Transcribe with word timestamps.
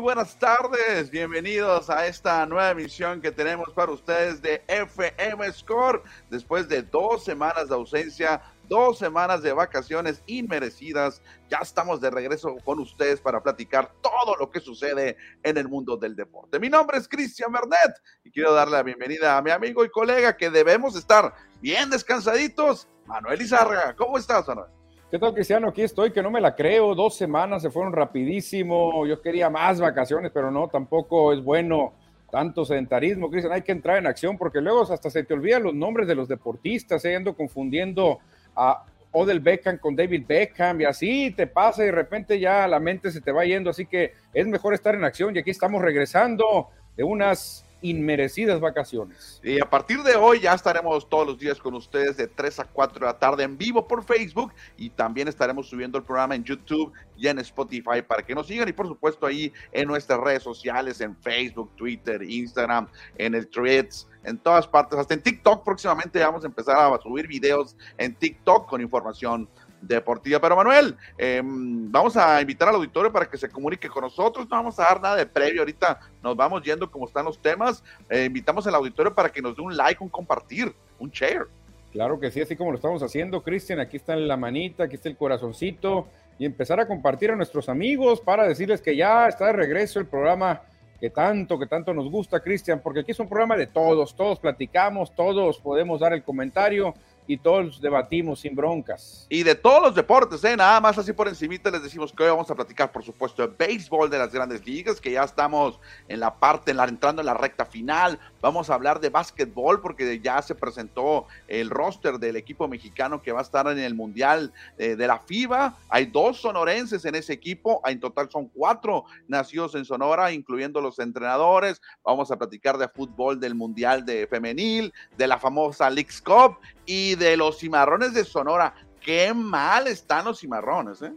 buenas 0.00 0.38
tardes. 0.38 1.10
Bienvenidos 1.10 1.90
a 1.90 2.06
esta 2.06 2.46
nueva 2.46 2.70
emisión 2.70 3.20
que 3.20 3.30
tenemos 3.30 3.68
para 3.74 3.92
ustedes 3.92 4.40
de 4.40 4.62
FM 4.66 5.52
Score. 5.52 6.02
Después 6.30 6.70
de 6.70 6.80
dos 6.80 7.22
semanas 7.22 7.68
de 7.68 7.74
ausencia, 7.74 8.40
dos 8.66 8.96
semanas 8.96 9.42
de 9.42 9.52
vacaciones 9.52 10.22
inmerecidas, 10.26 11.20
ya 11.50 11.58
estamos 11.58 12.00
de 12.00 12.10
regreso 12.10 12.56
con 12.64 12.78
ustedes 12.78 13.20
para 13.20 13.42
platicar 13.42 13.92
todo 14.00 14.36
lo 14.36 14.50
que 14.50 14.60
sucede 14.60 15.18
en 15.42 15.58
el 15.58 15.68
mundo 15.68 15.98
del 15.98 16.16
deporte. 16.16 16.58
Mi 16.58 16.70
nombre 16.70 16.96
es 16.96 17.06
Cristian 17.06 17.52
Bernet 17.52 17.94
y 18.24 18.30
quiero 18.30 18.54
darle 18.54 18.78
la 18.78 18.82
bienvenida 18.82 19.36
a 19.36 19.42
mi 19.42 19.50
amigo 19.50 19.84
y 19.84 19.90
colega 19.90 20.34
que 20.34 20.48
debemos 20.48 20.96
estar 20.96 21.34
bien 21.60 21.90
descansaditos, 21.90 22.88
Manuel 23.04 23.42
Izarra. 23.42 23.94
¿Cómo 23.96 24.16
estás, 24.16 24.48
Manuel? 24.48 24.77
¿Qué 25.10 25.18
tal, 25.18 25.32
Cristiano? 25.32 25.68
Aquí 25.68 25.80
estoy, 25.80 26.10
que 26.10 26.22
no 26.22 26.30
me 26.30 26.38
la 26.38 26.54
creo. 26.54 26.94
Dos 26.94 27.16
semanas 27.16 27.62
se 27.62 27.70
fueron 27.70 27.94
rapidísimo. 27.94 29.06
Yo 29.06 29.22
quería 29.22 29.48
más 29.48 29.80
vacaciones, 29.80 30.30
pero 30.34 30.50
no, 30.50 30.68
tampoco 30.68 31.32
es 31.32 31.42
bueno 31.42 31.94
tanto 32.30 32.66
sedentarismo. 32.66 33.30
Cristian, 33.30 33.54
hay 33.54 33.62
que 33.62 33.72
entrar 33.72 33.96
en 33.96 34.06
acción 34.06 34.36
porque 34.36 34.60
luego 34.60 34.82
hasta 34.82 35.08
se 35.08 35.24
te 35.24 35.32
olvidan 35.32 35.62
los 35.62 35.74
nombres 35.74 36.08
de 36.08 36.14
los 36.14 36.28
deportistas, 36.28 37.06
¿eh? 37.06 37.16
ando 37.16 37.34
confundiendo 37.34 38.18
a 38.54 38.84
Odell 39.12 39.40
Beckham 39.40 39.78
con 39.78 39.96
David 39.96 40.24
Beckham 40.28 40.82
y 40.82 40.84
así 40.84 41.30
te 41.30 41.46
pasa 41.46 41.84
y 41.84 41.86
de 41.86 41.92
repente 41.92 42.38
ya 42.38 42.68
la 42.68 42.78
mente 42.78 43.10
se 43.10 43.22
te 43.22 43.32
va 43.32 43.46
yendo. 43.46 43.70
Así 43.70 43.86
que 43.86 44.12
es 44.34 44.46
mejor 44.46 44.74
estar 44.74 44.94
en 44.94 45.04
acción 45.04 45.34
y 45.34 45.38
aquí 45.38 45.48
estamos 45.50 45.80
regresando 45.80 46.68
de 46.98 47.04
unas 47.04 47.64
inmerecidas 47.80 48.60
vacaciones. 48.60 49.40
Y 49.42 49.60
a 49.60 49.68
partir 49.68 50.02
de 50.02 50.16
hoy 50.16 50.40
ya 50.40 50.54
estaremos 50.54 51.08
todos 51.08 51.26
los 51.26 51.38
días 51.38 51.58
con 51.58 51.74
ustedes 51.74 52.16
de 52.16 52.26
3 52.26 52.60
a 52.60 52.64
4 52.64 53.00
de 53.00 53.06
la 53.06 53.18
tarde 53.18 53.44
en 53.44 53.56
vivo 53.56 53.86
por 53.86 54.04
Facebook 54.04 54.52
y 54.76 54.90
también 54.90 55.28
estaremos 55.28 55.68
subiendo 55.68 55.98
el 55.98 56.04
programa 56.04 56.34
en 56.34 56.44
YouTube 56.44 56.92
y 57.16 57.28
en 57.28 57.38
Spotify 57.38 58.02
para 58.06 58.22
que 58.24 58.34
nos 58.34 58.46
sigan 58.46 58.68
y 58.68 58.72
por 58.72 58.88
supuesto 58.88 59.26
ahí 59.26 59.52
en 59.72 59.88
nuestras 59.88 60.20
redes 60.20 60.42
sociales, 60.42 61.00
en 61.00 61.16
Facebook, 61.16 61.70
Twitter, 61.76 62.22
Instagram, 62.22 62.88
en 63.16 63.34
el 63.34 63.48
Threads, 63.48 64.08
en 64.24 64.38
todas 64.38 64.66
partes, 64.66 64.98
hasta 64.98 65.14
en 65.14 65.22
TikTok 65.22 65.64
próximamente 65.64 66.18
vamos 66.20 66.44
a 66.44 66.48
empezar 66.48 66.76
a 66.76 66.98
subir 67.00 67.26
videos 67.26 67.76
en 67.96 68.14
TikTok 68.14 68.68
con 68.68 68.80
información 68.80 69.48
deportiva. 69.80 70.40
Pero 70.40 70.56
Manuel, 70.56 70.96
em, 71.16 71.90
vamos 71.90 72.16
a 72.16 72.40
invitar 72.40 72.68
al 72.68 72.76
auditorio 72.76 73.12
para 73.12 73.28
que 73.28 73.36
se 73.36 73.48
comunique 73.48 73.88
con 73.88 74.02
nosotros. 74.02 74.48
No 74.48 74.56
vamos 74.56 74.78
a 74.78 74.84
dar 74.84 75.00
nada 75.00 75.16
de 75.16 75.26
previo. 75.26 75.62
Ahorita 75.62 76.00
nos 76.22 76.36
vamos 76.36 76.62
yendo 76.62 76.90
como 76.90 77.06
están 77.06 77.24
los 77.24 77.38
temas. 77.38 77.82
Eh, 78.08 78.24
invitamos 78.24 78.66
al 78.66 78.74
auditorio 78.74 79.14
para 79.14 79.30
que 79.30 79.42
nos 79.42 79.56
dé 79.56 79.62
un 79.62 79.76
like, 79.76 80.02
un 80.02 80.08
compartir, 80.08 80.74
un 80.98 81.10
share. 81.10 81.46
Claro 81.92 82.20
que 82.20 82.30
sí, 82.30 82.40
así 82.40 82.54
como 82.54 82.70
lo 82.70 82.76
estamos 82.76 83.02
haciendo, 83.02 83.42
Cristian. 83.42 83.80
Aquí 83.80 83.96
está 83.96 84.14
la 84.14 84.36
manita, 84.36 84.84
aquí 84.84 84.96
está 84.96 85.08
el 85.08 85.16
corazoncito. 85.16 86.08
Y 86.38 86.44
empezar 86.44 86.78
a 86.78 86.86
compartir 86.86 87.30
a 87.30 87.36
nuestros 87.36 87.68
amigos 87.68 88.20
para 88.20 88.46
decirles 88.46 88.80
que 88.80 88.94
ya 88.94 89.26
está 89.26 89.46
de 89.46 89.54
regreso 89.54 89.98
el 89.98 90.06
programa 90.06 90.62
que 91.00 91.10
tanto, 91.10 91.58
que 91.58 91.66
tanto 91.66 91.94
nos 91.94 92.10
gusta, 92.10 92.40
Cristian, 92.40 92.80
porque 92.80 93.00
aquí 93.00 93.12
es 93.12 93.20
un 93.20 93.28
programa 93.28 93.56
de 93.56 93.68
todos, 93.68 94.16
todos 94.16 94.38
platicamos, 94.40 95.14
todos 95.14 95.58
podemos 95.58 96.00
dar 96.00 96.12
el 96.12 96.22
comentario 96.22 96.94
y 97.28 97.36
todos 97.36 97.80
debatimos 97.80 98.40
sin 98.40 98.56
broncas. 98.56 99.26
Y 99.28 99.42
de 99.42 99.54
todos 99.54 99.82
los 99.82 99.94
deportes, 99.94 100.42
¿eh? 100.44 100.56
nada 100.56 100.80
más 100.80 100.96
así 100.96 101.12
por 101.12 101.28
encimita 101.28 101.70
les 101.70 101.82
decimos 101.82 102.10
que 102.10 102.22
hoy 102.22 102.30
vamos 102.30 102.50
a 102.50 102.54
platicar, 102.54 102.90
por 102.90 103.04
supuesto, 103.04 103.46
de 103.46 103.54
béisbol 103.54 104.08
de 104.08 104.18
las 104.18 104.32
grandes 104.32 104.66
ligas, 104.66 104.98
que 104.98 105.12
ya 105.12 105.24
estamos 105.24 105.78
en 106.08 106.20
la 106.20 106.34
parte, 106.34 106.70
en 106.70 106.78
la, 106.78 106.84
entrando 106.84 107.20
en 107.20 107.26
la 107.26 107.34
recta 107.34 107.66
final. 107.66 108.18
Vamos 108.40 108.70
a 108.70 108.74
hablar 108.74 108.98
de 109.00 109.10
básquetbol 109.10 109.82
porque 109.82 110.18
ya 110.20 110.40
se 110.40 110.54
presentó 110.54 111.26
el 111.48 111.68
roster 111.68 112.18
del 112.18 112.36
equipo 112.36 112.66
mexicano 112.66 113.20
que 113.20 113.32
va 113.32 113.40
a 113.40 113.42
estar 113.42 113.68
en 113.68 113.78
el 113.78 113.94
Mundial 113.94 114.50
eh, 114.78 114.96
de 114.96 115.06
la 115.06 115.18
FIBA. 115.18 115.76
Hay 115.90 116.06
dos 116.06 116.40
sonorenses 116.40 117.04
en 117.04 117.14
ese 117.14 117.34
equipo, 117.34 117.82
en 117.84 118.00
total 118.00 118.30
son 118.30 118.48
cuatro 118.48 119.04
nacidos 119.26 119.74
en 119.74 119.84
Sonora, 119.84 120.32
incluyendo 120.32 120.80
los 120.80 120.98
entrenadores. 120.98 121.82
Vamos 122.02 122.30
a 122.30 122.38
platicar 122.38 122.78
de 122.78 122.88
fútbol 122.88 123.38
del 123.38 123.54
Mundial 123.54 124.06
de 124.06 124.26
Femenil, 124.26 124.94
de 125.18 125.26
la 125.26 125.38
famosa 125.38 125.90
Leagues 125.90 126.22
Cup 126.22 126.56
y 126.88 127.16
de 127.16 127.36
los 127.36 127.58
cimarrones 127.58 128.14
de 128.14 128.24
Sonora. 128.24 128.72
Qué 128.98 129.34
mal 129.34 129.86
están 129.86 130.24
los 130.24 130.40
cimarrones, 130.40 131.02
¿eh? 131.02 131.12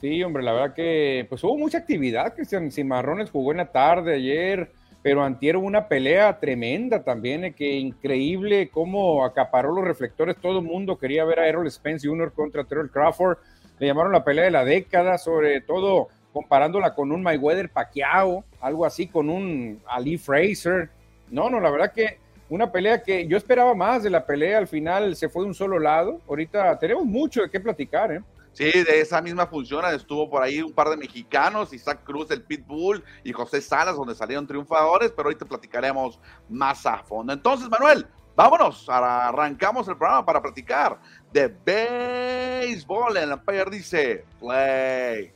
Sí, 0.00 0.22
hombre, 0.24 0.42
la 0.42 0.54
verdad 0.54 0.74
que 0.74 1.26
pues 1.28 1.44
hubo 1.44 1.58
mucha 1.58 1.76
actividad, 1.76 2.34
Cristian 2.34 2.70
Cimarrones 2.70 3.30
jugó 3.30 3.50
en 3.50 3.58
la 3.58 3.70
tarde 3.70 4.14
ayer, 4.14 4.72
pero 5.02 5.22
antier 5.22 5.58
una 5.58 5.88
pelea 5.88 6.40
tremenda 6.40 7.04
también, 7.04 7.44
eh, 7.44 7.52
que 7.52 7.74
increíble 7.74 8.70
cómo 8.70 9.22
acaparó 9.26 9.74
los 9.74 9.84
reflectores, 9.84 10.36
todo 10.40 10.60
el 10.60 10.64
mundo 10.64 10.98
quería 10.98 11.26
ver 11.26 11.40
a 11.40 11.46
Errol 11.46 11.70
Spence 11.70 12.08
Jr. 12.08 12.32
contra 12.32 12.64
Terrell 12.64 12.90
Crawford, 12.90 13.36
le 13.78 13.86
llamaron 13.86 14.12
la 14.12 14.24
pelea 14.24 14.46
de 14.46 14.50
la 14.50 14.64
década, 14.64 15.18
sobre 15.18 15.60
todo 15.60 16.08
comparándola 16.32 16.94
con 16.94 17.12
un 17.12 17.22
Mayweather 17.22 17.68
Pacquiao, 17.68 18.42
algo 18.62 18.86
así 18.86 19.06
con 19.06 19.28
un 19.28 19.82
Ali 19.86 20.16
Fraser, 20.16 20.88
no, 21.30 21.50
no, 21.50 21.60
la 21.60 21.70
verdad 21.70 21.92
que 21.92 22.18
una 22.50 22.70
pelea 22.70 23.02
que 23.02 23.26
yo 23.26 23.36
esperaba 23.36 23.74
más 23.74 24.02
de 24.02 24.10
la 24.10 24.26
pelea, 24.26 24.58
al 24.58 24.66
final 24.66 25.14
se 25.16 25.28
fue 25.28 25.42
de 25.42 25.48
un 25.48 25.54
solo 25.54 25.78
lado. 25.78 26.20
Ahorita 26.28 26.78
tenemos 26.78 27.04
mucho 27.06 27.42
de 27.42 27.50
qué 27.50 27.60
platicar, 27.60 28.12
¿eh? 28.12 28.22
Sí, 28.52 28.64
de 28.64 29.00
esa 29.00 29.22
misma 29.22 29.46
función 29.46 29.84
estuvo 29.94 30.28
por 30.28 30.42
ahí 30.42 30.60
un 30.60 30.72
par 30.72 30.88
de 30.90 30.96
mexicanos, 30.96 31.72
Isaac 31.72 32.00
Cruz 32.02 32.26
del 32.26 32.42
Pitbull 32.42 33.04
y 33.22 33.32
José 33.32 33.60
Salas, 33.60 33.94
donde 33.94 34.16
salieron 34.16 34.46
triunfadores, 34.46 35.12
pero 35.12 35.28
ahorita 35.28 35.46
platicaremos 35.46 36.18
más 36.48 36.84
a 36.84 36.98
fondo. 36.98 37.32
Entonces, 37.32 37.68
Manuel, 37.70 38.04
vámonos, 38.34 38.88
arrancamos 38.88 39.86
el 39.86 39.96
programa 39.96 40.26
para 40.26 40.42
platicar 40.42 40.98
de 41.32 41.46
béisbol. 41.46 43.16
El 43.16 43.30
Empire 43.30 43.70
dice, 43.70 44.24
play. 44.40 45.32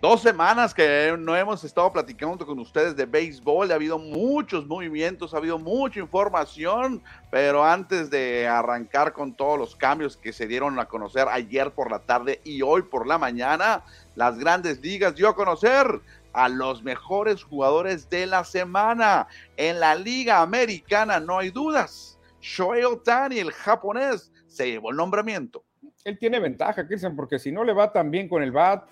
Dos 0.00 0.22
semanas 0.22 0.72
que 0.72 1.14
no 1.18 1.36
hemos 1.36 1.64
estado 1.64 1.92
platicando 1.92 2.46
con 2.46 2.58
ustedes 2.60 2.96
de 2.96 3.04
béisbol, 3.04 3.70
ha 3.70 3.74
habido 3.74 3.98
muchos 3.98 4.66
movimientos, 4.66 5.34
ha 5.34 5.36
habido 5.36 5.58
mucha 5.58 6.00
información, 6.00 7.02
pero 7.30 7.62
antes 7.62 8.08
de 8.08 8.46
arrancar 8.46 9.12
con 9.12 9.34
todos 9.34 9.58
los 9.58 9.76
cambios 9.76 10.16
que 10.16 10.32
se 10.32 10.46
dieron 10.46 10.78
a 10.78 10.86
conocer 10.86 11.28
ayer 11.28 11.72
por 11.72 11.90
la 11.90 11.98
tarde 11.98 12.40
y 12.42 12.62
hoy 12.62 12.82
por 12.82 13.06
la 13.06 13.18
mañana, 13.18 13.84
las 14.14 14.38
grandes 14.38 14.80
ligas 14.80 15.14
dio 15.14 15.28
a 15.28 15.34
conocer 15.34 16.00
a 16.32 16.48
los 16.48 16.82
mejores 16.82 17.42
jugadores 17.42 18.08
de 18.08 18.24
la 18.24 18.44
semana. 18.44 19.26
En 19.58 19.78
la 19.78 19.94
Liga 19.94 20.40
Americana 20.40 21.20
no 21.20 21.38
hay 21.38 21.50
dudas. 21.50 22.18
Shohei 22.40 22.84
Otani, 22.84 23.40
el 23.40 23.52
japonés, 23.52 24.32
se 24.46 24.70
llevó 24.70 24.90
el 24.90 24.96
nombramiento. 24.96 25.65
Él 26.06 26.18
tiene 26.18 26.38
ventaja, 26.38 26.86
Cristian, 26.86 27.16
porque 27.16 27.40
si 27.40 27.50
no 27.50 27.64
le 27.64 27.72
va 27.72 27.92
tan 27.92 28.12
bien 28.12 28.28
con 28.28 28.40
el 28.40 28.52
bat, 28.52 28.88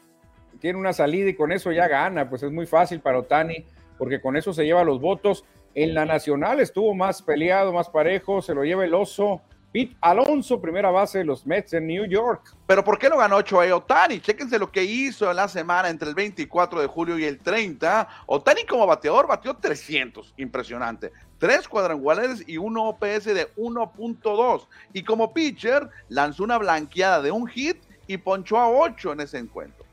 tiene 0.59 0.81
una 0.81 0.93
salida 0.93 1.29
y 1.29 1.35
con 1.35 1.53
eso 1.53 1.71
ya 1.71 1.87
gana, 1.87 2.29
pues 2.29 2.43
es 2.43 2.51
muy 2.51 2.67
fácil 2.67 2.99
para 2.99 3.21
Otani, 3.21 3.65
porque 3.97 4.21
con 4.21 4.37
eso 4.37 4.53
se 4.53 4.65
lleva 4.65 4.83
los 4.83 5.01
votos. 5.01 5.45
En 5.77 5.95
la 5.95 6.07
nacional 6.07 6.59
estuvo 6.59 6.93
más 6.93 7.23
peleado, 7.23 7.73
más 7.73 7.89
parejo, 7.89 8.43
se 8.43 8.53
lo 8.53 8.65
lleva 8.65 8.85
el 8.85 8.95
oso. 8.95 9.43
Pete 9.75 9.97
Alonso, 10.03 10.61
primera 10.61 10.93
base 10.93 11.19
de 11.19 11.25
los 11.25 11.45
Mets 11.45 11.73
en 11.73 11.89
New 11.89 12.05
York. 12.05 12.55
Pero 12.65 12.85
¿por 12.85 12.97
qué 12.97 13.09
no 13.09 13.17
ganó 13.17 13.43
Choey 13.43 13.73
Otani? 13.73 14.21
Chéquense 14.21 14.57
lo 14.57 14.71
que 14.71 14.85
hizo 14.85 15.29
en 15.29 15.35
la 15.35 15.49
semana 15.49 15.89
entre 15.89 16.09
el 16.09 16.15
24 16.15 16.81
de 16.81 16.87
julio 16.87 17.19
y 17.19 17.25
el 17.25 17.41
30. 17.41 18.09
Otani 18.27 18.63
como 18.67 18.87
bateador 18.87 19.27
batió 19.27 19.55
300, 19.55 20.33
impresionante. 20.37 21.11
Tres 21.41 21.67
cuadrangulares 21.67 22.45
y 22.47 22.57
un 22.57 22.79
OPS 22.79 23.25
de 23.25 23.53
1.2. 23.57 24.69
Y 24.93 25.03
como 25.03 25.35
pitcher 25.35 25.89
lanzó 26.09 26.45
una 26.45 26.59
blanqueada 26.59 27.21
de 27.21 27.33
un 27.33 27.49
hit 27.49 27.79
y 28.07 28.17
ponchó 28.17 28.59
a 28.59 28.71
8 28.71 29.15
en 29.15 29.21
ese 29.23 29.39
encuentro. 29.39 29.85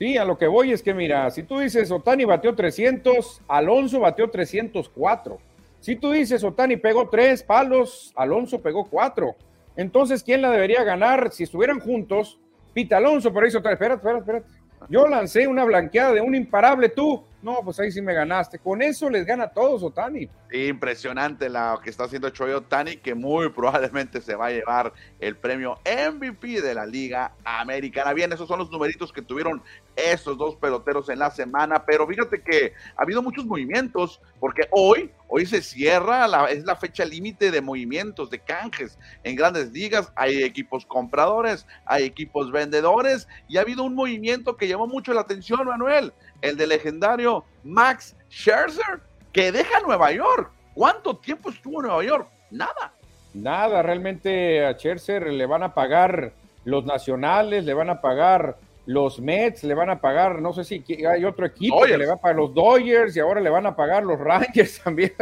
Sí, 0.00 0.16
a 0.16 0.24
lo 0.24 0.36
que 0.36 0.48
voy 0.48 0.72
es 0.72 0.82
que 0.82 0.94
mira, 0.94 1.30
si 1.30 1.44
tú 1.44 1.60
dices 1.60 1.92
Otani 1.92 2.24
bateó 2.24 2.56
300, 2.56 3.42
Alonso 3.46 4.00
bateó 4.00 4.28
304. 4.28 5.38
Si 5.80 5.96
tú 5.96 6.10
dices 6.10 6.42
Otani 6.44 6.76
pegó 6.76 7.08
tres 7.08 7.42
palos, 7.42 8.12
Alonso 8.16 8.60
pegó 8.60 8.88
cuatro. 8.88 9.36
Entonces, 9.76 10.22
¿quién 10.24 10.42
la 10.42 10.50
debería 10.50 10.82
ganar 10.82 11.30
si 11.30 11.44
estuvieran 11.44 11.78
juntos? 11.78 12.40
Pita 12.74 12.96
Alonso, 12.96 13.32
pero 13.32 13.46
hizo 13.46 13.62
tres. 13.62 13.74
Espérate, 13.74 13.96
espérate, 13.96 14.20
espérate. 14.20 14.48
Yo 14.88 15.06
lancé 15.06 15.46
una 15.46 15.64
blanqueada 15.64 16.12
de 16.12 16.20
un 16.20 16.34
imparable 16.34 16.88
tú. 16.88 17.24
No, 17.40 17.60
pues 17.62 17.78
ahí 17.78 17.92
sí 17.92 18.02
me 18.02 18.14
ganaste. 18.14 18.58
Con 18.58 18.82
eso 18.82 19.08
les 19.08 19.24
gana 19.24 19.44
a 19.44 19.48
todos 19.50 19.82
Otani. 19.82 20.28
Impresionante 20.52 21.48
lo 21.48 21.78
que 21.82 21.90
está 21.90 22.04
haciendo 22.04 22.30
Choi 22.30 22.50
Otani, 22.50 22.96
que 22.96 23.14
muy 23.14 23.48
probablemente 23.50 24.20
se 24.20 24.34
va 24.34 24.46
a 24.46 24.50
llevar 24.50 24.92
el 25.20 25.36
premio 25.36 25.78
MVP 25.84 26.60
de 26.60 26.74
la 26.74 26.84
Liga 26.84 27.32
Americana. 27.44 28.12
Bien, 28.12 28.32
esos 28.32 28.48
son 28.48 28.58
los 28.58 28.70
numeritos 28.70 29.12
que 29.12 29.22
tuvieron 29.22 29.62
estos 29.94 30.36
dos 30.36 30.56
peloteros 30.56 31.08
en 31.10 31.20
la 31.20 31.30
semana, 31.30 31.84
pero 31.84 32.06
fíjate 32.06 32.42
que 32.42 32.72
ha 32.96 33.02
habido 33.02 33.22
muchos 33.22 33.46
movimientos, 33.46 34.20
porque 34.40 34.62
hoy, 34.70 35.10
Hoy 35.30 35.44
se 35.44 35.60
cierra, 35.60 36.26
la, 36.26 36.46
es 36.46 36.64
la 36.64 36.74
fecha 36.74 37.04
límite 37.04 37.50
de 37.50 37.60
movimientos, 37.60 38.30
de 38.30 38.38
canjes 38.38 38.98
en 39.22 39.36
grandes 39.36 39.70
ligas. 39.72 40.10
Hay 40.16 40.42
equipos 40.42 40.86
compradores, 40.86 41.66
hay 41.84 42.04
equipos 42.04 42.50
vendedores 42.50 43.28
y 43.46 43.58
ha 43.58 43.60
habido 43.60 43.84
un 43.84 43.94
movimiento 43.94 44.56
que 44.56 44.66
llamó 44.66 44.86
mucho 44.86 45.12
la 45.12 45.20
atención, 45.20 45.66
Manuel, 45.66 46.14
el 46.42 46.56
de 46.56 46.66
legendario 46.66 47.44
Max 47.64 48.16
Scherzer, 48.30 49.00
que 49.32 49.52
deja 49.52 49.80
Nueva 49.80 50.12
York. 50.12 50.50
¿Cuánto 50.74 51.16
tiempo 51.16 51.50
estuvo 51.50 51.80
en 51.80 51.88
Nueva 51.88 52.04
York? 52.04 52.28
Nada. 52.50 52.92
Nada, 53.34 53.82
realmente 53.82 54.64
a 54.64 54.72
Scherzer 54.72 55.26
le 55.26 55.46
van 55.46 55.62
a 55.62 55.74
pagar 55.74 56.32
los 56.64 56.84
nacionales, 56.84 57.64
le 57.64 57.74
van 57.74 57.90
a 57.90 58.00
pagar 58.00 58.56
los 58.86 59.20
Mets, 59.20 59.64
le 59.64 59.74
van 59.74 59.90
a 59.90 60.00
pagar, 60.00 60.40
no 60.40 60.52
sé 60.52 60.64
si 60.64 60.82
hay 61.04 61.24
otro 61.24 61.44
equipo 61.46 61.82
que 61.82 61.98
le 61.98 62.06
va 62.06 62.14
a 62.14 62.20
pagar 62.20 62.36
los 62.36 62.54
Dodgers 62.54 63.14
y 63.16 63.20
ahora 63.20 63.40
le 63.40 63.50
van 63.50 63.66
a 63.66 63.76
pagar 63.76 64.02
los 64.02 64.18
Rangers 64.20 64.80
también. 64.82 65.12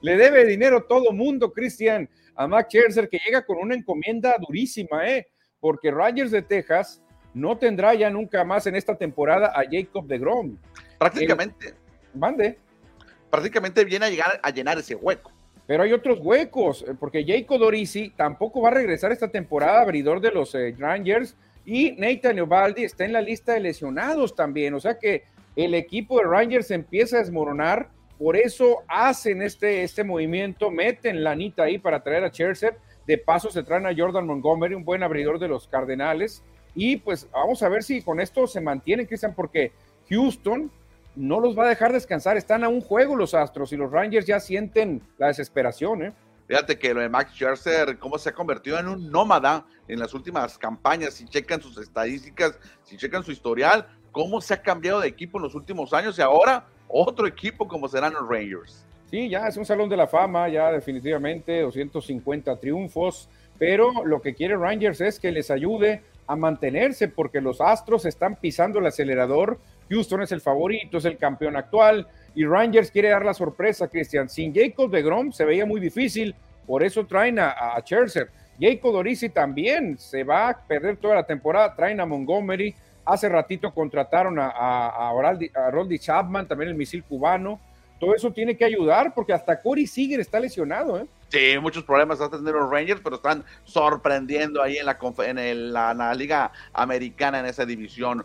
le 0.00 0.16
debe 0.16 0.44
dinero 0.44 0.84
todo 0.84 1.12
mundo, 1.12 1.52
Cristian, 1.52 2.08
a 2.34 2.48
Max 2.48 2.68
Scherzer, 2.70 3.08
que 3.08 3.20
llega 3.24 3.44
con 3.44 3.58
una 3.58 3.74
encomienda 3.74 4.34
durísima, 4.40 5.08
¿eh? 5.08 5.28
Porque 5.60 5.92
Rangers 5.92 6.32
de 6.32 6.42
Texas 6.42 7.00
no 7.34 7.56
tendrá 7.58 7.94
ya 7.94 8.10
nunca 8.10 8.44
más 8.44 8.66
en 8.66 8.76
esta 8.76 8.96
temporada 8.96 9.52
a 9.54 9.62
Jacob 9.70 10.06
de 10.06 10.18
Grom. 10.18 10.56
Prácticamente. 10.98 11.74
mande. 12.14 12.58
Prácticamente 13.30 13.84
viene 13.84 14.06
a 14.06 14.10
llegar 14.10 14.40
a 14.42 14.50
llenar 14.50 14.78
ese 14.78 14.94
hueco. 14.94 15.32
Pero 15.66 15.84
hay 15.84 15.92
otros 15.92 16.18
huecos, 16.20 16.84
eh, 16.86 16.94
porque 16.98 17.24
Jacob 17.24 17.58
Dorisi 17.58 18.10
tampoco 18.10 18.60
va 18.60 18.68
a 18.68 18.74
regresar 18.74 19.12
esta 19.12 19.28
temporada, 19.28 19.80
abridor 19.80 20.20
de 20.20 20.30
los 20.30 20.54
eh, 20.54 20.74
Rangers, 20.78 21.36
y 21.64 21.92
Nathan 21.92 22.40
Ovaldi 22.40 22.84
está 22.84 23.04
en 23.04 23.12
la 23.12 23.20
lista 23.20 23.54
de 23.54 23.60
lesionados 23.60 24.34
también. 24.34 24.74
O 24.74 24.80
sea 24.80 24.98
que 24.98 25.24
el 25.56 25.74
equipo 25.74 26.18
de 26.18 26.24
Rangers 26.24 26.70
empieza 26.70 27.16
a 27.16 27.20
desmoronar, 27.20 27.88
por 28.18 28.36
eso 28.36 28.82
hacen 28.88 29.42
este, 29.42 29.82
este 29.82 30.04
movimiento, 30.04 30.70
meten 30.70 31.22
la 31.24 31.32
anita 31.32 31.64
ahí 31.64 31.78
para 31.78 32.02
traer 32.02 32.24
a 32.24 32.28
Scherzer. 32.28 32.76
De 33.06 33.18
paso 33.18 33.50
se 33.50 33.62
traen 33.62 33.86
a 33.86 33.94
Jordan 33.96 34.26
Montgomery, 34.26 34.74
un 34.74 34.84
buen 34.84 35.02
abridor 35.02 35.38
de 35.38 35.48
los 35.48 35.66
Cardenales. 35.66 36.42
Y 36.74 36.96
pues 36.96 37.28
vamos 37.32 37.62
a 37.62 37.68
ver 37.68 37.82
si 37.82 38.02
con 38.02 38.20
esto 38.20 38.46
se 38.46 38.60
mantiene, 38.60 39.06
Cristian, 39.06 39.34
porque 39.34 39.72
Houston 40.08 40.70
no 41.14 41.40
los 41.40 41.58
va 41.58 41.64
a 41.64 41.68
dejar 41.68 41.92
descansar. 41.92 42.36
Están 42.36 42.64
a 42.64 42.68
un 42.68 42.80
juego 42.80 43.16
los 43.16 43.34
Astros 43.34 43.72
y 43.72 43.76
los 43.76 43.90
Rangers 43.90 44.26
ya 44.26 44.40
sienten 44.40 45.02
la 45.18 45.28
desesperación, 45.28 46.04
¿eh? 46.04 46.12
Fíjate 46.48 46.78
que 46.78 46.92
lo 46.92 47.00
de 47.00 47.08
Max 47.08 47.32
Scherzer, 47.32 47.98
cómo 47.98 48.18
se 48.18 48.28
ha 48.28 48.32
convertido 48.32 48.78
en 48.78 48.88
un 48.88 49.10
nómada 49.10 49.64
en 49.88 49.98
las 49.98 50.12
últimas 50.12 50.58
campañas. 50.58 51.14
Si 51.14 51.24
checan 51.24 51.62
sus 51.62 51.78
estadísticas, 51.78 52.58
si 52.82 52.96
checan 52.96 53.22
su 53.22 53.32
historial, 53.32 53.86
cómo 54.10 54.40
se 54.40 54.54
ha 54.54 54.60
cambiado 54.60 55.00
de 55.00 55.08
equipo 55.08 55.38
en 55.38 55.44
los 55.44 55.54
últimos 55.54 55.92
años 55.92 56.18
y 56.18 56.22
ahora 56.22 56.66
otro 56.88 57.26
equipo 57.26 57.66
como 57.66 57.88
serán 57.88 58.12
los 58.12 58.28
Rangers. 58.28 58.84
Sí, 59.10 59.28
ya 59.28 59.46
es 59.46 59.56
un 59.56 59.64
salón 59.64 59.88
de 59.88 59.96
la 59.96 60.06
fama, 60.06 60.48
ya 60.48 60.70
definitivamente 60.72 61.60
250 61.60 62.56
triunfos, 62.56 63.28
pero 63.58 64.04
lo 64.04 64.20
que 64.20 64.34
quiere 64.34 64.56
Rangers 64.56 65.00
es 65.00 65.18
que 65.18 65.30
les 65.30 65.50
ayude 65.50 66.02
a 66.26 66.36
mantenerse 66.36 67.08
porque 67.08 67.40
los 67.40 67.60
Astros 67.60 68.06
están 68.06 68.36
pisando 68.36 68.78
el 68.78 68.86
acelerador 68.86 69.58
Houston 69.92 70.22
es 70.22 70.32
el 70.32 70.40
favorito, 70.40 70.98
es 70.98 71.04
el 71.04 71.18
campeón 71.18 71.56
actual 71.56 72.08
y 72.34 72.46
Rangers 72.46 72.90
quiere 72.90 73.10
dar 73.10 73.24
la 73.24 73.34
sorpresa, 73.34 73.88
Cristian. 73.88 74.28
Sin 74.28 74.54
Jacob 74.54 74.90
de 74.90 75.02
Grom 75.02 75.32
se 75.32 75.44
veía 75.44 75.66
muy 75.66 75.80
difícil, 75.80 76.34
por 76.66 76.82
eso 76.82 77.06
traen 77.06 77.38
a, 77.38 77.50
a 77.50 77.80
Scherzer. 77.80 78.30
Jacob 78.58 78.92
Dorisi 78.92 79.28
también 79.28 79.98
se 79.98 80.24
va 80.24 80.48
a 80.48 80.58
perder 80.66 80.96
toda 80.96 81.16
la 81.16 81.26
temporada, 81.26 81.74
traen 81.74 82.00
a 82.00 82.06
Montgomery. 82.06 82.74
Hace 83.04 83.28
ratito 83.28 83.74
contrataron 83.74 84.38
a, 84.38 84.48
a, 84.48 85.12
Chapman, 85.98 86.46
también 86.46 86.70
el 86.70 86.76
misil 86.76 87.04
cubano. 87.04 87.60
Todo 88.02 88.16
eso 88.16 88.32
tiene 88.32 88.56
que 88.56 88.64
ayudar 88.64 89.14
porque 89.14 89.32
hasta 89.32 89.62
Corey 89.62 89.86
Seager 89.86 90.18
está 90.18 90.40
lesionado. 90.40 90.98
¿eh? 90.98 91.06
Sí, 91.28 91.54
muchos 91.60 91.84
problemas 91.84 92.18
están 92.18 92.40
teniendo 92.40 92.58
los 92.58 92.68
Rangers, 92.68 93.00
pero 93.00 93.14
están 93.14 93.44
sorprendiendo 93.62 94.60
ahí 94.60 94.78
en 94.78 94.86
la, 94.86 94.98
en 95.24 95.72
la 95.72 96.12
Liga 96.12 96.50
Americana 96.72 97.38
en 97.38 97.46
esa 97.46 97.64
división 97.64 98.24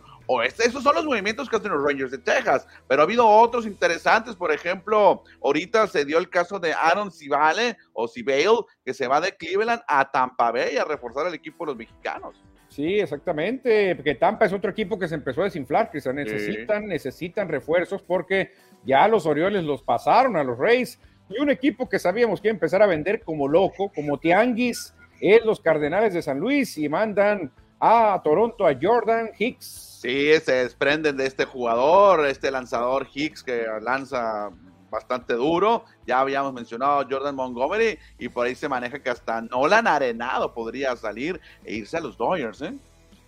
esos 0.59 0.83
son 0.83 0.95
los 0.95 1.05
movimientos 1.05 1.49
que 1.49 1.55
hacen 1.55 1.71
los 1.71 1.83
Rangers 1.83 2.11
de 2.11 2.17
Texas, 2.17 2.67
pero 2.87 3.01
ha 3.01 3.05
habido 3.05 3.25
otros 3.25 3.65
interesantes, 3.65 4.35
por 4.35 4.51
ejemplo, 4.51 5.23
ahorita 5.41 5.87
se 5.87 6.05
dio 6.05 6.17
el 6.17 6.29
caso 6.29 6.59
de 6.59 6.73
Aaron 6.73 7.11
Civale 7.11 7.77
o 7.93 8.07
Cibale, 8.07 8.65
que 8.85 8.93
se 8.93 9.07
va 9.07 9.21
de 9.21 9.35
Cleveland 9.35 9.81
a 9.87 10.09
Tampa 10.11 10.51
Bay 10.51 10.77
a 10.77 10.83
reforzar 10.83 11.27
el 11.27 11.33
equipo 11.33 11.65
de 11.65 11.71
los 11.71 11.77
mexicanos. 11.77 12.35
Sí, 12.69 12.99
exactamente, 12.99 13.95
porque 13.95 14.15
Tampa 14.15 14.45
es 14.45 14.53
otro 14.53 14.69
equipo 14.69 14.99
que 14.99 15.07
se 15.07 15.15
empezó 15.15 15.41
a 15.41 15.45
desinflar, 15.45 15.89
que 15.89 16.01
se 16.01 16.13
necesitan, 16.13 16.85
necesitan 16.87 17.47
refuerzos 17.47 18.03
porque 18.03 18.51
ya 18.87 19.07
los 19.07 19.27
Orioles 19.27 19.63
los 19.63 19.83
pasaron 19.83 20.35
a 20.35 20.43
los 20.43 20.57
Rays 20.57 20.99
y 21.29 21.39
un 21.39 21.51
equipo 21.51 21.87
que 21.87 21.99
sabíamos 21.99 22.41
que 22.41 22.47
iba 22.47 22.53
a 22.53 22.55
empezar 22.55 22.81
a 22.81 22.87
vender 22.87 23.21
como 23.21 23.47
loco, 23.47 23.91
como 23.93 24.17
Tianguis, 24.17 24.95
es 25.21 25.45
los 25.45 25.59
Cardenales 25.59 26.15
de 26.15 26.23
San 26.23 26.39
Luis 26.39 26.75
y 26.79 26.89
mandan 26.89 27.51
a 27.79 28.19
Toronto 28.23 28.65
a 28.65 28.75
Jordan 28.81 29.29
Hicks 29.37 29.87
Sí, 30.01 30.31
se 30.43 30.51
desprenden 30.51 31.17
de 31.17 31.25
este 31.25 31.45
jugador, 31.45 32.27
este 32.27 32.51
lanzador 32.51 33.07
Hicks 33.11 33.43
que 33.43 33.65
lanza 33.81 34.51
bastante 34.91 35.33
duro. 35.33 35.85
Ya 36.05 36.19
habíamos 36.19 36.53
mencionado 36.53 36.99
a 36.99 37.07
Jordan 37.09 37.35
Montgomery 37.35 37.97
y 38.19 38.29
por 38.29 38.45
ahí 38.45 38.53
se 38.53 38.69
maneja 38.69 38.99
que 38.99 39.09
hasta 39.09 39.41
Nolan 39.41 39.87
Arenado 39.87 40.53
podría 40.53 40.95
salir 40.95 41.41
e 41.65 41.73
irse 41.73 41.97
a 41.97 41.99
los 41.99 42.15
Dodgers. 42.15 42.61
¿eh? 42.61 42.73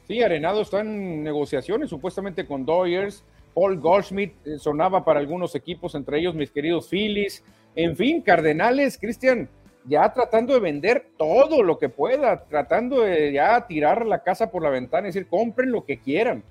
Sí, 0.08 0.22
Arenado 0.22 0.62
está 0.62 0.82
en 0.82 1.24
negociaciones 1.24 1.90
supuestamente 1.90 2.46
con 2.46 2.66
Dodgers. 2.66 3.24
Paul 3.60 3.78
Goldschmidt 3.78 4.36
eh, 4.46 4.58
sonaba 4.58 5.04
para 5.04 5.20
algunos 5.20 5.54
equipos, 5.54 5.94
entre 5.94 6.18
ellos 6.18 6.34
mis 6.34 6.50
queridos 6.50 6.88
Phillies. 6.88 7.44
En 7.76 7.94
fin, 7.98 8.22
Cardenales, 8.22 8.98
Cristian, 8.98 9.50
ya 9.84 10.14
tratando 10.14 10.54
de 10.54 10.62
vender 10.62 11.10
todo 11.18 11.62
lo 11.62 11.78
que 11.78 11.90
pueda, 11.90 12.46
tratando 12.46 13.02
de 13.02 13.34
ya 13.34 13.68
tirar 13.68 14.06
la 14.06 14.24
casa 14.24 14.50
por 14.50 14.64
la 14.64 14.70
ventana 14.70 15.08
y 15.08 15.12
decir, 15.12 15.28
compren 15.28 15.74
lo 15.74 15.84
que 15.84 16.00
quieran 16.00 16.42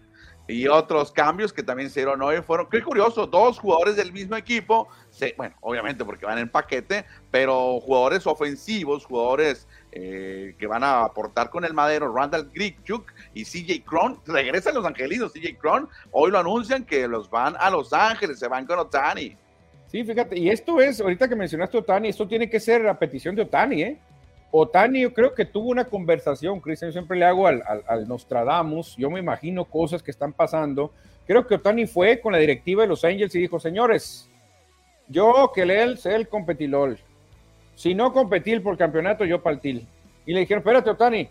y 0.48 0.66
otros 0.66 1.12
cambios 1.12 1.52
que 1.52 1.62
también 1.62 1.90
se 1.90 2.00
dieron 2.00 2.22
hoy 2.22 2.40
fueron, 2.40 2.68
qué 2.70 2.82
curioso, 2.82 3.26
dos 3.26 3.58
jugadores 3.58 3.96
del 3.96 4.12
mismo 4.12 4.34
equipo, 4.34 4.88
bueno, 5.36 5.54
obviamente 5.60 6.04
porque 6.06 6.24
van 6.24 6.38
en 6.38 6.48
paquete, 6.48 7.04
pero 7.30 7.78
jugadores 7.80 8.26
ofensivos, 8.26 9.04
jugadores 9.04 9.67
eh, 9.90 10.54
que 10.58 10.66
van 10.66 10.84
a 10.84 11.04
aportar 11.04 11.50
con 11.50 11.64
el 11.64 11.72
madero, 11.72 12.12
Randall 12.12 12.50
Grichuk 12.52 13.10
y 13.34 13.44
CJ 13.44 13.84
Cron, 13.84 14.20
regresan 14.26 14.74
los 14.74 14.84
angelinos, 14.84 15.32
CJ 15.32 15.56
Cron, 15.58 15.88
hoy 16.10 16.30
lo 16.30 16.38
anuncian 16.38 16.84
que 16.84 17.08
los 17.08 17.30
van 17.30 17.56
a 17.58 17.70
Los 17.70 17.92
Ángeles, 17.92 18.38
se 18.38 18.48
van 18.48 18.66
con 18.66 18.78
Otani. 18.78 19.36
Sí, 19.86 20.04
fíjate, 20.04 20.38
y 20.38 20.50
esto 20.50 20.80
es, 20.80 21.00
ahorita 21.00 21.28
que 21.28 21.34
mencionaste 21.34 21.78
Otani, 21.78 22.08
esto 22.08 22.28
tiene 22.28 22.50
que 22.50 22.60
ser 22.60 22.86
a 22.86 22.98
petición 22.98 23.34
de 23.34 23.42
Otani, 23.42 23.82
¿eh? 23.82 23.98
Otani, 24.50 25.02
yo 25.02 25.12
creo 25.12 25.34
que 25.34 25.44
tuvo 25.44 25.70
una 25.70 25.84
conversación, 25.84 26.60
Cristian, 26.60 26.90
yo 26.90 26.92
siempre 26.92 27.18
le 27.18 27.24
hago 27.24 27.46
al, 27.46 28.06
Nostradamus, 28.06 28.96
yo 28.96 29.10
me 29.10 29.20
imagino 29.20 29.64
cosas 29.64 30.02
que 30.02 30.10
están 30.10 30.32
pasando. 30.32 30.92
Creo 31.26 31.46
que 31.46 31.56
Otani 31.56 31.86
fue 31.86 32.20
con 32.20 32.32
la 32.32 32.38
directiva 32.38 32.82
de 32.82 32.88
los 32.88 33.04
Angels 33.04 33.34
y 33.34 33.40
dijo, 33.40 33.60
señores, 33.60 34.30
yo 35.06 35.52
que 35.54 35.62
él 35.62 35.98
sé 35.98 36.14
el 36.14 36.28
competilol. 36.28 36.98
Si 37.78 37.94
no 37.94 38.12
competir 38.12 38.60
por 38.60 38.76
campeonato, 38.76 39.24
yo 39.24 39.40
paltil. 39.40 39.86
Y 40.26 40.32
le 40.32 40.40
dijeron, 40.40 40.62
espérate, 40.62 40.90
Otani, 40.90 41.28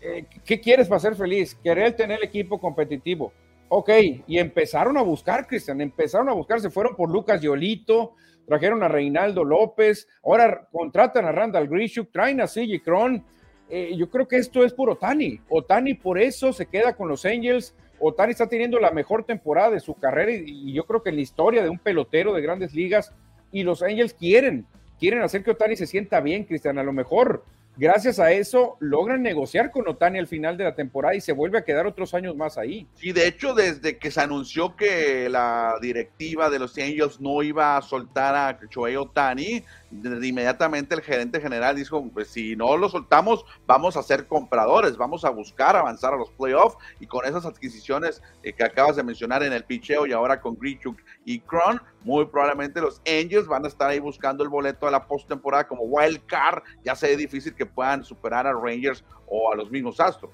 eh, 0.00 0.24
¿qué 0.42 0.58
quieres 0.58 0.88
para 0.88 1.00
ser 1.00 1.14
feliz? 1.14 1.54
Querer 1.62 1.94
tener 1.94 2.24
equipo 2.24 2.58
competitivo. 2.58 3.30
Ok, 3.68 3.90
y 4.26 4.38
empezaron 4.38 4.96
a 4.96 5.02
buscar, 5.02 5.46
Cristian, 5.46 5.82
empezaron 5.82 6.30
a 6.30 6.32
buscar, 6.32 6.62
se 6.62 6.70
fueron 6.70 6.96
por 6.96 7.10
Lucas 7.10 7.42
Yolito, 7.42 8.14
trajeron 8.46 8.82
a 8.82 8.88
Reinaldo 8.88 9.44
López, 9.44 10.08
ahora 10.24 10.66
contratan 10.72 11.26
a 11.26 11.32
Randall 11.32 11.68
Grishuk, 11.68 12.10
traen 12.10 12.40
a 12.40 12.46
CJ 12.46 12.82
Cron. 12.82 13.22
Eh, 13.68 13.94
yo 13.94 14.08
creo 14.08 14.26
que 14.26 14.36
esto 14.38 14.64
es 14.64 14.72
por 14.72 14.88
Otani. 14.88 15.40
Otani 15.50 15.92
por 15.92 16.18
eso 16.18 16.54
se 16.54 16.64
queda 16.64 16.96
con 16.96 17.08
los 17.08 17.26
Angels. 17.26 17.74
Otani 18.00 18.30
está 18.30 18.48
teniendo 18.48 18.80
la 18.80 18.92
mejor 18.92 19.24
temporada 19.24 19.72
de 19.72 19.80
su 19.80 19.92
carrera 19.92 20.32
y, 20.32 20.72
yo 20.72 20.86
creo 20.86 21.02
que 21.02 21.10
en 21.10 21.16
la 21.16 21.22
historia 21.22 21.62
de 21.62 21.68
un 21.68 21.78
pelotero 21.78 22.32
de 22.32 22.40
grandes 22.40 22.72
ligas 22.72 23.12
y 23.52 23.62
los 23.62 23.82
Angels 23.82 24.14
quieren, 24.14 24.66
quieren 25.02 25.22
hacer 25.22 25.42
que 25.42 25.50
Otani 25.50 25.74
se 25.74 25.88
sienta 25.88 26.20
bien, 26.20 26.44
Cristian. 26.44 26.78
A 26.78 26.84
lo 26.84 26.92
mejor 26.92 27.44
gracias 27.76 28.20
a 28.20 28.30
eso 28.30 28.76
logran 28.78 29.20
negociar 29.20 29.72
con 29.72 29.88
Otani 29.88 30.18
al 30.20 30.28
final 30.28 30.56
de 30.56 30.64
la 30.64 30.74
temporada 30.76 31.16
y 31.16 31.20
se 31.20 31.32
vuelve 31.32 31.58
a 31.58 31.64
quedar 31.64 31.88
otros 31.88 32.14
años 32.14 32.36
más 32.36 32.56
ahí. 32.56 32.86
Sí, 32.94 33.10
de 33.12 33.26
hecho, 33.26 33.52
desde 33.52 33.98
que 33.98 34.12
se 34.12 34.20
anunció 34.20 34.76
que 34.76 35.28
la 35.28 35.74
directiva 35.80 36.50
de 36.50 36.60
los 36.60 36.78
Angels 36.78 37.20
no 37.20 37.42
iba 37.42 37.76
a 37.76 37.82
soltar 37.82 38.36
a 38.36 38.60
Shohei 38.70 38.94
Otani, 38.94 39.64
inmediatamente 39.90 40.94
el 40.94 41.02
gerente 41.02 41.40
general 41.40 41.74
dijo, 41.74 42.08
pues 42.12 42.28
si 42.28 42.54
no 42.54 42.76
lo 42.76 42.88
soltamos, 42.88 43.44
vamos 43.66 43.96
a 43.96 44.02
ser 44.02 44.26
compradores, 44.26 44.96
vamos 44.96 45.24
a 45.24 45.30
buscar 45.30 45.74
avanzar 45.76 46.14
a 46.14 46.16
los 46.16 46.30
playoffs 46.30 46.76
y 47.00 47.06
con 47.06 47.24
esas 47.24 47.44
adquisiciones 47.44 48.22
eh, 48.42 48.52
que 48.52 48.64
acabas 48.64 48.96
de 48.96 49.02
mencionar 49.02 49.42
en 49.42 49.52
el 49.52 49.64
picheo 49.64 50.06
y 50.06 50.12
ahora 50.12 50.40
con 50.40 50.56
Grichuk 50.56 51.00
y 51.24 51.40
Cron, 51.40 51.80
muy 52.02 52.26
probablemente 52.26 52.80
los 52.80 53.00
Angels 53.06 53.46
van 53.46 53.64
a 53.64 53.68
estar 53.68 53.88
ahí 53.90 53.98
buscando 53.98 54.42
el 54.42 54.48
boleto 54.48 54.86
de 54.86 54.92
la 54.92 55.06
postemporada 55.06 55.66
como 55.66 55.82
wild 55.84 56.24
card, 56.26 56.62
ya 56.84 56.94
sea 56.94 57.16
difícil 57.16 57.54
que 57.54 57.66
puedan 57.66 58.04
superar 58.04 58.46
a 58.46 58.52
Rangers 58.52 59.04
o 59.26 59.52
a 59.52 59.56
los 59.56 59.70
mismos 59.70 60.00
Astros. 60.00 60.32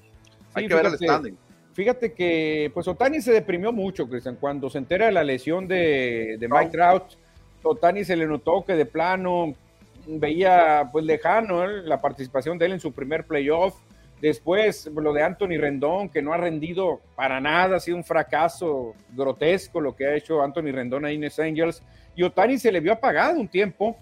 Hay 0.53 0.67
que 0.67 0.73
ver 0.73 0.87
el 0.87 0.95
standing. 0.95 1.37
Fíjate 1.73 2.13
que 2.13 2.71
pues 2.73 2.87
Otani 2.87 3.21
se 3.21 3.31
deprimió 3.31 3.71
mucho, 3.71 4.09
Cristian, 4.09 4.35
cuando 4.35 4.69
se 4.69 4.79
entera 4.79 5.05
de 5.05 5.11
la 5.11 5.23
lesión 5.23 5.67
de, 5.67 6.37
de 6.39 6.47
Mike 6.47 6.71
Trout 6.71 7.03
Otani 7.63 8.03
se 8.03 8.15
le 8.15 8.25
notó 8.25 8.63
que 8.65 8.75
de 8.75 8.85
plano 8.85 9.53
veía 10.07 10.89
pues 10.91 11.05
lejano 11.05 11.65
la 11.67 12.01
participación 12.01 12.57
de 12.57 12.67
él 12.67 12.71
en 12.73 12.79
su 12.79 12.91
primer 12.91 13.25
playoff. 13.25 13.75
Después 14.21 14.87
lo 14.87 15.13
de 15.13 15.23
Anthony 15.23 15.57
Rendón, 15.57 16.09
que 16.09 16.21
no 16.21 16.33
ha 16.33 16.37
rendido 16.37 16.99
para 17.15 17.39
nada, 17.39 17.77
ha 17.77 17.79
sido 17.79 17.95
un 17.95 18.03
fracaso 18.03 18.93
grotesco 19.15 19.79
lo 19.79 19.95
que 19.95 20.05
ha 20.05 20.15
hecho 20.15 20.41
Anthony 20.41 20.71
Rendón 20.73 21.05
en 21.05 21.21
Los 21.21 21.39
Angels. 21.39 21.81
Y 22.15 22.23
Otani 22.23 22.57
se 22.57 22.71
le 22.71 22.81
vio 22.81 22.91
apagado 22.91 23.39
un 23.39 23.47
tiempo. 23.47 23.95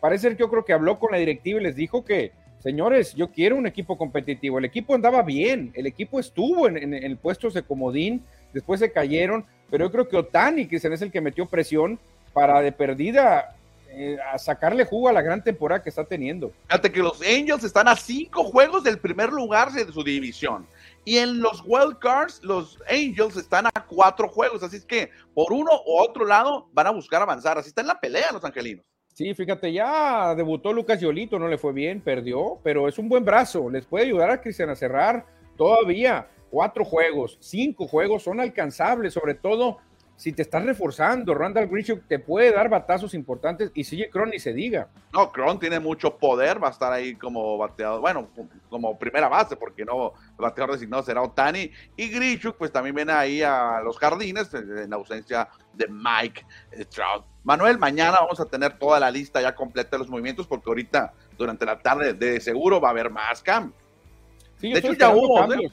Parece 0.00 0.30
que 0.30 0.36
yo 0.36 0.48
creo 0.48 0.64
que 0.64 0.72
habló 0.72 1.00
con 1.00 1.10
la 1.10 1.18
directiva 1.18 1.60
y 1.60 1.64
les 1.64 1.74
dijo 1.74 2.04
que, 2.04 2.30
señores, 2.60 3.14
yo 3.14 3.32
quiero 3.32 3.56
un 3.56 3.66
equipo 3.66 3.98
competitivo. 3.98 4.58
El 4.58 4.66
equipo 4.66 4.94
andaba 4.94 5.22
bien, 5.22 5.72
el 5.74 5.86
equipo 5.86 6.20
estuvo 6.20 6.68
en, 6.68 6.94
el 6.94 7.16
puesto 7.16 7.50
de 7.50 7.62
comodín, 7.62 8.22
después 8.52 8.78
se 8.78 8.92
cayeron, 8.92 9.44
pero 9.68 9.86
yo 9.86 9.90
creo 9.90 10.08
que 10.08 10.16
Otani, 10.16 10.66
que 10.66 10.76
es 10.76 10.84
el 10.84 11.10
que 11.10 11.20
metió 11.20 11.46
presión 11.46 11.98
para 12.32 12.60
de 12.60 12.70
perdida 12.70 13.55
eh, 13.98 14.18
a 14.30 14.38
sacarle 14.38 14.84
jugo 14.84 15.08
a 15.08 15.12
la 15.14 15.22
gran 15.22 15.42
temporada 15.42 15.82
que 15.82 15.88
está 15.88 16.04
teniendo. 16.04 16.52
Fíjate 16.68 16.92
que 16.92 17.00
los 17.00 17.22
Angels 17.22 17.64
están 17.64 17.88
a 17.88 17.96
cinco 17.96 18.44
juegos 18.44 18.84
del 18.84 18.98
primer 18.98 19.32
lugar 19.32 19.72
de 19.72 19.90
su 19.90 20.04
división. 20.04 20.66
Y 21.06 21.16
en 21.16 21.40
los 21.40 21.62
wild 21.64 21.98
cards, 21.98 22.40
los 22.42 22.78
Angels 22.90 23.38
están 23.38 23.66
a 23.66 23.86
cuatro 23.88 24.28
juegos. 24.28 24.62
Así 24.62 24.76
es 24.76 24.84
que 24.84 25.10
por 25.32 25.50
uno 25.50 25.70
u 25.86 25.98
otro 25.98 26.26
lado 26.26 26.68
van 26.74 26.88
a 26.88 26.90
buscar 26.90 27.22
avanzar. 27.22 27.56
Así 27.56 27.68
está 27.68 27.80
en 27.80 27.86
la 27.86 27.98
pelea 27.98 28.32
los 28.32 28.44
angelinos. 28.44 28.84
Sí, 29.14 29.32
fíjate, 29.32 29.72
ya 29.72 30.34
debutó 30.34 30.74
Lucas 30.74 31.00
Yolito, 31.00 31.38
no 31.38 31.48
le 31.48 31.56
fue 31.56 31.72
bien, 31.72 32.02
perdió, 32.02 32.60
pero 32.62 32.88
es 32.88 32.98
un 32.98 33.08
buen 33.08 33.24
brazo. 33.24 33.70
Les 33.70 33.86
puede 33.86 34.04
ayudar 34.04 34.28
a 34.28 34.42
Cristian 34.42 34.68
a 34.68 34.76
cerrar 34.76 35.24
todavía 35.56 36.28
cuatro 36.50 36.84
juegos, 36.84 37.38
cinco 37.40 37.88
juegos 37.88 38.24
son 38.24 38.40
alcanzables, 38.40 39.14
sobre 39.14 39.32
todo 39.32 39.78
si 40.16 40.32
te 40.32 40.42
estás 40.42 40.64
reforzando, 40.64 41.34
Randall 41.34 41.68
Grichuk 41.68 42.06
te 42.08 42.18
puede 42.18 42.52
dar 42.52 42.70
batazos 42.70 43.12
importantes 43.12 43.70
y 43.74 43.84
sigue 43.84 44.08
Cron 44.08 44.30
ni 44.30 44.38
se 44.38 44.54
diga. 44.54 44.88
No, 45.12 45.30
Cron 45.30 45.58
tiene 45.58 45.78
mucho 45.78 46.16
poder, 46.16 46.62
va 46.62 46.68
a 46.68 46.70
estar 46.70 46.90
ahí 46.90 47.14
como 47.16 47.58
bateador, 47.58 48.00
bueno, 48.00 48.28
como 48.70 48.98
primera 48.98 49.28
base, 49.28 49.56
porque 49.56 49.84
no, 49.84 50.14
el 50.30 50.42
bateador 50.42 50.72
designado 50.72 51.02
será 51.02 51.20
Otani. 51.22 51.70
Y 51.96 52.08
Grichuk, 52.08 52.56
pues 52.56 52.72
también 52.72 52.96
viene 52.96 53.12
ahí 53.12 53.42
a 53.42 53.80
los 53.84 53.98
jardines 53.98 54.52
en 54.54 54.92
ausencia 54.92 55.48
de 55.74 55.86
Mike 55.88 56.46
Trout. 56.88 57.26
Manuel, 57.44 57.78
mañana 57.78 58.18
vamos 58.20 58.40
a 58.40 58.46
tener 58.46 58.78
toda 58.78 58.98
la 58.98 59.10
lista 59.10 59.42
ya 59.42 59.54
completa 59.54 59.90
de 59.92 59.98
los 59.98 60.08
movimientos, 60.08 60.46
porque 60.46 60.70
ahorita, 60.70 61.12
durante 61.36 61.66
la 61.66 61.78
tarde, 61.78 62.14
de 62.14 62.40
seguro 62.40 62.80
va 62.80 62.88
a 62.88 62.90
haber 62.92 63.10
más 63.10 63.42
cambios. 63.42 63.78
Sí, 64.58 64.72
de 64.72 64.78
hecho, 64.78 64.94
ya 64.94 65.10
hubo, 65.10 65.52
¿eh? 65.52 65.70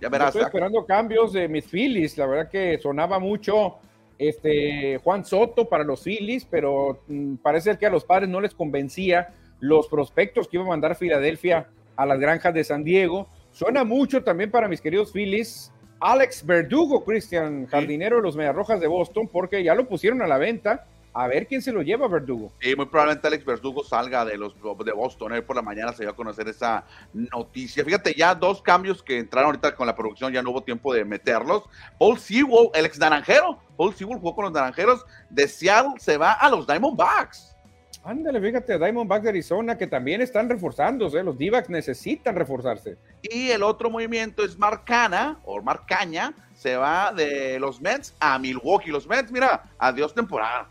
Ya 0.00 0.08
verás. 0.08 0.28
Estoy 0.28 0.42
esperando 0.42 0.84
cambios 0.84 1.32
de 1.32 1.48
mis 1.48 1.66
Phillies. 1.66 2.18
La 2.18 2.26
verdad 2.26 2.50
que 2.50 2.78
sonaba 2.78 3.18
mucho 3.18 3.76
este 4.18 4.98
Juan 5.02 5.24
Soto 5.24 5.68
para 5.68 5.84
los 5.84 6.02
Phillies, 6.02 6.44
pero 6.44 7.02
mm, 7.06 7.36
parece 7.36 7.76
que 7.78 7.86
a 7.86 7.90
los 7.90 8.04
padres 8.04 8.28
no 8.28 8.40
les 8.40 8.54
convencía 8.54 9.34
los 9.60 9.88
prospectos 9.88 10.48
que 10.48 10.56
iba 10.56 10.64
a 10.64 10.68
mandar 10.68 10.96
Filadelfia 10.96 11.68
a 11.96 12.06
las 12.06 12.18
granjas 12.18 12.54
de 12.54 12.64
San 12.64 12.84
Diego. 12.84 13.28
Suena 13.50 13.84
mucho 13.84 14.22
también 14.22 14.50
para 14.50 14.68
mis 14.68 14.80
queridos 14.80 15.12
Phillies. 15.12 15.72
Alex 16.00 16.44
Verdugo, 16.44 17.04
Cristian, 17.04 17.66
jardinero 17.66 18.16
de 18.16 18.22
los 18.22 18.36
Mediarrojas 18.36 18.80
de 18.80 18.88
Boston, 18.88 19.28
porque 19.28 19.62
ya 19.62 19.74
lo 19.74 19.88
pusieron 19.88 20.20
a 20.22 20.26
la 20.26 20.38
venta 20.38 20.86
a 21.14 21.28
ver 21.28 21.46
quién 21.46 21.62
se 21.62 21.72
lo 21.72 21.80
lleva, 21.80 22.08
Verdugo. 22.08 22.52
Sí, 22.60 22.74
muy 22.74 22.86
probablemente 22.86 23.28
Alex 23.28 23.44
Verdugo 23.44 23.84
salga 23.84 24.24
de 24.24 24.36
los 24.36 24.54
de 24.84 24.92
Boston. 24.92 25.32
Hoy 25.32 25.42
por 25.42 25.54
la 25.54 25.62
mañana 25.62 25.92
se 25.92 26.02
dio 26.02 26.10
a 26.10 26.16
conocer 26.16 26.48
esa 26.48 26.84
noticia. 27.12 27.84
Fíjate, 27.84 28.14
ya 28.14 28.34
dos 28.34 28.60
cambios 28.60 29.00
que 29.00 29.18
entraron 29.18 29.46
ahorita 29.46 29.76
con 29.76 29.86
la 29.86 29.94
producción, 29.94 30.32
ya 30.32 30.42
no 30.42 30.50
hubo 30.50 30.62
tiempo 30.62 30.92
de 30.92 31.04
meterlos. 31.04 31.62
Paul 31.98 32.18
Sewell, 32.18 32.70
el 32.74 32.86
ex 32.86 32.98
naranjero, 32.98 33.58
Paul 33.76 33.94
Sewell 33.94 34.18
jugó 34.18 34.34
con 34.34 34.46
los 34.46 34.52
naranjeros 34.52 35.06
de 35.30 35.46
Seattle, 35.46 35.94
se 35.98 36.16
va 36.16 36.32
a 36.32 36.50
los 36.50 36.66
Diamondbacks. 36.66 37.54
Ándale, 38.02 38.40
fíjate, 38.40 38.76
Diamondbacks 38.76 39.22
de 39.22 39.28
Arizona, 39.30 39.78
que 39.78 39.86
también 39.86 40.20
están 40.20 40.48
reforzándose, 40.48 41.22
los 41.22 41.38
d 41.38 41.64
necesitan 41.68 42.34
reforzarse. 42.34 42.98
Y 43.22 43.50
el 43.50 43.62
otro 43.62 43.88
movimiento 43.88 44.44
es 44.44 44.58
Marcana, 44.58 45.38
o 45.44 45.62
Marcaña, 45.62 46.34
se 46.54 46.76
va 46.76 47.12
de 47.12 47.58
los 47.60 47.80
Mets 47.80 48.14
a 48.20 48.38
Milwaukee. 48.38 48.90
Los 48.90 49.06
Mets, 49.06 49.30
mira, 49.30 49.62
adiós 49.78 50.12
temporada. 50.12 50.68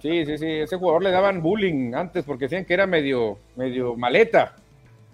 Sí, 0.00 0.24
sí, 0.24 0.38
sí, 0.38 0.46
ese 0.46 0.76
jugador 0.76 1.02
le 1.02 1.10
daban 1.10 1.42
bullying 1.42 1.94
antes 1.94 2.24
porque 2.24 2.44
decían 2.44 2.64
que 2.64 2.74
era 2.74 2.86
medio, 2.86 3.38
medio 3.56 3.96
maleta, 3.96 4.54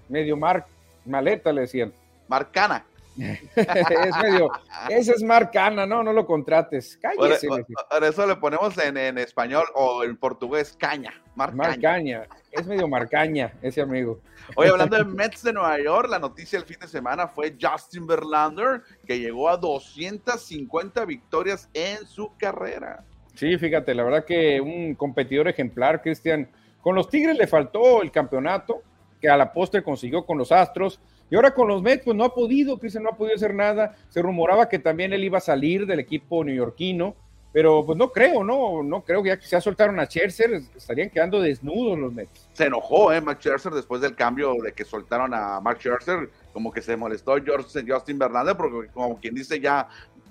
medio 0.08 0.36
mar, 0.36 0.66
maleta 1.04 1.52
le 1.52 1.62
decían. 1.62 1.92
Marcana. 2.28 2.84
es 3.16 4.16
medio, 4.22 4.50
ese 4.90 5.12
es 5.12 5.22
Marcana, 5.22 5.86
no, 5.86 6.02
no 6.02 6.12
lo 6.12 6.26
contrates. 6.26 6.98
Cállese. 7.00 7.48
Por, 7.48 8.04
eso 8.04 8.26
le 8.26 8.36
ponemos 8.36 8.76
en, 8.76 8.98
en, 8.98 9.16
español 9.16 9.64
o 9.74 10.04
en 10.04 10.16
portugués 10.18 10.76
caña. 10.78 11.14
Marcaña. 11.34 11.66
Marcaña. 11.68 12.26
Es 12.50 12.66
medio 12.66 12.86
marcaña 12.86 13.52
ese 13.62 13.80
amigo. 13.80 14.20
Oye, 14.54 14.68
hablando 14.68 14.96
de 14.96 15.04
Mets 15.04 15.42
de 15.42 15.52
Nueva 15.54 15.80
York, 15.80 16.08
la 16.10 16.18
noticia 16.18 16.58
del 16.58 16.68
fin 16.68 16.78
de 16.78 16.88
semana 16.88 17.26
fue 17.26 17.56
Justin 17.60 18.06
Verlander, 18.06 18.82
que 19.06 19.18
llegó 19.18 19.48
a 19.48 19.56
250 19.56 21.04
victorias 21.06 21.68
en 21.72 22.06
su 22.06 22.36
carrera. 22.36 23.02
Sí, 23.36 23.58
fíjate, 23.58 23.94
la 23.94 24.02
verdad 24.02 24.24
que 24.24 24.60
un 24.60 24.94
competidor 24.94 25.46
ejemplar, 25.46 26.02
Cristian. 26.02 26.48
Con 26.80 26.94
los 26.94 27.08
Tigres 27.08 27.36
le 27.36 27.46
faltó 27.46 28.02
el 28.02 28.10
campeonato, 28.10 28.82
que 29.20 29.28
a 29.28 29.36
la 29.36 29.52
postre 29.52 29.82
consiguió 29.82 30.24
con 30.24 30.38
los 30.38 30.50
Astros. 30.52 31.00
Y 31.30 31.34
ahora 31.34 31.52
con 31.52 31.68
los 31.68 31.82
Mets, 31.82 32.04
pues 32.04 32.16
no 32.16 32.24
ha 32.24 32.34
podido, 32.34 32.78
Cristian 32.78 33.04
no 33.04 33.10
ha 33.10 33.16
podido 33.16 33.34
hacer 33.34 33.52
nada. 33.52 33.94
Se 34.08 34.22
rumoraba 34.22 34.68
que 34.68 34.78
también 34.78 35.12
él 35.12 35.24
iba 35.24 35.38
a 35.38 35.40
salir 35.40 35.86
del 35.86 36.00
equipo 36.00 36.44
neoyorquino, 36.44 37.14
pero 37.52 37.84
pues 37.84 37.98
no 37.98 38.12
creo, 38.12 38.44
no, 38.44 38.82
no 38.82 39.02
creo 39.02 39.22
que 39.22 39.30
ya 39.30 39.40
se 39.40 39.60
soltaron 39.60 39.98
a 39.98 40.04
Scherzer, 40.04 40.62
estarían 40.76 41.10
quedando 41.10 41.40
desnudos 41.40 41.98
los 41.98 42.12
Mets. 42.12 42.48
Se 42.52 42.66
enojó, 42.66 43.12
¿eh? 43.12 43.20
Mark 43.20 43.38
Scherzer 43.40 43.72
después 43.72 44.00
del 44.00 44.14
cambio 44.14 44.54
de 44.62 44.72
que 44.72 44.84
soltaron 44.84 45.34
a 45.34 45.60
Mark 45.60 45.78
Scherzer, 45.78 46.30
como 46.52 46.70
que 46.70 46.80
se 46.80 46.96
molestó 46.96 47.36
George, 47.42 47.84
Justin 47.86 48.18
Bernardo, 48.18 48.56
porque 48.56 48.88
como 48.92 49.18
quien 49.18 49.34
dice 49.34 49.58
ya 49.58 49.88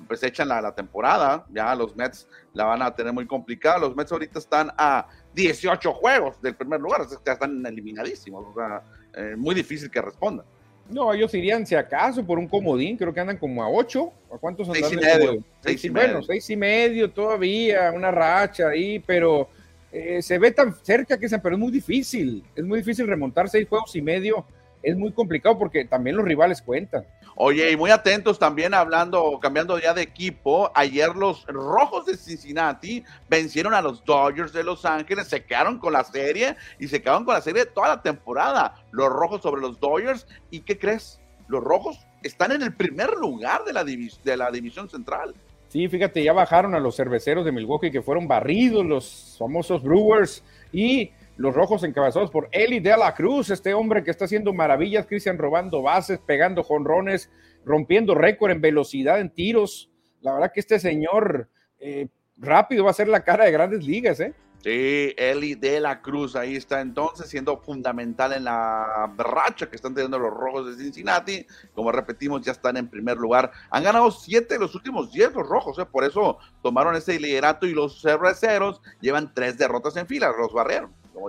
pues 0.08 0.24
echan 0.24 0.48
la, 0.48 0.62
la, 0.62 0.74
temporada, 0.74 1.46
ya 1.52 1.74
los 1.76 1.96
Mets 1.96 2.28
la 2.54 2.66
van 2.66 2.82
a 2.82 2.94
tener 2.94 3.14
muy 3.14 3.26
complicada, 3.26 3.80
los 3.80 3.96
Mets 3.96 4.12
ahorita 4.12 4.40
están 4.40 4.72
a 4.78 5.08
18 5.34 5.94
juegos 5.94 6.42
del 6.42 6.56
primer 6.56 6.80
lugar, 6.80 7.02
o 7.02 7.24
ya 7.26 7.34
están 7.34 7.66
eliminadísimos, 7.66 8.46
o 8.46 8.54
sea, 8.54 8.82
eh, 9.14 9.36
muy 9.36 9.56
difícil 9.56 9.90
que 9.90 10.02
respondan. 10.02 10.46
No, 10.90 11.12
ellos 11.14 11.34
irían 11.34 11.66
si 11.66 11.74
acaso 11.74 12.24
por 12.24 12.38
un 12.38 12.48
comodín, 12.48 12.96
creo 12.96 13.14
que 13.14 13.20
andan 13.20 13.38
como 13.38 13.64
a 13.64 13.70
8, 13.70 14.12
¿a 14.34 14.38
cuántos 14.38 14.68
andan? 14.70 14.84
Seis 14.84 14.94
y 14.94 14.98
medio. 14.98 15.44
Seis 15.62 15.86
y 15.86 15.90
bueno, 15.90 16.22
seis 16.22 16.50
y 16.52 16.56
medio 16.56 17.10
todavía, 17.10 17.92
una 17.92 18.12
racha 18.12 18.70
ahí, 18.70 19.00
pero 19.00 19.50
eh, 19.92 20.22
se 20.22 20.38
ve 20.38 20.52
tan 20.52 20.76
cerca 20.76 21.18
que 21.18 21.28
se, 21.28 21.40
pero 21.40 21.56
es 21.56 21.60
muy 21.60 21.72
difícil, 21.72 22.44
es 22.56 22.64
muy 22.64 22.80
difícil 22.80 23.08
remontar 23.08 23.50
seis 23.50 23.68
juegos 23.68 23.96
y 23.96 24.02
medio, 24.02 24.46
es 24.84 24.96
muy 24.96 25.12
complicado 25.12 25.58
porque 25.58 25.86
también 25.86 26.18
los 26.18 26.26
rivales 26.26 26.62
cuentan. 26.62 27.04
Oye, 27.38 27.70
y 27.70 27.76
muy 27.76 27.92
atentos 27.92 28.40
también 28.40 28.74
hablando, 28.74 29.40
cambiando 29.42 29.78
ya 29.78 29.94
de 29.94 30.02
equipo. 30.02 30.72
Ayer 30.74 31.14
los 31.16 31.46
Rojos 31.48 32.06
de 32.06 32.16
Cincinnati 32.16 33.04
vencieron 33.30 33.74
a 33.74 33.82
los 33.82 34.06
Dodgers 34.06 34.54
de 34.54 34.64
Los 34.64 34.86
Ángeles, 34.86 35.28
se 35.28 35.44
quedaron 35.44 35.78
con 35.78 35.92
la 35.92 36.06
serie 36.06 36.56
y 36.80 36.88
se 36.88 37.02
quedaron 37.02 37.26
con 37.26 37.34
la 37.34 37.42
serie 37.42 37.66
toda 37.66 37.90
la 37.90 38.02
temporada. 38.02 38.76
Los 38.92 39.10
Rojos 39.10 39.42
sobre 39.42 39.62
los 39.62 39.78
Dodgers. 39.82 40.28
¿Y 40.50 40.62
qué 40.62 40.80
crees? 40.80 41.20
Los 41.50 41.62
Rojos 41.62 42.00
están 42.24 42.54
en 42.54 42.62
el 42.62 42.74
primer 42.74 43.12
lugar 43.12 43.66
de 43.66 43.74
la, 43.74 43.84
de 43.84 44.38
la 44.38 44.50
división 44.50 44.90
central. 44.90 45.36
Sí, 45.68 45.90
fíjate, 45.90 46.24
ya 46.24 46.32
bajaron 46.32 46.74
a 46.74 46.80
los 46.80 46.96
cerveceros 46.96 47.44
de 47.44 47.52
Milwaukee 47.52 47.92
que 47.92 48.02
fueron 48.02 48.30
barridos, 48.30 48.86
los 48.86 49.36
famosos 49.38 49.84
Brewers. 49.84 50.42
Y 50.72 51.12
los 51.38 51.54
rojos 51.54 51.84
encabezados 51.84 52.32
por 52.32 52.50
Eli 52.52 52.80
de 52.80 52.96
la 52.96 53.14
Cruz, 53.14 53.50
este 53.50 53.74
hombre 53.74 54.04
que 54.04 54.12
está 54.12 54.26
haciendo 54.26 54.54
maravillas, 54.54 55.06
Cristian 55.06 55.38
robando 55.38 55.82
bases, 55.82 56.20
pegando 56.20 56.64
jonrones, 56.64 57.30
rompiendo 57.66 58.16
récord 58.16 58.52
en 58.52 58.62
velocidad, 58.62 59.20
en 59.20 59.30
tiros. 59.30 59.90
La 60.22 60.34
verdad 60.34 60.52
que 60.54 60.62
este 60.62 60.80
señor 60.80 61.50
eh, 61.80 62.08
rápido 62.38 62.86
va 62.86 62.92
a 62.92 62.94
ser 62.94 63.08
la 63.08 63.24
cara 63.24 63.46
de 63.46 63.52
grandes 63.52 63.86
ligas, 63.86 64.20
¿eh? 64.20 64.34
Sí, 64.64 65.14
Eli 65.18 65.54
de 65.54 65.80
la 65.80 66.02
Cruz 66.02 66.36
ahí 66.36 66.56
está 66.56 66.82
entonces 66.82 67.28
siendo 67.30 67.60
fundamental 67.60 68.34
en 68.34 68.46
la 68.46 69.14
racha 69.16 69.70
que 69.70 69.76
están 69.76 69.94
teniendo 69.94 70.18
los 70.18 70.34
rojos 70.34 70.66
de 70.66 70.84
Cincinnati. 70.84 71.46
Como 71.76 71.92
repetimos, 71.92 72.42
ya 72.42 72.54
están 72.54 72.76
en 72.78 72.88
primer 72.88 73.18
lugar. 73.18 73.52
Han 73.70 73.84
ganado 73.84 74.10
siete 74.10 74.56
de 74.56 74.62
los 74.62 74.74
últimos 74.74 75.12
diez 75.12 75.32
los 75.34 75.48
rojos, 75.48 75.78
¿eh? 75.78 75.86
por 75.86 76.04
eso 76.04 76.40
tomaron 76.64 76.96
ese 76.96 77.20
liderato 77.20 77.68
y 77.68 77.76
los 77.76 78.02
cerveceros 78.02 78.82
llevan 79.02 79.32
tres 79.36 79.56
derrotas 79.56 79.98
en 79.98 80.08
fila, 80.08 80.34
los 80.36 80.52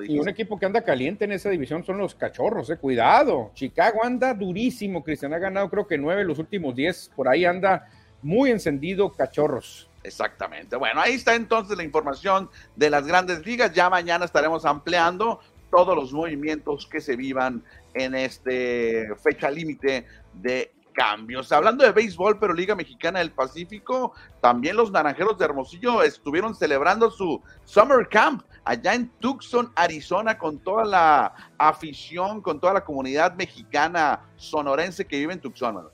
Y 0.06 0.18
un 0.18 0.28
equipo 0.28 0.58
que 0.58 0.66
anda 0.66 0.82
caliente 0.82 1.24
en 1.24 1.32
esa 1.32 1.48
división 1.48 1.84
son 1.84 1.98
los 1.98 2.14
cachorros, 2.14 2.70
eh. 2.70 2.76
Cuidado. 2.76 3.50
Chicago 3.54 4.04
anda 4.04 4.34
durísimo, 4.34 5.02
Cristian. 5.02 5.32
Ha 5.34 5.38
ganado 5.38 5.70
creo 5.70 5.86
que 5.86 5.98
nueve 5.98 6.24
los 6.24 6.38
últimos 6.38 6.74
diez. 6.74 7.10
Por 7.14 7.28
ahí 7.28 7.44
anda 7.44 7.88
muy 8.22 8.50
encendido 8.50 9.12
cachorros. 9.12 9.88
Exactamente. 10.02 10.76
Bueno, 10.76 11.00
ahí 11.00 11.14
está 11.14 11.34
entonces 11.34 11.76
la 11.76 11.84
información 11.84 12.48
de 12.76 12.90
las 12.90 13.06
grandes 13.06 13.44
ligas. 13.44 13.72
Ya 13.72 13.90
mañana 13.90 14.24
estaremos 14.24 14.64
ampliando 14.64 15.40
todos 15.70 15.96
los 15.96 16.12
movimientos 16.12 16.86
que 16.86 17.00
se 17.00 17.16
vivan 17.16 17.62
en 17.94 18.14
este 18.14 19.08
fecha 19.22 19.50
límite 19.50 20.06
de 20.32 20.72
cambios. 20.92 21.52
Hablando 21.52 21.84
de 21.84 21.92
béisbol, 21.92 22.38
pero 22.38 22.54
Liga 22.54 22.74
Mexicana 22.74 23.18
del 23.18 23.30
Pacífico, 23.30 24.12
también 24.40 24.76
los 24.76 24.90
Naranjeros 24.90 25.38
de 25.38 25.44
Hermosillo 25.44 26.02
estuvieron 26.02 26.54
celebrando 26.54 27.10
su 27.10 27.42
Summer 27.64 28.08
Camp 28.08 28.42
allá 28.66 28.94
en 28.94 29.08
Tucson, 29.20 29.70
Arizona, 29.76 30.36
con 30.36 30.58
toda 30.58 30.84
la 30.84 31.32
afición, 31.56 32.42
con 32.42 32.60
toda 32.60 32.74
la 32.74 32.84
comunidad 32.84 33.34
mexicana 33.36 34.20
sonorense 34.36 35.04
que 35.04 35.18
vive 35.18 35.32
en 35.32 35.40
Tucson. 35.40 35.88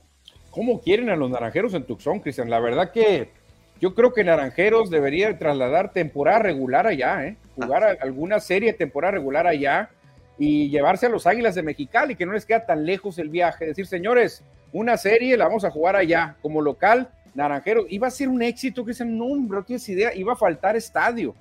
¿Cómo 0.50 0.80
quieren 0.80 1.10
a 1.10 1.16
los 1.16 1.30
Naranjeros 1.30 1.74
en 1.74 1.84
Tucson, 1.84 2.20
Cristian? 2.20 2.48
La 2.48 2.60
verdad 2.60 2.90
que 2.90 3.30
yo 3.78 3.94
creo 3.94 4.14
que 4.14 4.24
Naranjeros 4.24 4.88
debería 4.88 5.38
trasladar 5.38 5.92
temporada 5.92 6.38
regular 6.38 6.86
allá, 6.86 7.26
¿eh? 7.26 7.36
jugar 7.54 7.98
alguna 8.00 8.40
serie 8.40 8.72
temporada 8.72 9.12
regular 9.12 9.46
allá 9.46 9.90
y 10.38 10.70
llevarse 10.70 11.06
a 11.06 11.10
los 11.10 11.26
Águilas 11.26 11.54
de 11.54 11.62
Mexicali, 11.62 12.16
que 12.16 12.24
no 12.24 12.32
les 12.32 12.46
queda 12.46 12.64
tan 12.64 12.86
lejos 12.86 13.18
el 13.18 13.28
viaje. 13.28 13.66
Decir, 13.66 13.86
señores, 13.86 14.42
una 14.72 14.96
serie 14.96 15.36
la 15.36 15.46
vamos 15.46 15.66
a 15.66 15.70
jugar 15.70 15.94
allá 15.94 16.36
como 16.40 16.62
local. 16.62 17.10
Naranjero, 17.34 17.84
iba 17.90 18.06
a 18.06 18.10
ser 18.10 18.28
un 18.28 18.42
éxito, 18.42 18.82
que 18.82 18.92
no, 19.04 19.36
no 19.36 19.62
tienes 19.62 19.86
idea, 19.90 20.14
iba 20.14 20.32
a 20.32 20.36
faltar 20.36 20.74
estadio 20.74 21.34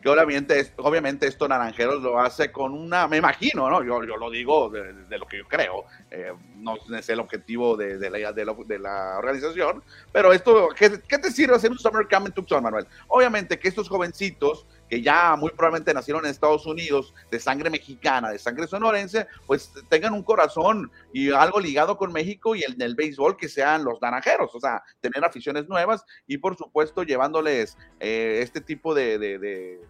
que 0.00 0.08
obviamente, 0.08 0.72
obviamente 0.78 1.26
esto 1.26 1.48
Naranjeros 1.48 2.02
lo 2.02 2.18
hace 2.18 2.50
con 2.50 2.72
una, 2.72 3.06
me 3.08 3.18
imagino, 3.18 3.70
¿no? 3.70 3.82
Yo, 3.82 4.04
yo 4.04 4.16
lo 4.16 4.30
digo 4.30 4.68
de, 4.70 5.18
lo 5.18 5.26
que 5.26 5.38
yo 5.38 5.48
creo, 5.48 5.84
eh, 6.10 6.32
no 6.56 6.76
es 6.96 7.08
el 7.08 7.20
objetivo 7.20 7.76
de, 7.76 8.10
la, 8.10 8.32
de, 8.32 8.78
la, 8.78 9.18
organización, 9.18 9.82
pero 10.12 10.32
esto, 10.32 10.68
¿qué, 10.76 10.90
te 10.90 11.30
sirve 11.30 11.56
hacer 11.56 11.70
un 11.70 11.78
Summer 11.78 12.06
Camp 12.08 12.26
en 12.26 12.32
Tucson, 12.32 12.62
Manuel? 12.62 12.86
Obviamente 13.08 13.58
que 13.58 13.68
estos 13.68 13.88
jovencitos 13.88 14.66
que 14.92 15.00
ya 15.00 15.36
muy 15.36 15.50
probablemente 15.52 15.94
nacieron 15.94 16.22
en 16.26 16.30
Estados 16.30 16.66
Unidos, 16.66 17.14
de 17.30 17.40
sangre 17.40 17.70
mexicana, 17.70 18.28
de 18.28 18.38
sangre 18.38 18.66
sonorense, 18.66 19.26
pues 19.46 19.72
tengan 19.88 20.12
un 20.12 20.22
corazón 20.22 20.90
y 21.14 21.32
algo 21.32 21.60
ligado 21.60 21.96
con 21.96 22.12
México 22.12 22.54
y 22.54 22.62
el 22.62 22.76
del 22.76 22.94
béisbol 22.94 23.38
que 23.38 23.48
sean 23.48 23.84
los 23.84 24.02
naranjeros, 24.02 24.54
o 24.54 24.60
sea, 24.60 24.82
tener 25.00 25.24
aficiones 25.24 25.66
nuevas 25.66 26.04
y 26.26 26.36
por 26.36 26.58
supuesto 26.58 27.04
llevándoles 27.04 27.78
eh, 28.00 28.40
este 28.42 28.60
tipo 28.60 28.92
de, 28.92 29.18
de, 29.18 29.80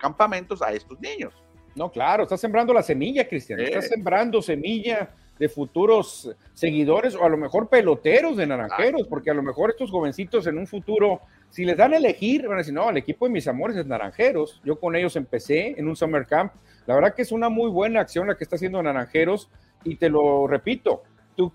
campamentos 0.00 0.62
a 0.62 0.72
estos 0.72 1.00
niños. 1.00 1.34
No, 1.74 1.90
claro, 1.90 2.22
está 2.22 2.36
sembrando 2.36 2.72
la 2.72 2.84
semilla, 2.84 3.28
Cristian, 3.28 3.58
está 3.58 3.82
sembrando 3.82 4.40
semilla 4.40 5.12
de 5.38 5.48
futuros 5.48 6.34
seguidores 6.54 7.14
o 7.14 7.24
a 7.24 7.28
lo 7.28 7.36
mejor 7.36 7.68
peloteros 7.68 8.36
de 8.36 8.46
naranjeros, 8.46 9.06
porque 9.06 9.30
a 9.30 9.34
lo 9.34 9.42
mejor 9.42 9.70
estos 9.70 9.90
jovencitos 9.90 10.46
en 10.46 10.58
un 10.58 10.66
futuro 10.66 11.20
si 11.50 11.64
les 11.64 11.76
dan 11.76 11.94
a 11.94 11.96
elegir, 11.96 12.46
van 12.46 12.56
a 12.56 12.58
decir, 12.58 12.74
no, 12.74 12.90
el 12.90 12.96
equipo 12.96 13.26
de 13.26 13.32
mis 13.32 13.48
amores 13.48 13.76
es 13.76 13.86
Naranjeros. 13.86 14.60
Yo 14.64 14.78
con 14.78 14.94
ellos 14.96 15.16
empecé 15.16 15.78
en 15.78 15.88
un 15.88 15.96
Summer 15.96 16.26
Camp. 16.26 16.52
La 16.86 16.94
verdad 16.94 17.14
que 17.14 17.22
es 17.22 17.32
una 17.32 17.48
muy 17.48 17.70
buena 17.70 18.00
acción 18.00 18.26
la 18.26 18.36
que 18.36 18.44
está 18.44 18.56
haciendo 18.56 18.82
Naranjeros. 18.82 19.48
Y 19.84 19.96
te 19.96 20.08
lo 20.08 20.46
repito, 20.46 21.02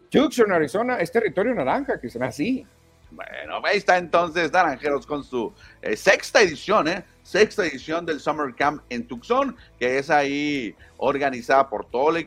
Tucson, 0.10 0.52
Arizona, 0.52 0.98
es 0.98 1.12
territorio 1.12 1.54
naranja, 1.54 2.00
que 2.00 2.10
será 2.10 2.28
así. 2.28 2.66
Bueno, 3.12 3.60
ahí 3.66 3.78
está 3.78 3.98
entonces 3.98 4.54
Naranjeros 4.54 5.06
con 5.06 5.24
su 5.24 5.54
eh, 5.82 5.98
sexta 5.98 6.42
edición, 6.42 6.88
¿eh? 6.88 7.04
Sexta 7.24 7.66
edición 7.66 8.06
del 8.06 8.22
Summer 8.22 8.56
Camp 8.56 8.84
en 8.90 9.06
Tucson, 9.06 9.56
que 9.78 9.98
es 9.98 10.10
ahí 10.10 10.74
organizada 10.98 11.70
por 11.70 11.86
todo 11.86 12.16
eh, 12.18 12.26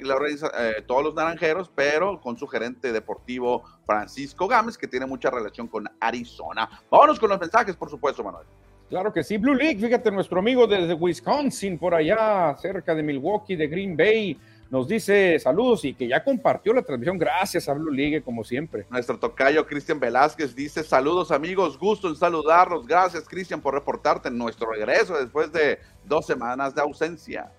todos 0.87 1.03
los 1.03 1.15
naranjeros, 1.15 1.71
pero 1.75 2.21
con 2.21 2.37
su 2.37 2.47
gerente 2.47 2.93
deportivo 2.93 3.65
Francisco 3.87 4.47
Gámez, 4.47 4.77
que 4.77 4.87
tiene 4.87 5.07
mucha 5.07 5.31
relación 5.31 5.69
con 5.69 5.89
Arizona. 5.99 6.69
Vámonos 6.91 7.19
con 7.19 7.31
los 7.31 7.41
mensajes, 7.41 7.75
por 7.77 7.89
supuesto, 7.89 8.23
Manuel. 8.23 8.47
Claro 8.91 9.13
que 9.13 9.25
sí, 9.25 9.39
Blue 9.39 9.55
League, 9.55 9.81
fíjate, 9.81 10.11
nuestro 10.11 10.39
amigo 10.39 10.67
desde 10.67 10.93
Wisconsin, 10.93 11.79
por 11.79 11.95
allá, 11.95 12.55
cerca 12.59 12.95
de 12.95 13.03
Milwaukee, 13.03 13.57
de 13.57 13.67
Green 13.67 13.97
Bay, 13.97 14.39
nos 14.71 14.89
dice 14.89 15.39
saludos 15.39 15.85
y 15.85 15.95
que 15.95 16.09
ya 16.09 16.23
compartió 16.23 16.73
la 16.73 16.83
transmisión. 16.83 17.19
Gracias 17.19 17.69
a 17.69 17.75
Blue 17.75 17.91
League, 17.91 18.23
como 18.23 18.45
siempre. 18.45 18.87
Nuestro 18.91 19.19
tocayo 19.19 19.67
Cristian 19.67 20.01
Velázquez 20.01 20.55
dice 20.55 20.83
saludos 20.83 21.31
amigos, 21.31 21.79
gusto 21.79 22.09
en 22.09 22.17
saludarlos. 22.17 22.87
Gracias 22.87 23.29
Cristian 23.29 23.61
por 23.61 23.75
reportarte 23.75 24.29
en 24.29 24.39
nuestro 24.39 24.71
regreso 24.71 25.17
después 25.17 25.53
de 25.53 25.79
dos 26.05 26.27
semanas 26.27 26.75
de 26.75 26.83
ausencia. 26.83 27.51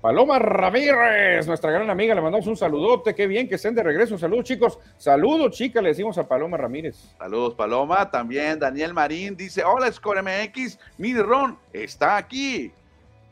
Paloma 0.00 0.38
Ramírez, 0.38 1.46
nuestra 1.46 1.70
gran 1.70 1.90
amiga, 1.90 2.14
le 2.14 2.22
mandamos 2.22 2.46
un 2.46 2.56
saludote, 2.56 3.14
qué 3.14 3.26
bien 3.26 3.46
que 3.46 3.56
estén 3.56 3.74
de 3.74 3.82
regreso. 3.82 4.16
Saludos 4.16 4.44
chicos, 4.44 4.78
saludos 4.96 5.50
chicas, 5.54 5.82
le 5.82 5.90
decimos 5.90 6.16
a 6.16 6.26
Paloma 6.26 6.56
Ramírez. 6.56 6.96
Saludos 7.18 7.54
Paloma, 7.54 8.10
también 8.10 8.58
Daniel 8.58 8.94
Marín 8.94 9.36
dice, 9.36 9.62
hola 9.62 9.92
Score 9.92 10.22
MX, 10.22 10.78
Mini 10.96 11.20
Ron 11.20 11.58
está 11.74 12.16
aquí. 12.16 12.72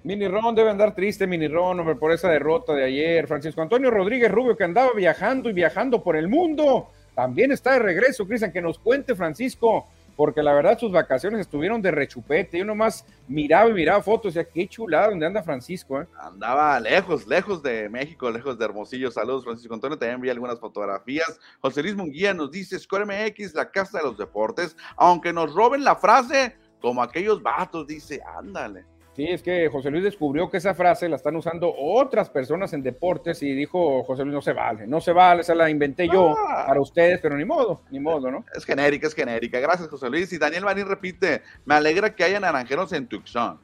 Mini 0.08 0.26
Ron 0.26 0.54
debe 0.54 0.70
andar 0.70 0.94
triste, 0.94 1.26
Mini 1.26 1.48
Ron, 1.48 1.80
hombre, 1.80 1.94
por 1.94 2.12
esa 2.12 2.30
derrota 2.30 2.72
de 2.72 2.82
ayer. 2.82 3.26
Francisco 3.26 3.60
Antonio 3.60 3.90
Rodríguez 3.90 4.32
Rubio, 4.32 4.56
que 4.56 4.64
andaba 4.64 4.92
viajando 4.96 5.50
y 5.50 5.52
viajando 5.52 6.02
por 6.02 6.16
el 6.16 6.28
mundo, 6.28 6.88
también 7.14 7.52
está 7.52 7.72
de 7.72 7.80
regreso. 7.80 8.26
Cristian, 8.26 8.50
que 8.50 8.62
nos 8.62 8.78
cuente, 8.78 9.14
Francisco, 9.14 9.86
porque 10.16 10.42
la 10.42 10.54
verdad 10.54 10.78
sus 10.78 10.92
vacaciones 10.92 11.40
estuvieron 11.40 11.82
de 11.82 11.90
rechupete. 11.90 12.56
Yo 12.56 12.64
nomás 12.64 13.04
miraba 13.28 13.68
y 13.68 13.74
miraba 13.74 14.02
fotos, 14.02 14.34
y 14.34 14.38
decía, 14.38 14.50
qué 14.50 14.66
chulada 14.66 15.10
donde 15.10 15.26
anda 15.26 15.42
Francisco. 15.42 16.00
¿eh? 16.00 16.06
Andaba 16.18 16.80
lejos, 16.80 17.26
lejos 17.26 17.62
de 17.62 17.90
México, 17.90 18.30
lejos 18.30 18.58
de 18.58 18.64
Hermosillo. 18.64 19.10
Saludos, 19.10 19.44
Francisco 19.44 19.74
Antonio. 19.74 19.98
También 19.98 20.22
vi 20.22 20.30
algunas 20.30 20.58
fotografías. 20.58 21.38
José 21.60 21.82
Luis 21.82 21.96
Munguía 21.96 22.32
nos 22.32 22.50
dice: 22.50 22.78
Score 22.78 23.04
MX, 23.04 23.52
la 23.52 23.70
casa 23.70 23.98
de 23.98 24.04
los 24.04 24.16
deportes. 24.16 24.74
Aunque 24.96 25.34
nos 25.34 25.54
roben 25.54 25.84
la 25.84 25.96
frase, 25.96 26.56
como 26.80 27.02
aquellos 27.02 27.42
vatos, 27.42 27.86
dice, 27.86 28.22
ándale. 28.38 28.86
Sí, 29.18 29.26
es 29.26 29.42
que 29.42 29.68
José 29.68 29.90
Luis 29.90 30.04
descubrió 30.04 30.48
que 30.48 30.58
esa 30.58 30.74
frase 30.74 31.08
la 31.08 31.16
están 31.16 31.34
usando 31.34 31.74
otras 31.76 32.30
personas 32.30 32.72
en 32.72 32.84
deportes 32.84 33.42
y 33.42 33.52
dijo 33.52 34.04
José 34.04 34.22
Luis, 34.22 34.32
no 34.32 34.40
se 34.40 34.52
vale, 34.52 34.86
no 34.86 35.00
se 35.00 35.10
vale, 35.10 35.40
esa 35.40 35.56
la 35.56 35.68
inventé 35.68 36.06
yo 36.06 36.36
ah. 36.38 36.66
para 36.68 36.80
ustedes, 36.80 37.18
pero 37.20 37.36
ni 37.36 37.44
modo, 37.44 37.82
ni 37.90 37.98
modo, 37.98 38.30
¿no? 38.30 38.44
Es 38.54 38.64
genérica, 38.64 39.08
es 39.08 39.14
genérica. 39.16 39.58
Gracias, 39.58 39.88
José 39.88 40.08
Luis. 40.08 40.32
Y 40.32 40.38
Daniel 40.38 40.64
Marín 40.64 40.86
repite, 40.86 41.42
me 41.64 41.74
alegra 41.74 42.14
que 42.14 42.22
haya 42.22 42.38
naranjeros 42.38 42.92
en 42.92 43.08
Tucson. 43.08 43.58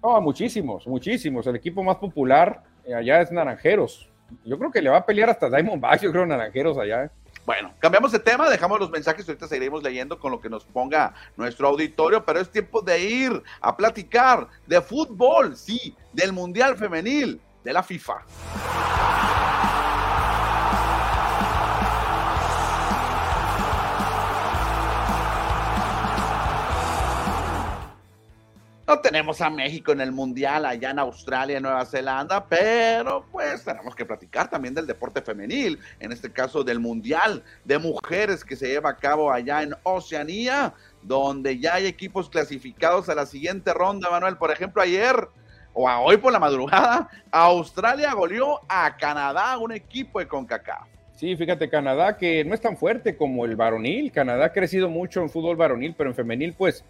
Oh, 0.00 0.20
muchísimos, 0.20 0.86
muchísimos. 0.86 1.44
El 1.48 1.56
equipo 1.56 1.82
más 1.82 1.96
popular 1.96 2.62
eh, 2.84 2.94
allá 2.94 3.20
es 3.20 3.32
Naranjeros. 3.32 4.08
Yo 4.44 4.60
creo 4.60 4.70
que 4.70 4.80
le 4.80 4.90
va 4.90 4.98
a 4.98 5.06
pelear 5.06 5.28
hasta 5.28 5.50
Diamondback, 5.50 6.02
yo 6.02 6.12
creo, 6.12 6.24
Naranjeros 6.24 6.78
allá. 6.78 7.06
¿eh? 7.06 7.10
Bueno, 7.46 7.72
cambiamos 7.78 8.12
de 8.12 8.18
tema, 8.18 8.48
dejamos 8.48 8.78
los 8.78 8.90
mensajes, 8.90 9.26
ahorita 9.28 9.48
seguiremos 9.48 9.82
leyendo 9.82 10.18
con 10.18 10.30
lo 10.30 10.40
que 10.40 10.48
nos 10.48 10.64
ponga 10.64 11.14
nuestro 11.36 11.68
auditorio, 11.68 12.24
pero 12.24 12.38
es 12.40 12.50
tiempo 12.50 12.80
de 12.82 13.00
ir 13.00 13.42
a 13.60 13.76
platicar 13.76 14.46
de 14.66 14.80
fútbol, 14.80 15.56
sí, 15.56 15.96
del 16.12 16.32
Mundial 16.32 16.76
Femenil 16.76 17.40
de 17.64 17.72
la 17.72 17.82
FIFA. 17.82 18.24
No 28.90 28.98
tenemos 28.98 29.40
a 29.40 29.48
México 29.50 29.92
en 29.92 30.00
el 30.00 30.10
Mundial 30.10 30.66
allá 30.66 30.90
en 30.90 30.98
Australia, 30.98 31.60
Nueva 31.60 31.86
Zelanda, 31.86 32.44
pero 32.44 33.24
pues 33.30 33.62
tenemos 33.62 33.94
que 33.94 34.04
platicar 34.04 34.50
también 34.50 34.74
del 34.74 34.88
deporte 34.88 35.22
femenil, 35.22 35.78
en 36.00 36.10
este 36.10 36.32
caso 36.32 36.64
del 36.64 36.80
Mundial 36.80 37.44
de 37.64 37.78
Mujeres 37.78 38.44
que 38.44 38.56
se 38.56 38.66
lleva 38.66 38.90
a 38.90 38.96
cabo 38.96 39.30
allá 39.30 39.62
en 39.62 39.76
Oceanía, 39.84 40.74
donde 41.02 41.60
ya 41.60 41.74
hay 41.74 41.86
equipos 41.86 42.28
clasificados 42.28 43.08
a 43.08 43.14
la 43.14 43.26
siguiente 43.26 43.72
ronda, 43.72 44.10
Manuel. 44.10 44.36
Por 44.36 44.50
ejemplo, 44.50 44.82
ayer 44.82 45.28
o 45.72 45.88
a 45.88 46.00
hoy 46.00 46.16
por 46.16 46.32
la 46.32 46.40
madrugada, 46.40 47.08
Australia 47.30 48.12
goleó 48.12 48.60
a 48.68 48.96
Canadá, 48.96 49.56
un 49.58 49.70
equipo 49.70 50.18
de 50.18 50.26
CONCACAF. 50.26 50.88
Sí, 51.14 51.36
fíjate, 51.36 51.68
Canadá 51.68 52.16
que 52.16 52.44
no 52.44 52.54
es 52.54 52.60
tan 52.60 52.76
fuerte 52.76 53.14
como 53.14 53.44
el 53.44 53.54
varonil. 53.54 54.10
Canadá 54.10 54.46
ha 54.46 54.52
crecido 54.52 54.88
mucho 54.88 55.20
en 55.20 55.30
fútbol 55.30 55.54
varonil, 55.54 55.94
pero 55.96 56.10
en 56.10 56.16
femenil, 56.16 56.54
pues 56.54 56.82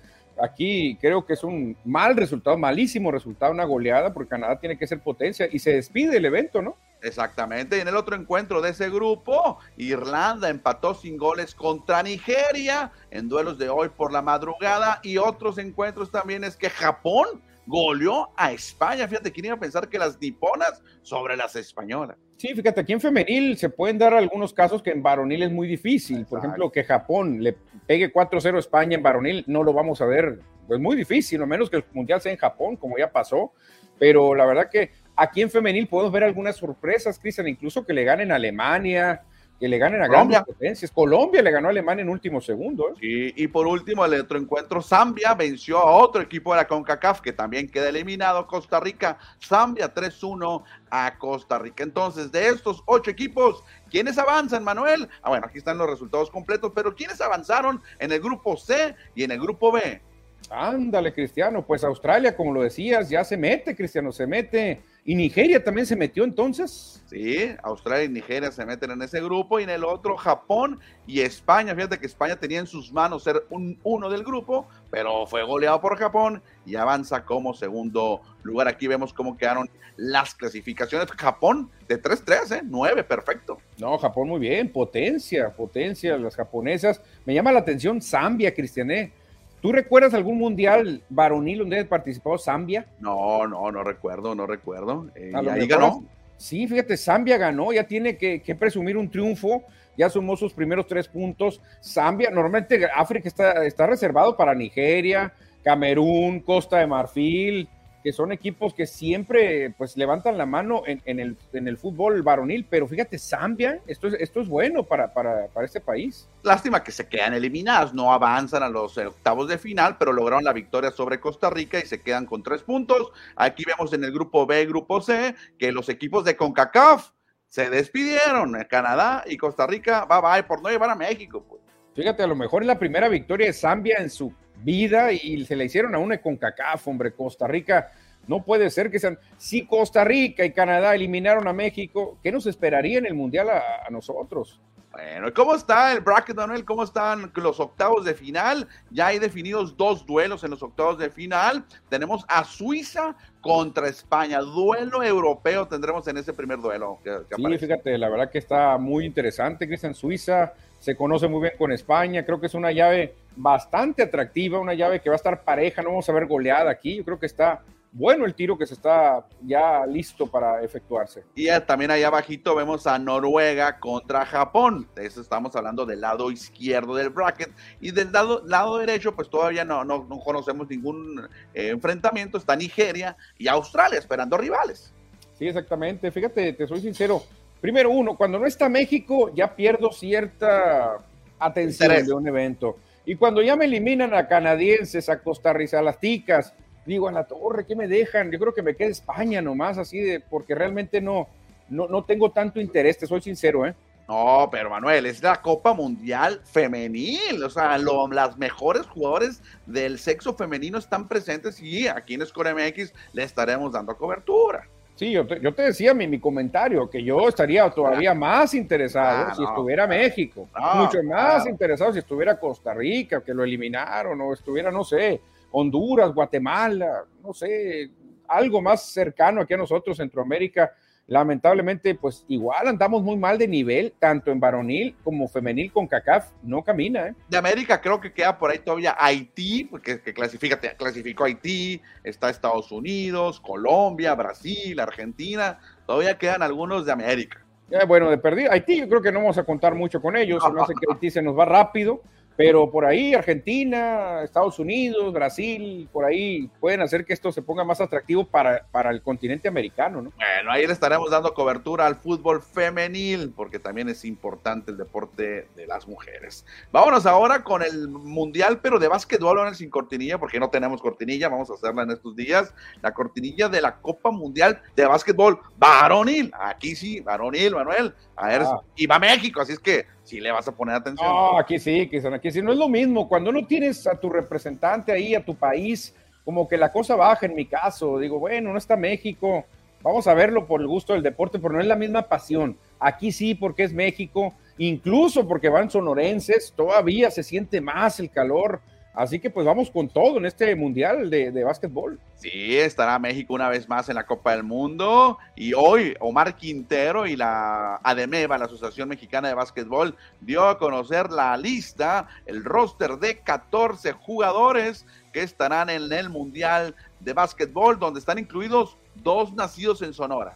aquí 0.43 0.97
creo 1.01 1.25
que 1.25 1.35
es 1.35 1.45
un 1.45 1.77
mal 1.85 2.17
resultado, 2.17 2.57
malísimo 2.59 3.11
resultado, 3.11 3.53
una 3.53 3.65
goleada, 3.65 4.13
porque 4.13 4.31
Canadá 4.31 4.59
tiene 4.59 4.79
que 4.79 4.87
ser 4.87 5.01
potencia 5.01 5.49
y 5.51 5.59
se 5.59 5.73
despide 5.73 6.17
el 6.17 6.25
evento, 6.25 6.63
¿no? 6.63 6.77
Exactamente, 7.03 7.79
y 7.79 7.81
en 7.81 7.89
el 7.89 7.97
otro 7.97 8.15
encuentro 8.15 8.61
de 8.61 8.71
ese 8.71 8.91
grupo, 8.91 9.59
Irlanda 9.79 10.51
empató 10.51 10.95
sin 10.95 11.17
goles 11.17 11.55
contra 11.55 12.03
Nigeria 12.03 12.93
en 13.11 13.29
duelos 13.29 13.57
de 13.59 13.71
hoy 13.71 13.89
por 13.89 14.13
la 14.13 14.21
madrugada 14.21 15.01
y 15.03 15.17
otros 15.17 15.57
encuentros 15.59 16.11
también 16.11 16.45
es 16.45 16.57
que 16.57 16.69
Japón 16.69 17.43
goleó 17.67 18.31
a 18.37 18.53
España. 18.53 19.09
Fíjate, 19.09 19.33
¿quién 19.33 19.47
iba 19.47 19.55
a 19.55 19.61
pensar 19.61 19.89
que 19.89 19.99
las 19.99 20.21
niponas 20.21 20.83
sobre 21.03 21.37
las 21.37 21.57
españolas? 21.57 22.19
Sí, 22.41 22.55
fíjate, 22.55 22.81
aquí 22.81 22.95
en 22.95 23.03
femenil 23.03 23.59
se 23.59 23.69
pueden 23.69 23.99
dar 23.99 24.15
algunos 24.15 24.55
casos 24.55 24.83
que 24.83 24.93
en 24.93 25.03
varonil 25.03 25.43
es 25.43 25.53
muy 25.53 25.69
difícil. 25.69 26.25
Por 26.25 26.39
ejemplo, 26.39 26.73
que 26.73 26.85
Japón 26.85 27.43
le 27.43 27.55
pegue 27.87 28.11
4-0 28.11 28.57
a 28.57 28.59
España 28.59 28.97
en 28.97 29.03
varonil, 29.03 29.45
no 29.47 29.63
lo 29.63 29.75
vamos 29.75 30.01
a 30.01 30.07
ver. 30.07 30.41
Pues 30.67 30.81
muy 30.81 30.97
difícil, 30.97 31.43
a 31.43 31.45
menos 31.45 31.69
que 31.69 31.77
el 31.77 31.85
mundial 31.93 32.19
sea 32.23 32.33
en 32.33 32.39
Japón, 32.39 32.77
como 32.77 32.97
ya 32.97 33.13
pasó. 33.13 33.53
Pero 33.99 34.35
la 34.35 34.47
verdad 34.47 34.71
que 34.71 34.91
aquí 35.17 35.43
en 35.43 35.51
femenil 35.51 35.87
podemos 35.87 36.13
ver 36.13 36.25
algunas 36.25 36.57
sorpresas, 36.57 37.19
Cristian, 37.19 37.47
incluso 37.47 37.85
que 37.85 37.93
le 37.93 38.05
ganen 38.05 38.33
a 38.33 38.37
Alemania, 38.37 39.21
que 39.61 39.69
le 39.69 39.77
ganen 39.77 40.03
a 40.03 40.09
Colombia. 40.09 40.43
potencias. 40.43 40.91
Colombia 40.91 41.43
le 41.43 41.51
ganó 41.51 41.69
a 41.69 41.71
Alemania 41.71 42.01
en 42.01 42.09
último 42.09 42.41
segundo. 42.41 42.89
¿eh? 42.89 42.95
Sí, 42.99 43.33
y 43.37 43.47
por 43.47 43.67
último, 43.67 44.07
el 44.07 44.15
otro 44.15 44.39
encuentro, 44.39 44.81
Zambia 44.81 45.35
venció 45.35 45.79
a 45.79 45.97
otro 45.97 46.23
equipo 46.23 46.53
de 46.53 46.63
la 46.63 46.67
CONCACAF 46.67 47.21
que 47.21 47.35
también 47.35 47.69
queda 47.69 47.91
eliminado, 47.91 48.47
Costa 48.47 48.81
Rica. 48.81 49.19
Zambia 49.39 49.93
3-1 49.93 50.65
a 50.91 51.19
Costa 51.19 51.59
Rica. 51.59 51.85
Entonces, 51.85 52.33
de 52.33 52.49
estos 52.49 52.83
ocho 52.87 53.11
equipos, 53.11 53.63
¿quiénes 53.91 54.17
avanzan, 54.17 54.65
Manuel? 54.65 55.07
Ah, 55.21 55.29
bueno, 55.29 55.47
aquí 55.47 55.59
están 55.59 55.77
los 55.77 55.91
resultados 55.91 56.31
completos, 56.31 56.73
pero 56.75 56.95
¿quiénes 56.95 57.21
avanzaron 57.21 57.83
en 57.99 58.13
el 58.13 58.21
grupo 58.21 58.57
C 58.57 58.95
y 59.15 59.25
en 59.25 59.33
el 59.33 59.41
grupo 59.41 59.71
B? 59.71 60.01
Ándale, 60.49 61.13
Cristiano, 61.13 61.67
pues 61.67 61.85
Australia, 61.85 62.35
como 62.35 62.55
lo 62.55 62.63
decías, 62.63 63.11
ya 63.11 63.25
se 63.25 63.37
mete, 63.37 63.77
Cristiano, 63.77 64.11
se 64.11 64.27
mete 64.27 64.81
¿Y 65.05 65.15
Nigeria 65.15 65.63
también 65.65 65.87
se 65.87 65.97
metió 65.97 66.25
entonces? 66.25 67.03
Sí, 67.07 67.51
Australia 67.63 68.05
y 68.05 68.09
Nigeria 68.09 68.53
se 68.53 68.65
meten 68.67 68.91
en 68.91 69.03
ese 69.03 69.21
grupo 69.21 69.59
y 69.59 69.65
en 69.65 69.71
el 69.71 69.83
otro 69.83 70.17
Japón 70.17 70.79
y 71.07 71.21
España. 71.21 71.75
Fíjate 71.75 71.99
que 71.99 72.07
España 72.07 72.37
tenía 72.37 72.61
en 72.61 72.67
sus 72.67 72.93
manos 72.93 73.25
ser 73.25 73.45
un, 73.51 73.79
uno 73.83 74.11
del 74.11 74.23
grupo, 74.23 74.69
pero 74.91 75.27
fue 75.27 75.43
goleado 75.43 75.81
por 75.81 75.99
Japón 75.99 76.43
y 76.67 76.77
avanza 76.77 77.25
como 77.25 77.55
segundo 77.55 78.21
lugar. 78.43 78.69
Aquí 78.69 78.87
vemos 78.87 79.13
cómo 79.13 79.37
quedaron 79.37 79.71
las 79.97 80.35
clasificaciones. 80.35 81.11
Japón 81.13 81.71
de 81.89 82.01
3-3, 82.01 82.57
¿eh? 82.59 82.63
9, 82.65 83.03
perfecto. 83.05 83.59
No, 83.79 83.97
Japón 83.99 84.29
muy 84.29 84.39
bien, 84.39 84.71
potencia, 84.71 85.51
potencia, 85.51 86.17
las 86.19 86.37
japonesas. 86.37 87.01
Me 87.25 87.35
llama 87.35 87.53
la 87.53 87.61
atención 87.61 88.03
Zambia, 88.03 88.55
Cristiané 88.55 89.13
¿Tú 89.61 89.73
recuerdas 89.73 90.15
algún 90.15 90.39
mundial 90.39 91.03
varonil 91.09 91.59
donde 91.59 91.85
participado 91.85 92.39
Zambia? 92.39 92.87
No, 92.99 93.47
no, 93.47 93.71
no 93.71 93.85
recuerdo, 93.85 94.35
no 94.35 94.47
recuerdo. 94.47 95.09
Eh, 95.15 95.33
ahí 95.35 95.67
ganó. 95.67 96.03
Sí, 96.37 96.67
fíjate, 96.67 96.97
Zambia 96.97 97.37
ganó, 97.37 97.71
ya 97.71 97.85
tiene 97.85 98.17
que, 98.17 98.57
presumir 98.59 98.97
un 98.97 99.11
triunfo, 99.11 99.63
ya 99.99 100.09
sumó 100.09 100.37
sus 100.39 100.55
primeros 100.55 100.87
tres 100.87 101.07
puntos. 101.07 101.61
Zambia, 101.85 102.31
normalmente 102.31 102.89
África 102.97 103.29
está, 103.29 103.67
está 103.67 103.87
reservado 103.87 104.35
para 104.39 104.55
Nigeria, 104.55 105.35
Camerún, 105.63 106.41
Costa 106.41 106.79
de 106.79 106.87
Marfil, 106.87 107.69
que 108.03 108.13
son 108.13 108.33
equipos 108.33 108.75
que 108.75 108.87
siempre 108.87 109.75
pues 109.77 109.97
levantan 109.97 110.39
la 110.39 110.47
mano 110.47 110.83
en, 110.87 111.21
el, 111.21 111.37
en 111.53 111.69
el, 111.69 111.77
fútbol 111.77 112.23
varonil, 112.23 112.67
pero 112.69 112.89
fíjate, 112.89 113.19
Zambia, 113.19 113.81
esto 113.87 114.09
es, 114.09 114.15
esto 114.15 114.41
es 114.41 114.49
bueno 114.49 114.85
para, 114.85 115.13
para, 115.13 115.49
para, 115.49 115.67
este 115.67 115.81
país. 115.81 116.29
Lástima 116.43 116.83
que 116.83 116.93
se 116.93 117.09
quedan 117.09 117.35
eliminados, 117.35 117.93
no 117.93 118.13
avanzan 118.13 118.63
a 118.63 118.69
los 118.69 118.97
octavos 118.97 119.49
de 119.49 119.59
final, 119.59 119.97
pero 119.99 120.13
lograron 120.13 120.45
la 120.45 120.53
victoria 120.53 120.91
sobre 120.91 121.21
Costa 121.21 121.51
Rica 121.51 121.79
y 121.79 121.87
se 121.87 122.01
quedan 122.01 122.27
con 122.27 122.43
tres 122.43 122.63
puntos. 122.63 123.13
Aquí 123.37 123.65
vemos 123.67 123.93
en 123.93 124.05
el 124.05 124.13
grupo 124.13 124.47
B, 124.47 124.67
grupo 124.67 125.01
C, 125.01 125.35
que 125.59 125.73
los 125.73 125.89
equipos 125.89 126.25
de 126.25 126.37
CONCACAF 126.37 127.11
se 127.49 127.69
despidieron, 127.69 128.57
Canadá 128.69 129.25
y 129.27 129.37
Costa 129.37 129.67
Rica, 129.67 130.07
bye 130.07 130.21
bye, 130.21 130.43
por 130.45 130.63
no 130.63 130.71
llevar 130.71 130.91
a 130.91 130.95
México. 130.95 131.45
Pues. 131.47 131.61
Fíjate, 131.95 132.23
a 132.23 132.27
lo 132.27 132.37
mejor 132.37 132.63
es 132.63 132.69
la 132.69 132.79
primera 132.79 133.09
victoria 133.09 133.49
de 133.49 133.53
Zambia 133.53 133.99
en 133.99 134.09
su 134.09 134.33
vida 134.63 135.13
y 135.13 135.45
se 135.45 135.57
le 135.57 135.65
hicieron 135.65 135.95
a 135.95 135.99
una 135.99 136.19
con 136.19 136.37
CACAF, 136.37 136.89
hombre, 136.89 137.13
Costa 137.13 137.47
Rica. 137.47 137.91
No 138.27 138.45
puede 138.45 138.71
ser 138.71 138.91
que 138.91 138.99
sean. 138.99 139.19
Si 139.39 139.67
Costa 139.67 140.05
Rica 140.05 140.45
y 140.45 140.53
Canadá 140.53 140.95
eliminaron 140.95 141.49
a 141.49 141.53
México, 141.53 142.19
¿qué 142.23 142.31
nos 142.31 142.47
esperaría 142.47 142.99
en 142.99 143.07
el 143.07 143.15
Mundial 143.15 143.49
a, 143.51 143.91
nosotros? 143.91 144.61
Bueno, 144.93 145.33
¿cómo 145.33 145.55
está 145.55 145.93
el 145.93 146.01
bracket, 146.01 146.37
Manuel? 146.37 146.65
¿Cómo 146.65 146.83
están 146.83 147.31
los 147.35 147.61
octavos 147.61 148.05
de 148.05 148.15
final? 148.15 148.67
Ya 148.91 149.09
hay 149.09 149.19
definidos 149.21 149.77
dos 149.77 150.05
duelos 150.05 150.43
en 150.43 150.51
los 150.51 150.63
octavos 150.63 150.99
de 150.99 151.11
final. 151.11 151.65
Tenemos 151.89 152.25
a 152.29 152.45
Suiza 152.45 153.17
contra 153.41 153.89
España. 153.89 154.41
Duelo 154.41 155.03
europeo 155.03 155.67
tendremos 155.69 156.07
en 156.09 156.19
ese 156.19 156.33
primer 156.33 156.59
duelo. 156.61 156.99
sí, 157.05 157.59
fíjate, 157.59 157.97
la 157.99 158.09
verdad 158.09 158.31
que 158.31 158.39
está 158.39 158.77
muy 158.79 159.07
interesante, 159.07 159.67
Cristian. 159.67 159.95
Suiza 159.95 160.53
se 160.81 160.97
conoce 160.97 161.29
muy 161.29 161.43
bien 161.43 161.55
con 161.57 161.71
España. 161.73 162.25
Creo 162.25 162.41
que 162.41 162.47
es 162.47 162.55
una 162.55 162.73
llave 162.73 163.15
bastante 163.37 164.03
atractiva, 164.03 164.59
una 164.59 164.75
llave 164.75 165.01
que 165.01 165.11
va 165.11 165.15
a 165.15 165.17
estar 165.17 165.43
pareja. 165.43 165.83
No 165.83 165.91
vamos 165.91 166.09
a 166.09 166.13
ver 166.13 166.27
goleada 166.27 166.71
aquí. 166.71 166.97
Yo 166.97 167.05
creo 167.05 167.19
que 167.19 167.27
está 167.27 167.63
bueno 167.93 168.25
el 168.25 168.35
tiro 168.35 168.57
que 168.57 168.67
se 168.67 168.75
está 168.75 169.27
ya 169.45 169.85
listo 169.87 170.27
para 170.27 170.63
efectuarse. 170.63 171.25
Y 171.35 171.49
también 171.67 171.91
ahí 171.91 172.03
abajito 172.03 172.55
vemos 172.55 172.87
a 172.87 172.99
Noruega 172.99 173.79
contra 173.79 174.25
Japón. 174.25 174.89
De 174.95 175.07
eso 175.07 175.21
estamos 175.21 175.55
hablando 175.57 175.85
del 175.87 176.01
lado 176.01 176.31
izquierdo 176.31 176.95
del 176.95 177.11
bracket. 177.11 177.51
Y 177.81 177.91
del 177.91 178.13
lado, 178.13 178.43
lado 178.47 178.79
derecho, 178.79 179.15
pues 179.15 179.29
todavía 179.29 179.65
no, 179.65 179.85
no, 179.85 180.07
conocemos 180.21 180.69
ningún 180.69 181.29
eh, 181.55 181.69
enfrentamiento. 181.69 182.39
Está 182.39 182.55
Nigeria 182.57 183.17
y 183.39 183.49
Australia 183.49 183.99
esperando 183.99 184.37
rivales. 184.37 184.93
Sí, 185.39 185.49
exactamente. 185.49 186.11
Fíjate, 186.11 186.53
te 186.53 186.67
soy 186.67 186.81
sincero. 186.81 187.23
Primero, 187.61 187.91
uno, 187.91 188.17
cuando 188.17 188.39
no 188.39 188.47
está 188.47 188.69
México, 188.69 189.31
ya 189.35 189.55
pierdo 189.55 189.93
cierta 189.93 190.99
atención 191.39 192.07
de 192.07 192.13
un 192.13 192.27
evento. 192.27 192.77
Y 193.05 193.17
cuando 193.17 193.43
ya 193.43 193.57
me 193.57 193.65
eliminan 193.65 194.15
a 194.15 194.29
canadienses, 194.29 195.09
a 195.09 195.21
costarricenses, 195.21 195.81
a 195.81 195.83
las 195.83 195.99
ticas, 195.99 196.55
digo, 196.85 197.09
a 197.09 197.13
la 197.13 197.25
torre, 197.25 197.67
¿qué 197.67 197.75
me 197.75 197.89
dejan? 197.89 198.31
Yo 198.31 198.39
creo 198.39 198.55
que 198.55 198.63
me 198.63 198.75
queda 198.75 198.89
España 198.89 199.41
nomás, 199.41 199.79
así 199.79 200.01
de, 200.01 200.21
porque 200.21 200.55
realmente 200.55 201.01
no, 201.01 201.29
no, 201.69 201.89
no 201.89 202.05
tengo 202.05 202.31
tanto 202.31 202.61
interés, 202.61 202.99
te 202.99 203.07
soy 203.07 203.21
sincero, 203.21 203.67
¿eh? 203.67 203.75
No, 204.11 204.49
pero 204.51 204.71
Manuel, 204.71 205.07
es 205.07 205.23
la 205.23 205.41
Copa 205.41 205.73
Mundial 205.73 206.41
Femenil. 206.45 207.45
O 207.45 207.49
sea, 207.49 207.79
lo, 207.79 208.09
las 208.09 208.37
mejores 208.37 208.85
jugadores 208.89 209.41
del 209.67 210.01
sexo 210.01 210.35
femenino 210.35 210.79
están 210.79 211.07
presentes 211.07 211.63
y 211.63 211.87
aquí 211.87 212.15
en 212.15 212.27
Score 212.27 212.53
MX 212.53 212.93
le 213.13 213.23
estaremos 213.23 213.71
dando 213.71 213.97
cobertura. 213.97 214.67
Sí, 215.01 215.13
yo 215.13 215.27
te, 215.27 215.41
yo 215.41 215.55
te 215.55 215.63
decía 215.63 215.95
mi, 215.95 216.07
mi, 216.07 216.21
comentario, 216.21 216.91
que 216.91 217.03
yo 217.03 217.27
estaría 217.27 217.71
todavía 217.71 218.13
más 218.13 218.53
interesado 218.53 219.29
ah, 219.31 219.35
si 219.35 219.43
estuviera 219.43 219.87
México, 219.87 220.47
mucho 220.75 221.03
más 221.03 221.47
interesado 221.47 221.91
si 221.95 222.01
estuviera 222.01 222.39
Costa 222.39 222.75
Rica, 222.75 223.25
que 223.25 223.33
lo 223.33 223.43
eliminaron, 223.43 224.21
o 224.21 224.35
estuviera, 224.35 224.71
no 224.71 224.85
sé, 224.85 225.23
Honduras, 225.53 226.13
Guatemala, 226.13 227.05
no 227.25 227.33
sé, 227.33 227.91
algo 228.29 228.61
más 228.61 228.83
cercano 228.91 229.41
aquí 229.41 229.55
a 229.55 229.57
nosotros, 229.57 229.97
Centroamérica. 229.97 230.71
Lamentablemente, 231.11 231.97
pues 231.97 232.25
igual 232.29 232.69
andamos 232.69 233.03
muy 233.03 233.17
mal 233.17 233.37
de 233.37 233.49
nivel, 233.49 233.93
tanto 233.99 234.31
en 234.31 234.39
varonil 234.39 234.95
como 235.03 235.27
femenil 235.27 235.73
con 235.73 235.89
CACAF, 235.89 236.31
no 236.45 236.63
camina. 236.63 237.09
¿eh? 237.09 237.15
De 237.29 237.37
América 237.37 237.81
creo 237.81 238.01
que 238.01 238.13
queda 238.13 238.39
por 238.39 238.53
ahí 238.53 238.61
todavía 238.61 238.95
Haití, 238.97 239.65
porque 239.65 240.01
que 240.01 240.15
clasifica, 240.15 240.57
clasificó 240.77 241.25
Haití, 241.25 241.83
está 242.05 242.31
Estados 242.31 242.71
Unidos, 242.71 243.41
Colombia, 243.41 244.15
Brasil, 244.15 244.79
Argentina, 244.79 245.59
todavía 245.85 246.17
quedan 246.17 246.43
algunos 246.43 246.87
de 246.87 246.93
América. 246.93 247.45
bueno, 247.89 248.09
de 248.09 248.19
perdido, 248.19 248.53
Haití 248.53 248.79
yo 248.79 248.89
creo 248.89 249.03
que 249.03 249.11
no 249.11 249.19
vamos 249.19 249.39
a 249.39 249.43
contar 249.43 249.75
mucho 249.75 250.01
con 250.01 250.17
ellos, 250.17 250.41
no 250.41 250.65
que 250.65 250.87
Haití 250.93 251.11
se 251.11 251.23
nos 251.23 251.37
va 251.37 251.45
rápido, 251.45 252.03
pero 252.41 252.71
por 252.71 252.87
ahí 252.87 253.13
Argentina, 253.13 254.23
Estados 254.23 254.59
Unidos, 254.59 255.13
Brasil, 255.13 255.87
por 255.93 256.07
ahí 256.07 256.49
pueden 256.59 256.81
hacer 256.81 257.05
que 257.05 257.13
esto 257.13 257.31
se 257.31 257.43
ponga 257.43 257.65
más 257.65 257.83
atractivo 257.83 258.25
para, 258.25 258.67
para 258.73 258.89
el 258.89 259.03
continente 259.03 259.47
americano, 259.47 260.01
¿no? 260.01 260.11
Bueno, 260.17 260.51
ahí 260.51 260.67
le 260.67 260.73
estaremos 260.73 261.11
dando 261.11 261.35
cobertura 261.35 261.87
al 261.87 261.97
fútbol 261.97 262.41
femenil, 262.41 263.35
porque 263.37 263.59
también 263.59 263.91
es 263.91 264.07
importante 264.07 264.71
el 264.71 264.79
deporte 264.79 265.49
de 265.55 265.67
las 265.67 265.87
mujeres. 265.87 266.47
Vámonos 266.73 267.05
ahora 267.05 267.45
con 267.45 267.63
el 267.63 267.89
mundial, 267.89 268.61
pero 268.63 268.79
de 268.79 268.89
básquetbol 268.89 269.39
ahora 269.39 269.53
sin 269.53 269.69
cortinilla, 269.69 270.17
porque 270.17 270.41
no 270.41 270.49
tenemos 270.49 270.81
cortinilla, 270.81 271.29
vamos 271.29 271.51
a 271.51 271.55
hacerla 271.57 271.83
en 271.83 271.91
estos 271.91 272.17
días. 272.17 272.55
La 272.81 272.95
cortinilla 272.95 273.51
de 273.51 273.61
la 273.61 273.77
Copa 273.77 274.11
Mundial 274.11 274.63
de 274.75 274.87
Básquetbol 274.87 275.39
varonil. 275.59 276.33
Aquí 276.41 276.75
sí, 276.75 277.01
varonil, 277.01 277.55
Manuel. 277.55 277.95
A 278.17 278.29
ver, 278.29 278.43
ah. 278.47 278.61
y 278.77 278.87
va 278.87 278.99
México, 278.99 279.43
así 279.43 279.53
es 279.53 279.59
que 279.59 279.85
sí 280.05 280.21
le 280.21 280.33
vas 280.33 280.49
a 280.49 280.53
poner 280.53 280.77
atención. 280.77 281.09
No, 281.09 281.39
aquí 281.39 281.59
sí, 281.59 281.91
aquí 282.13 282.31
sí, 282.31 282.43
no 282.43 282.53
es 282.53 282.59
lo 282.59 282.69
mismo. 282.69 283.09
Cuando 283.09 283.33
no 283.33 283.47
tienes 283.47 283.87
a 283.87 283.99
tu 283.99 284.09
representante 284.11 284.93
ahí, 284.93 285.15
a 285.15 285.25
tu 285.25 285.35
país, 285.35 285.95
como 286.25 286.49
que 286.49 286.57
la 286.57 286.73
cosa 286.73 286.97
baja 286.97 287.27
en 287.27 287.35
mi 287.35 287.47
caso. 287.47 287.99
Digo, 287.99 288.19
bueno, 288.19 288.53
no 288.53 288.59
está 288.59 288.77
México, 288.77 289.45
vamos 289.83 290.07
a 290.07 290.15
verlo 290.15 290.47
por 290.47 290.61
el 290.61 290.67
gusto 290.67 290.93
del 290.93 291.03
deporte, 291.03 291.39
pero 291.39 291.55
no 291.55 291.61
es 291.61 291.67
la 291.67 291.77
misma 291.77 292.03
pasión. 292.03 292.57
Aquí 292.79 293.13
sí, 293.13 293.35
porque 293.35 293.65
es 293.65 293.73
México, 293.73 294.35
incluso 294.59 295.27
porque 295.27 295.49
van 295.49 295.71
sonorenses, 295.71 296.53
todavía 296.57 297.11
se 297.11 297.23
siente 297.23 297.61
más 297.61 298.01
el 298.01 298.11
calor 298.11 298.61
Así 298.93 299.21
que 299.21 299.31
pues 299.31 299.47
vamos 299.47 299.71
con 299.71 299.89
todo 299.89 300.19
en 300.19 300.27
este 300.27 300.55
mundial 300.57 301.11
de, 301.11 301.31
de 301.31 301.45
básquetbol. 301.45 301.99
Sí, 302.17 302.59
estará 302.59 302.99
México 302.99 303.35
una 303.35 303.49
vez 303.49 303.69
más 303.69 303.89
en 303.89 303.95
la 303.95 304.05
Copa 304.05 304.33
del 304.33 304.43
Mundo. 304.43 305.19
Y 305.37 305.55
hoy 305.55 305.95
Omar 306.01 306.37
Quintero 306.37 307.07
y 307.07 307.17
la 307.17 307.77
ADEMEVA, 307.77 308.37
la 308.37 308.47
Asociación 308.47 308.89
Mexicana 308.89 309.29
de 309.29 309.35
Básquetbol, 309.35 309.97
dio 310.21 310.45
a 310.49 310.59
conocer 310.59 311.11
la 311.11 311.37
lista, 311.37 312.09
el 312.27 312.45
roster 312.45 312.99
de 312.99 313.21
14 313.21 313.93
jugadores 313.93 314.85
que 315.13 315.23
estarán 315.23 315.71
en 315.71 315.93
el 315.93 316.11
Mundial 316.11 316.75
de 316.99 317.13
Básquetbol, 317.13 317.79
donde 317.79 318.01
están 318.01 318.19
incluidos 318.19 318.77
dos 318.97 319.33
nacidos 319.33 319.83
en 319.83 319.95
Sonora. 319.95 320.35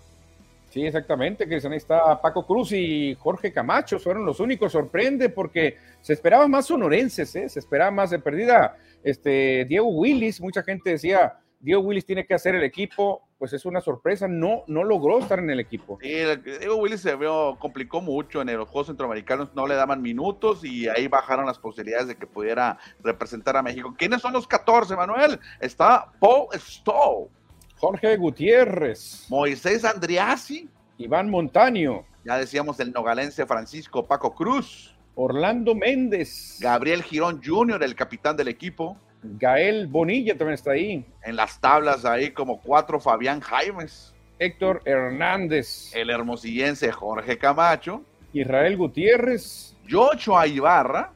Sí, 0.74 0.84
exactamente, 0.84 1.46
que 1.46 1.54
ahí 1.54 1.76
está 1.76 2.20
Paco 2.20 2.44
Cruz 2.44 2.72
y 2.72 3.14
Jorge 3.20 3.52
Camacho, 3.52 4.00
fueron 4.00 4.26
los 4.26 4.40
únicos, 4.40 4.72
sorprende 4.72 5.28
porque 5.28 5.76
se 6.00 6.14
esperaba 6.14 6.48
más 6.48 6.66
sonorenses, 6.66 7.36
¿eh? 7.36 7.48
se 7.48 7.60
esperaba 7.60 7.92
más 7.92 8.10
de 8.10 8.18
perdida. 8.18 8.76
Este, 9.04 9.66
Diego 9.66 9.86
Willis, 9.86 10.40
mucha 10.40 10.64
gente 10.64 10.90
decía, 10.90 11.38
Diego 11.60 11.80
Willis 11.80 12.04
tiene 12.04 12.26
que 12.26 12.34
hacer 12.34 12.56
el 12.56 12.64
equipo, 12.64 13.22
pues 13.38 13.52
es 13.52 13.64
una 13.66 13.80
sorpresa, 13.80 14.26
no, 14.26 14.64
no 14.66 14.82
logró 14.82 15.20
estar 15.20 15.38
en 15.38 15.48
el 15.48 15.60
equipo. 15.60 15.96
Sí, 16.02 16.12
Diego 16.58 16.74
Willis 16.74 17.02
se 17.02 17.14
vio, 17.14 17.56
complicó 17.60 18.00
mucho 18.00 18.42
en 18.42 18.52
los 18.56 18.68
Juegos 18.68 18.88
Centroamericanos, 18.88 19.54
no 19.54 19.68
le 19.68 19.76
daban 19.76 20.02
minutos 20.02 20.64
y 20.64 20.88
ahí 20.88 21.06
bajaron 21.06 21.46
las 21.46 21.60
posibilidades 21.60 22.08
de 22.08 22.16
que 22.16 22.26
pudiera 22.26 22.78
representar 22.98 23.56
a 23.56 23.62
México. 23.62 23.94
¿Quiénes 23.96 24.20
son 24.20 24.32
los 24.32 24.48
14, 24.48 24.96
Manuel? 24.96 25.38
Está 25.60 26.10
Paul 26.18 26.48
Stowe. 26.58 27.30
Jorge 27.76 28.16
Gutiérrez. 28.16 29.26
Moisés 29.28 29.84
Andriasi. 29.84 30.68
Iván 30.98 31.28
Montaño. 31.28 32.04
Ya 32.24 32.38
decíamos 32.38 32.78
el 32.80 32.92
nogalense 32.92 33.46
Francisco 33.46 34.06
Paco 34.06 34.34
Cruz. 34.34 34.94
Orlando 35.14 35.74
Méndez. 35.74 36.58
Gabriel 36.60 37.02
Girón 37.02 37.40
Jr., 37.44 37.82
el 37.82 37.94
capitán 37.94 38.36
del 38.36 38.48
equipo. 38.48 38.96
Gael 39.22 39.86
Bonilla 39.86 40.36
también 40.36 40.54
está 40.54 40.72
ahí. 40.72 41.04
En 41.22 41.36
las 41.36 41.60
tablas 41.60 42.04
ahí 42.04 42.30
como 42.30 42.60
cuatro 42.60 43.00
Fabián 43.00 43.40
Jaimes. 43.40 44.14
Héctor 44.38 44.82
Hernández. 44.84 45.94
El 45.94 46.10
hermosillense 46.10 46.90
Jorge 46.92 47.38
Camacho. 47.38 48.02
Israel 48.32 48.76
Gutiérrez. 48.76 49.76
Yocho 49.86 50.34
Ibarra. 50.44 51.12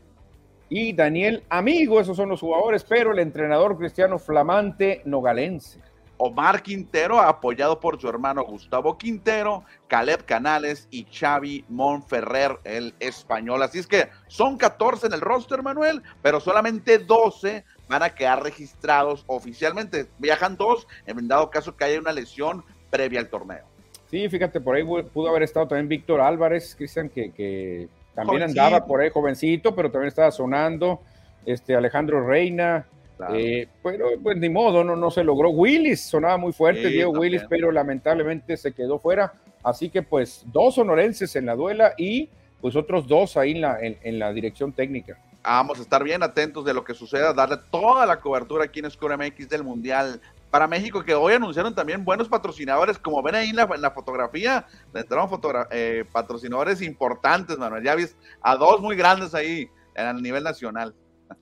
Y 0.70 0.92
Daniel 0.92 1.44
Amigo, 1.48 1.98
esos 1.98 2.16
son 2.16 2.28
los 2.28 2.40
jugadores, 2.40 2.84
pero 2.84 3.12
el 3.12 3.18
entrenador 3.20 3.78
cristiano 3.78 4.18
flamante 4.18 5.00
nogalense. 5.06 5.80
Omar 6.18 6.62
Quintero, 6.62 7.20
apoyado 7.20 7.80
por 7.80 8.00
su 8.00 8.08
hermano 8.08 8.44
Gustavo 8.44 8.98
Quintero, 8.98 9.64
Caleb 9.86 10.24
Canales 10.24 10.88
y 10.90 11.04
Xavi 11.04 11.64
Monferrer, 11.68 12.58
el 12.64 12.94
español. 13.00 13.62
Así 13.62 13.78
es 13.78 13.86
que 13.86 14.08
son 14.26 14.58
14 14.58 15.06
en 15.06 15.12
el 15.14 15.20
roster, 15.20 15.62
Manuel, 15.62 16.02
pero 16.20 16.40
solamente 16.40 16.98
12 16.98 17.64
van 17.88 18.02
a 18.02 18.10
quedar 18.10 18.42
registrados 18.42 19.24
oficialmente. 19.26 20.08
Viajan 20.18 20.56
dos 20.56 20.86
en 21.06 21.28
dado 21.28 21.50
caso 21.50 21.76
que 21.76 21.84
haya 21.84 21.98
una 22.00 22.12
lesión 22.12 22.64
previa 22.90 23.20
al 23.20 23.28
torneo. 23.28 23.64
Sí, 24.10 24.28
fíjate, 24.28 24.60
por 24.60 24.74
ahí 24.74 24.84
pudo 24.84 25.28
haber 25.28 25.42
estado 25.42 25.68
también 25.68 25.88
Víctor 25.88 26.20
Álvarez, 26.20 26.74
Cristian, 26.74 27.08
que, 27.08 27.88
también 28.14 28.42
andaba 28.42 28.84
por 28.84 29.00
ahí 29.00 29.10
jovencito, 29.10 29.74
pero 29.74 29.90
también 29.90 30.08
estaba 30.08 30.30
sonando. 30.30 31.00
Este 31.46 31.76
Alejandro 31.76 32.26
Reina, 32.26 32.86
eh, 33.34 33.68
pero 33.82 34.06
pues 34.22 34.36
ni 34.36 34.48
modo, 34.48 34.84
no, 34.84 34.96
no 34.96 35.10
se 35.10 35.24
logró. 35.24 35.50
Willis 35.50 36.00
sonaba 36.00 36.36
muy 36.36 36.52
fuerte, 36.52 36.88
Diego 36.88 37.12
Willis, 37.12 37.42
pero 37.48 37.70
lamentablemente 37.72 38.56
se 38.56 38.72
quedó 38.72 38.98
fuera. 38.98 39.32
Así 39.62 39.90
que 39.90 40.02
pues 40.02 40.44
dos 40.46 40.76
sonorenses 40.76 41.34
en 41.36 41.46
la 41.46 41.54
duela 41.54 41.94
y 41.96 42.28
pues 42.60 42.76
otros 42.76 43.06
dos 43.06 43.36
ahí 43.36 43.52
en 43.52 43.60
la, 43.60 43.78
en 43.80 44.18
la 44.18 44.32
dirección 44.32 44.72
técnica 44.72 45.18
vamos 45.42 45.78
a 45.78 45.82
estar 45.82 46.04
bien 46.04 46.22
atentos 46.22 46.64
de 46.64 46.74
lo 46.74 46.84
que 46.84 46.94
suceda, 46.94 47.32
darle 47.32 47.58
toda 47.70 48.06
la 48.06 48.20
cobertura 48.20 48.64
aquí 48.64 48.80
en 48.80 48.90
Score 48.90 49.16
MX 49.16 49.48
del 49.48 49.64
Mundial 49.64 50.20
para 50.50 50.66
México, 50.66 51.02
que 51.02 51.14
hoy 51.14 51.34
anunciaron 51.34 51.74
también 51.74 52.04
buenos 52.04 52.28
patrocinadores, 52.28 52.98
como 52.98 53.22
ven 53.22 53.34
ahí 53.34 53.50
en 53.50 53.56
la, 53.56 53.90
fotografía, 53.90 54.66
entraron 54.94 55.28
eh, 55.70 56.04
patrocinadores 56.10 56.80
importantes, 56.82 57.58
Manuel, 57.58 57.84
ya 57.84 57.94
viste 57.94 58.16
a 58.40 58.56
dos 58.56 58.80
muy 58.80 58.96
grandes 58.96 59.34
ahí 59.34 59.68
a 59.96 60.12
nivel 60.12 60.44
nacional. 60.44 60.94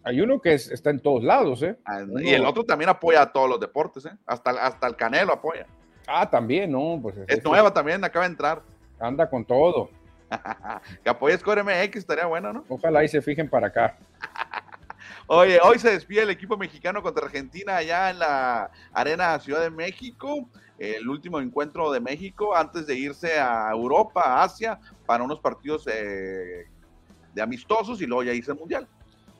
Hay 0.02 0.20
uno 0.20 0.40
que 0.40 0.54
está 0.54 0.90
en 0.90 1.00
todos 1.00 1.22
lados, 1.22 1.62
¿eh? 1.62 1.76
Ah, 1.84 2.02
y 2.20 2.30
el 2.30 2.44
otro 2.44 2.64
también 2.64 2.88
apoya 2.88 3.22
a 3.22 3.32
todos 3.32 3.48
los 3.48 3.60
deportes, 3.60 4.06
¿eh? 4.06 4.12
Hasta, 4.26 4.50
hasta 4.50 4.86
el 4.86 4.96
Canelo 4.96 5.32
apoya. 5.32 5.66
Ah, 6.06 6.28
también, 6.28 6.70
¿no? 6.70 6.98
Pues 7.02 7.16
es, 7.26 7.44
nueva 7.44 7.72
también, 7.72 8.02
acaba 8.04 8.24
de 8.24 8.30
entrar. 8.30 8.62
Anda 8.98 9.28
con 9.28 9.44
todo. 9.44 9.90
que 11.02 11.10
apoyes 11.10 11.42
Core 11.42 11.62
MX 11.62 11.96
estaría 11.96 12.26
bueno, 12.26 12.52
¿no? 12.52 12.64
Ojalá 12.68 13.04
y 13.04 13.08
se 13.08 13.20
fijen 13.20 13.48
para 13.48 13.68
acá. 13.68 13.98
Oye, 15.28 15.58
hoy 15.62 15.78
se 15.78 15.90
despide 15.90 16.22
el 16.22 16.30
equipo 16.30 16.56
mexicano 16.56 17.02
contra 17.02 17.26
Argentina 17.26 17.76
allá 17.76 18.10
en 18.10 18.20
la 18.20 18.70
Arena 18.92 19.38
Ciudad 19.40 19.60
de 19.60 19.70
México, 19.70 20.48
el 20.78 21.08
último 21.08 21.40
encuentro 21.40 21.90
de 21.90 21.98
México 21.98 22.54
antes 22.54 22.86
de 22.86 22.94
irse 22.94 23.38
a 23.38 23.68
Europa, 23.72 24.22
a 24.22 24.44
Asia, 24.44 24.78
para 25.04 25.24
unos 25.24 25.40
partidos 25.40 25.88
eh, 25.92 26.66
de 27.34 27.42
amistosos 27.42 28.00
y 28.00 28.06
luego 28.06 28.22
ya 28.22 28.34
irse 28.34 28.52
al 28.52 28.58
Mundial. 28.58 28.88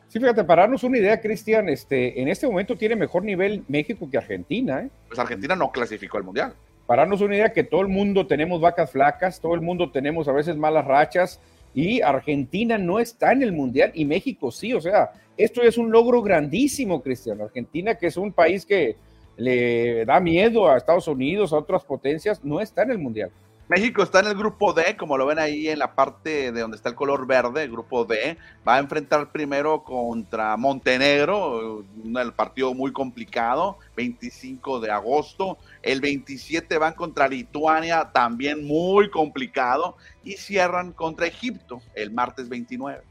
Sí, 0.08 0.20
fíjate, 0.20 0.44
para 0.44 0.62
darnos 0.62 0.84
una 0.84 0.98
idea, 0.98 1.20
Cristian, 1.20 1.68
este, 1.68 2.20
en 2.20 2.28
este 2.28 2.46
momento 2.46 2.76
tiene 2.76 2.96
mejor 2.96 3.24
nivel 3.24 3.64
México 3.68 4.08
que 4.10 4.18
Argentina. 4.18 4.82
¿eh? 4.82 4.90
Pues 5.08 5.18
Argentina 5.18 5.56
no 5.56 5.70
clasificó 5.70 6.18
al 6.18 6.24
Mundial 6.24 6.54
para 6.86 7.02
darnos 7.02 7.20
una 7.20 7.34
idea 7.34 7.52
que 7.52 7.64
todo 7.64 7.82
el 7.82 7.88
mundo 7.88 8.26
tenemos 8.26 8.60
vacas 8.60 8.90
flacas, 8.90 9.40
todo 9.40 9.54
el 9.54 9.60
mundo 9.60 9.90
tenemos 9.90 10.28
a 10.28 10.32
veces 10.32 10.56
malas 10.56 10.84
rachas 10.84 11.40
y 11.74 12.00
Argentina 12.00 12.78
no 12.78 13.00
está 13.00 13.32
en 13.32 13.42
el 13.42 13.52
Mundial 13.52 13.90
y 13.94 14.04
México 14.04 14.50
sí, 14.50 14.72
o 14.72 14.80
sea, 14.80 15.10
esto 15.36 15.62
es 15.62 15.76
un 15.76 15.90
logro 15.90 16.22
grandísimo, 16.22 17.02
Cristiano. 17.02 17.44
Argentina, 17.44 17.96
que 17.96 18.06
es 18.06 18.16
un 18.16 18.32
país 18.32 18.64
que 18.64 18.96
le 19.36 20.06
da 20.06 20.18
miedo 20.20 20.70
a 20.70 20.78
Estados 20.78 21.08
Unidos, 21.08 21.52
a 21.52 21.58
otras 21.58 21.84
potencias, 21.84 22.42
no 22.42 22.60
está 22.60 22.84
en 22.84 22.92
el 22.92 22.98
Mundial. 22.98 23.30
México 23.68 24.04
está 24.04 24.20
en 24.20 24.28
el 24.28 24.36
grupo 24.36 24.72
D, 24.72 24.96
como 24.96 25.18
lo 25.18 25.26
ven 25.26 25.40
ahí 25.40 25.68
en 25.68 25.80
la 25.80 25.94
parte 25.94 26.52
de 26.52 26.60
donde 26.60 26.76
está 26.76 26.90
el 26.90 26.94
color 26.94 27.26
verde, 27.26 27.64
el 27.64 27.72
grupo 27.72 28.04
D. 28.04 28.36
Va 28.66 28.76
a 28.76 28.78
enfrentar 28.78 29.32
primero 29.32 29.82
contra 29.82 30.56
Montenegro, 30.56 31.78
un 32.04 32.32
partido 32.36 32.74
muy 32.74 32.92
complicado, 32.92 33.78
25 33.96 34.78
de 34.78 34.92
agosto. 34.92 35.58
El 35.82 36.00
27 36.00 36.78
van 36.78 36.94
contra 36.94 37.26
Lituania, 37.26 38.10
también 38.12 38.64
muy 38.64 39.10
complicado. 39.10 39.96
Y 40.22 40.34
cierran 40.34 40.92
contra 40.92 41.26
Egipto 41.26 41.82
el 41.94 42.12
martes 42.12 42.48
29 42.48 43.02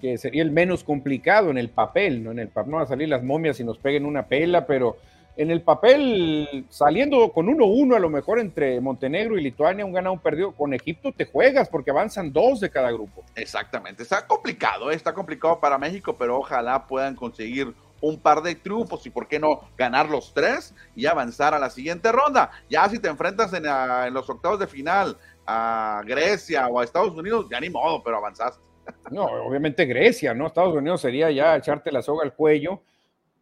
que 0.00 0.18
sería 0.18 0.42
el 0.42 0.50
menos 0.50 0.84
complicado 0.84 1.50
en 1.50 1.56
el 1.56 1.70
papel, 1.70 2.22
¿no? 2.22 2.30
En 2.30 2.38
el 2.38 2.50
no 2.54 2.76
van 2.76 2.82
a 2.82 2.86
salir 2.86 3.08
las 3.08 3.22
momias 3.22 3.58
y 3.60 3.64
nos 3.64 3.78
peguen 3.78 4.04
una 4.04 4.26
pela, 4.26 4.66
pero 4.66 4.98
en 5.36 5.50
el 5.50 5.62
papel, 5.62 6.66
saliendo 6.68 7.32
con 7.32 7.46
1-1 7.46 7.96
a 7.96 7.98
lo 7.98 8.08
mejor 8.08 8.38
entre 8.38 8.80
Montenegro 8.80 9.36
y 9.36 9.42
Lituania, 9.42 9.84
un 9.84 9.92
ganado, 9.92 10.14
un 10.14 10.20
perdido, 10.20 10.52
con 10.52 10.72
Egipto 10.74 11.12
te 11.12 11.26
juegas 11.26 11.68
porque 11.68 11.90
avanzan 11.90 12.32
dos 12.32 12.60
de 12.60 12.70
cada 12.70 12.92
grupo. 12.92 13.24
Exactamente, 13.34 14.02
está 14.02 14.26
complicado, 14.26 14.90
¿eh? 14.90 14.94
está 14.94 15.12
complicado 15.12 15.58
para 15.58 15.78
México, 15.78 16.16
pero 16.16 16.38
ojalá 16.38 16.86
puedan 16.86 17.16
conseguir 17.16 17.74
un 18.00 18.18
par 18.18 18.42
de 18.42 18.54
triunfos 18.54 19.06
y 19.06 19.10
por 19.10 19.26
qué 19.26 19.40
no 19.40 19.62
ganar 19.76 20.08
los 20.08 20.32
tres 20.34 20.74
y 20.94 21.06
avanzar 21.06 21.54
a 21.54 21.58
la 21.58 21.70
siguiente 21.70 22.12
ronda. 22.12 22.50
Ya 22.68 22.88
si 22.88 22.98
te 22.98 23.08
enfrentas 23.08 23.52
en, 23.54 23.64
en 23.66 24.14
los 24.14 24.28
octavos 24.28 24.58
de 24.58 24.66
final 24.66 25.16
a 25.46 26.02
Grecia 26.04 26.68
o 26.68 26.80
a 26.80 26.84
Estados 26.84 27.14
Unidos, 27.14 27.46
ya 27.50 27.60
ni 27.60 27.70
modo, 27.70 28.02
pero 28.02 28.18
avanzaste. 28.18 28.62
No, 29.10 29.24
obviamente 29.24 29.86
Grecia, 29.86 30.34
¿no? 30.34 30.46
Estados 30.46 30.74
Unidos 30.74 31.00
sería 31.00 31.30
ya 31.30 31.56
echarte 31.56 31.90
la 31.90 32.02
soga 32.02 32.24
al 32.24 32.34
cuello 32.34 32.82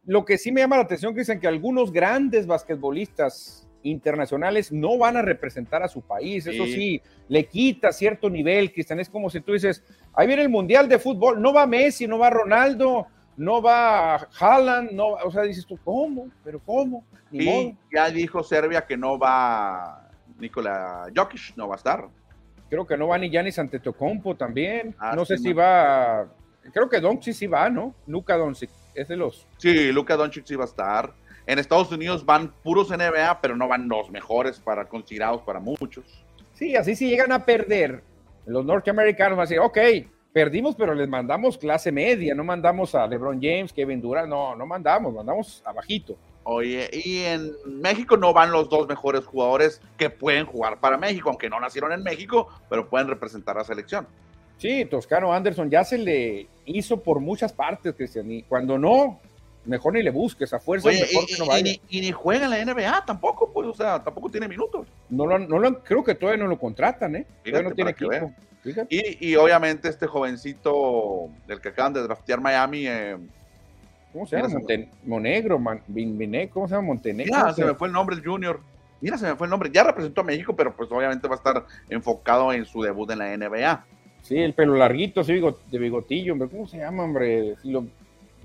lo 0.05 0.25
que 0.25 0.37
sí 0.37 0.51
me 0.51 0.61
llama 0.61 0.77
la 0.77 0.83
atención, 0.83 1.13
Cristian, 1.13 1.39
que 1.39 1.47
algunos 1.47 1.91
grandes 1.91 2.45
basquetbolistas 2.45 3.67
internacionales 3.83 4.71
no 4.71 4.97
van 4.97 5.17
a 5.17 5.21
representar 5.21 5.83
a 5.83 5.87
su 5.87 6.01
país. 6.01 6.47
Eso 6.47 6.65
sí, 6.65 7.01
le 7.27 7.45
quita 7.45 7.91
cierto 7.91 8.29
nivel, 8.29 8.71
Cristian. 8.73 8.99
Es 8.99 9.09
como 9.09 9.29
si 9.29 9.41
tú 9.41 9.53
dices, 9.53 9.83
ahí 10.13 10.27
viene 10.27 10.41
el 10.41 10.49
Mundial 10.49 10.87
de 10.87 10.99
Fútbol, 10.99 11.41
no 11.41 11.53
va 11.53 11.67
Messi, 11.67 12.07
no 12.07 12.17
va 12.17 12.29
Ronaldo, 12.29 13.07
no 13.37 13.61
va 13.61 14.15
Haaland, 14.39 14.91
no, 14.91 15.09
o 15.09 15.31
sea, 15.31 15.43
dices 15.43 15.65
tú, 15.65 15.77
¿cómo? 15.83 16.29
¿Pero 16.43 16.59
cómo? 16.59 17.03
y 17.31 17.75
ya 17.91 18.11
dijo 18.11 18.43
Serbia 18.43 18.85
que 18.85 18.95
no 18.95 19.17
va 19.17 20.07
Nikola 20.37 21.07
Jokic, 21.15 21.55
no 21.55 21.67
va 21.67 21.75
a 21.75 21.77
estar. 21.77 22.07
Creo 22.69 22.85
que 22.85 22.97
no 22.97 23.07
va 23.07 23.17
ni 23.17 23.29
Giannis 23.29 23.59
Antetokounmpo 23.59 24.35
también. 24.35 24.95
Ah, 24.99 25.15
no 25.15 25.25
sé 25.25 25.37
si 25.37 25.51
va, 25.51 26.27
creo 26.71 26.89
que 26.89 26.99
Doncic 26.99 27.33
sí 27.33 27.47
va, 27.47 27.69
¿no? 27.69 27.95
Luka 28.07 28.37
Doncic 28.37 28.69
es 28.95 29.07
de 29.07 29.17
los. 29.17 29.47
Sí, 29.57 29.91
Luka 29.91 30.15
Doncic 30.15 30.45
sí 30.45 30.55
va 30.55 30.63
a 30.63 30.67
estar. 30.67 31.13
En 31.45 31.59
Estados 31.59 31.91
Unidos 31.91 32.25
van 32.25 32.53
puros 32.63 32.89
NBA, 32.89 33.41
pero 33.41 33.55
no 33.55 33.67
van 33.67 33.89
los 33.89 34.09
mejores 34.09 34.59
para 34.59 34.85
considerados 34.85 35.41
para 35.41 35.59
muchos. 35.59 36.05
Sí, 36.53 36.75
así 36.75 36.95
si 36.95 37.09
llegan 37.09 37.31
a 37.31 37.45
perder, 37.45 38.03
los 38.45 38.63
norteamericanos 38.65 39.37
van 39.37 39.45
a 39.45 39.49
decir, 39.49 39.59
ok, 39.59 39.77
perdimos, 40.31 40.75
pero 40.75 40.93
les 40.93 41.09
mandamos 41.09 41.57
clase 41.57 41.91
media, 41.91 42.33
no 42.33 42.43
mandamos 42.43 42.95
a 42.95 43.05
LeBron 43.07 43.39
James, 43.41 43.73
Kevin 43.73 44.01
Durant, 44.01 44.29
no, 44.29 44.55
no 44.55 44.65
mandamos, 44.65 45.13
mandamos 45.13 45.61
abajito. 45.65 46.17
Oye, 46.45 46.89
y 46.91 47.19
en 47.19 47.53
México 47.65 48.17
no 48.17 48.33
van 48.33 48.51
los 48.51 48.67
dos 48.67 48.87
mejores 48.87 49.25
jugadores 49.25 49.81
que 49.97 50.09
pueden 50.09 50.45
jugar 50.45 50.79
para 50.79 50.97
México, 50.97 51.29
aunque 51.29 51.49
no 51.49 51.59
nacieron 51.59 51.93
en 51.93 52.03
México, 52.03 52.49
pero 52.69 52.89
pueden 52.89 53.07
representar 53.07 53.55
a 53.55 53.59
la 53.59 53.65
selección. 53.65 54.07
Sí, 54.57 54.85
Toscano 54.85 55.33
Anderson 55.33 55.69
ya 55.69 55.83
se 55.83 55.97
le 55.97 56.47
hizo 56.65 57.01
por 57.01 57.19
muchas 57.19 57.51
partes, 57.51 57.93
Cristian, 57.95 58.31
y 58.31 58.43
cuando 58.43 58.77
no, 58.77 59.19
mejor 59.65 59.93
ni 59.93 60.03
le 60.03 60.11
busques, 60.11 60.53
a 60.53 60.59
fuerza 60.59 60.89
mejor 60.89 61.23
y, 61.23 61.33
que 61.33 61.37
no 61.37 61.45
vaya. 61.45 61.71
Y, 61.89 62.01
ni, 62.01 62.11
juega 62.11 62.45
en 62.45 62.51
la 62.51 62.73
NBA 62.73 63.05
tampoco, 63.05 63.51
pues, 63.51 63.67
o 63.67 63.73
sea, 63.73 64.03
tampoco 64.03 64.29
tiene 64.29 64.47
minutos. 64.47 64.87
No 65.09 65.25
lo, 65.25 65.39
no 65.39 65.59
lo, 65.59 65.83
creo 65.83 66.03
que 66.03 66.15
todavía 66.15 66.43
no 66.43 66.49
lo 66.49 66.59
contratan, 66.59 67.15
¿eh? 67.15 67.25
todavía 67.43 67.69
no 67.69 67.75
tiene 67.75 67.91
equipo. 67.91 68.33
Y, 68.89 69.29
y, 69.29 69.35
obviamente 69.35 69.89
este 69.89 70.07
jovencito 70.07 71.29
del 71.47 71.59
que 71.59 71.69
acaban 71.69 71.93
de 71.93 72.01
draftear 72.01 72.39
Miami. 72.39 72.87
Eh, 72.87 73.17
¿Cómo 74.13 74.25
se 74.27 74.37
llama? 74.37 74.59
Monegro, 75.03 75.59
¿cómo 76.51 76.67
se 76.67 76.75
llama? 76.75 76.87
Montenegro. 76.87 77.35
Mira, 77.35 77.53
se 77.53 77.65
me 77.65 77.73
fue 77.73 77.87
el 77.87 77.93
nombre, 77.93 78.15
el 78.15 78.23
Junior. 78.23 78.61
Mira, 79.01 79.17
se 79.17 79.25
me 79.25 79.35
fue 79.35 79.47
el 79.47 79.51
nombre. 79.51 79.69
Ya 79.73 79.83
representó 79.83 80.21
a 80.21 80.23
México, 80.23 80.55
pero 80.55 80.73
pues 80.73 80.89
obviamente 80.91 81.27
va 81.27 81.33
a 81.33 81.37
estar 81.37 81.65
enfocado 81.89 82.53
en 82.53 82.63
su 82.65 82.81
debut 82.83 83.09
en 83.11 83.19
la 83.19 83.35
NBA. 83.35 83.85
Sí, 84.23 84.37
el 84.37 84.53
pelo 84.53 84.75
larguito, 84.75 85.21
así 85.21 85.33
de 85.33 85.77
bigotillo, 85.77 86.33
hombre. 86.33 86.49
¿Cómo 86.49 86.65
se 86.65 86.77
llama, 86.77 87.03
hombre? 87.03 87.55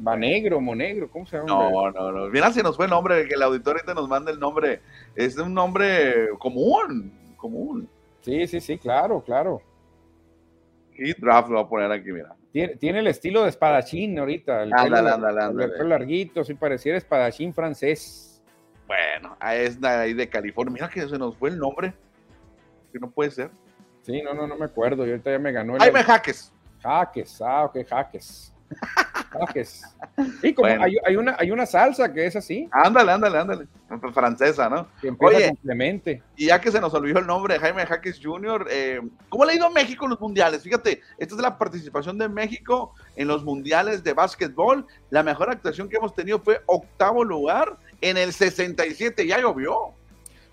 Manegro, 0.01 0.61
Monegro, 0.61 1.09
¿cómo 1.09 1.25
se 1.25 1.37
llama? 1.37 1.49
No, 1.49 1.91
no, 1.93 2.13
no. 2.13 2.29
Mira 2.29 2.53
si 2.53 2.63
nos 2.63 2.77
fue 2.77 2.87
el 2.87 2.91
nombre, 2.91 3.27
que 3.29 3.35
el 3.35 3.43
auditor 3.43 3.77
ahorita 3.77 3.95
nos 3.95 4.09
manda 4.09 4.33
el 4.33 4.41
nombre. 4.41 4.81
Es 5.15 5.39
un 5.39 5.55
nombre 5.55 6.31
común, 6.39 7.13
común. 7.37 7.89
Sí, 8.23 8.47
sí, 8.49 8.61
sí, 8.61 8.77
claro, 8.77 9.23
claro. 9.23 9.63
Y 10.97 11.13
draft 11.15 11.49
lo 11.49 11.55
voy 11.55 11.65
a 11.65 11.69
poner 11.69 11.93
aquí, 11.93 12.11
mira. 12.11 12.35
Tiene, 12.51 12.75
tiene 12.77 12.99
el 12.99 13.07
estilo 13.07 13.45
de 13.45 13.51
espadachín 13.51 14.19
ahorita. 14.19 14.65
El 14.65 14.73
Ándale, 14.73 15.11
ándale, 15.11 15.43
ándale. 15.43 15.65
El 15.65 15.79
pelo 15.79 15.91
larguito, 15.91 16.43
sí 16.43 16.55
pareciera 16.55 16.99
espadachín 16.99 17.55
francés. 17.55 18.43
Bueno, 18.89 19.37
es 19.53 19.81
de 19.81 19.87
ahí 19.87 20.13
de 20.13 20.29
California. 20.29 20.73
Mira 20.73 20.89
que 20.89 21.09
se 21.09 21.19
nos 21.19 21.37
fue 21.37 21.51
el 21.51 21.59
nombre. 21.59 21.93
Que 22.93 22.99
no 22.99 23.11
puede 23.11 23.31
ser. 23.31 23.51
Sí, 24.09 24.23
no, 24.23 24.33
no, 24.33 24.47
no 24.47 24.57
me 24.57 24.65
acuerdo. 24.65 25.07
Y 25.07 25.11
ahorita 25.11 25.31
ya 25.31 25.39
me 25.39 25.53
ganó 25.53 25.75
el. 25.75 25.81
Jaime 25.83 26.03
Jaques. 26.03 26.51
Jaques, 26.83 27.43
ah, 27.43 27.65
ok, 27.65 27.79
jaques. 27.87 28.55
Jaques. 29.31 29.83
Y 30.43 30.55
como 30.55 30.69
Bueno. 30.69 30.85
hay, 30.85 30.97
hay 31.05 31.17
una, 31.17 31.37
hay 31.39 31.51
una 31.51 31.67
salsa 31.67 32.13
que 32.13 32.25
es 32.27 32.35
así, 32.37 32.69
Ándale, 32.73 33.13
ándale, 33.13 33.39
ándale. 33.39 33.67
Francesa, 34.15 34.69
¿no? 34.71 34.87
que 35.01 35.09
empieza 35.09 35.37
Oye. 35.37 35.47
con 35.49 35.57
Clemente. 35.57 36.23
Y 36.37 36.47
ya 36.47 36.61
que 36.61 36.71
se 36.71 36.81
nos 36.81 36.95
olvidó 36.95 37.19
el 37.19 37.27
nombre 37.27 37.55
de 37.55 37.61
Jaime 37.61 37.85
Jaques 37.85 38.19
Jr., 38.23 38.67
eh, 38.71 39.01
¿cómo 39.29 39.45
le 39.45 39.53
ha 39.53 39.57
ido 39.57 39.67
a 39.67 39.71
México 39.71 40.05
en 40.07 40.11
los 40.11 40.21
mundiales? 40.21 40.63
Fíjate, 40.63 41.03
esta 41.19 41.35
es 41.35 41.41
la 41.41 41.59
participación 41.59 42.17
de 42.19 42.29
México 42.29 42.95
en 43.17 43.29
los 43.29 43.45
mundiales 43.45 44.03
de 44.03 44.15
básquetbol. 44.15 44.87
La 45.11 45.23
mejor 45.23 45.51
actuación 45.51 45.89
que 45.89 45.97
hemos 45.97 46.15
tenido 46.15 46.39
fue 46.39 46.61
octavo 46.67 47.25
lugar 47.25 47.77
en 48.01 48.17
el 48.17 48.33
67. 48.33 49.27
Ya 49.27 49.39
llovió. 49.41 49.95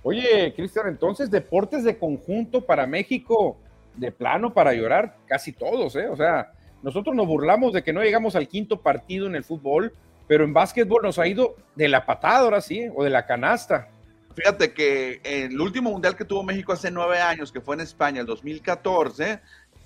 Oye, 0.07 0.53
Cristian, 0.55 0.87
entonces 0.87 1.31
deportes 1.31 1.83
de 1.83 1.97
conjunto 1.97 2.63
para 2.63 2.85
México, 2.85 3.57
de 3.95 4.11
plano 4.11 4.53
para 4.53 4.71
llorar, 4.71 5.17
casi 5.25 5.51
todos, 5.51 5.95
¿eh? 5.95 6.07
O 6.07 6.15
sea, 6.15 6.51
nosotros 6.83 7.15
nos 7.15 7.25
burlamos 7.25 7.73
de 7.73 7.81
que 7.81 7.91
no 7.91 8.03
llegamos 8.03 8.35
al 8.35 8.47
quinto 8.47 8.79
partido 8.79 9.25
en 9.25 9.33
el 9.33 9.43
fútbol, 9.43 9.93
pero 10.27 10.43
en 10.43 10.53
básquetbol 10.53 11.01
nos 11.01 11.17
ha 11.17 11.25
ido 11.25 11.55
de 11.75 11.87
la 11.87 12.05
patada 12.05 12.41
ahora 12.41 12.61
sí, 12.61 12.87
o 12.95 13.03
de 13.03 13.09
la 13.09 13.25
canasta. 13.25 13.87
Fíjate 14.35 14.73
que 14.73 15.21
el 15.23 15.59
último 15.59 15.89
mundial 15.89 16.15
que 16.15 16.23
tuvo 16.23 16.43
México 16.43 16.71
hace 16.71 16.91
nueve 16.91 17.17
años, 17.17 17.51
que 17.51 17.59
fue 17.59 17.73
en 17.73 17.81
España, 17.81 18.21
el 18.21 18.27
2014, 18.27 19.39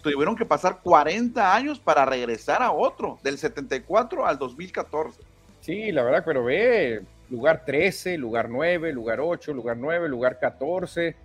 tuvieron 0.03 0.35
que 0.35 0.43
pasar 0.43 0.81
40 0.83 1.55
años 1.55 1.79
para 1.79 2.03
regresar 2.03 2.61
a 2.61 2.73
otro, 2.73 3.19
del 3.23 3.37
74 3.37 4.25
al 4.25 4.37
2014. 4.37 5.21
Sí, 5.61 5.93
la 5.93 6.03
verdad, 6.03 6.23
pero 6.25 6.43
ve, 6.43 7.03
lugar 7.29 7.63
13, 7.65 8.17
lugar 8.17 8.49
9, 8.49 8.91
lugar 8.93 9.19
8, 9.19 9.53
lugar 9.53 9.77
9, 9.77 10.09
lugar 10.09 10.39
14. 10.39 11.15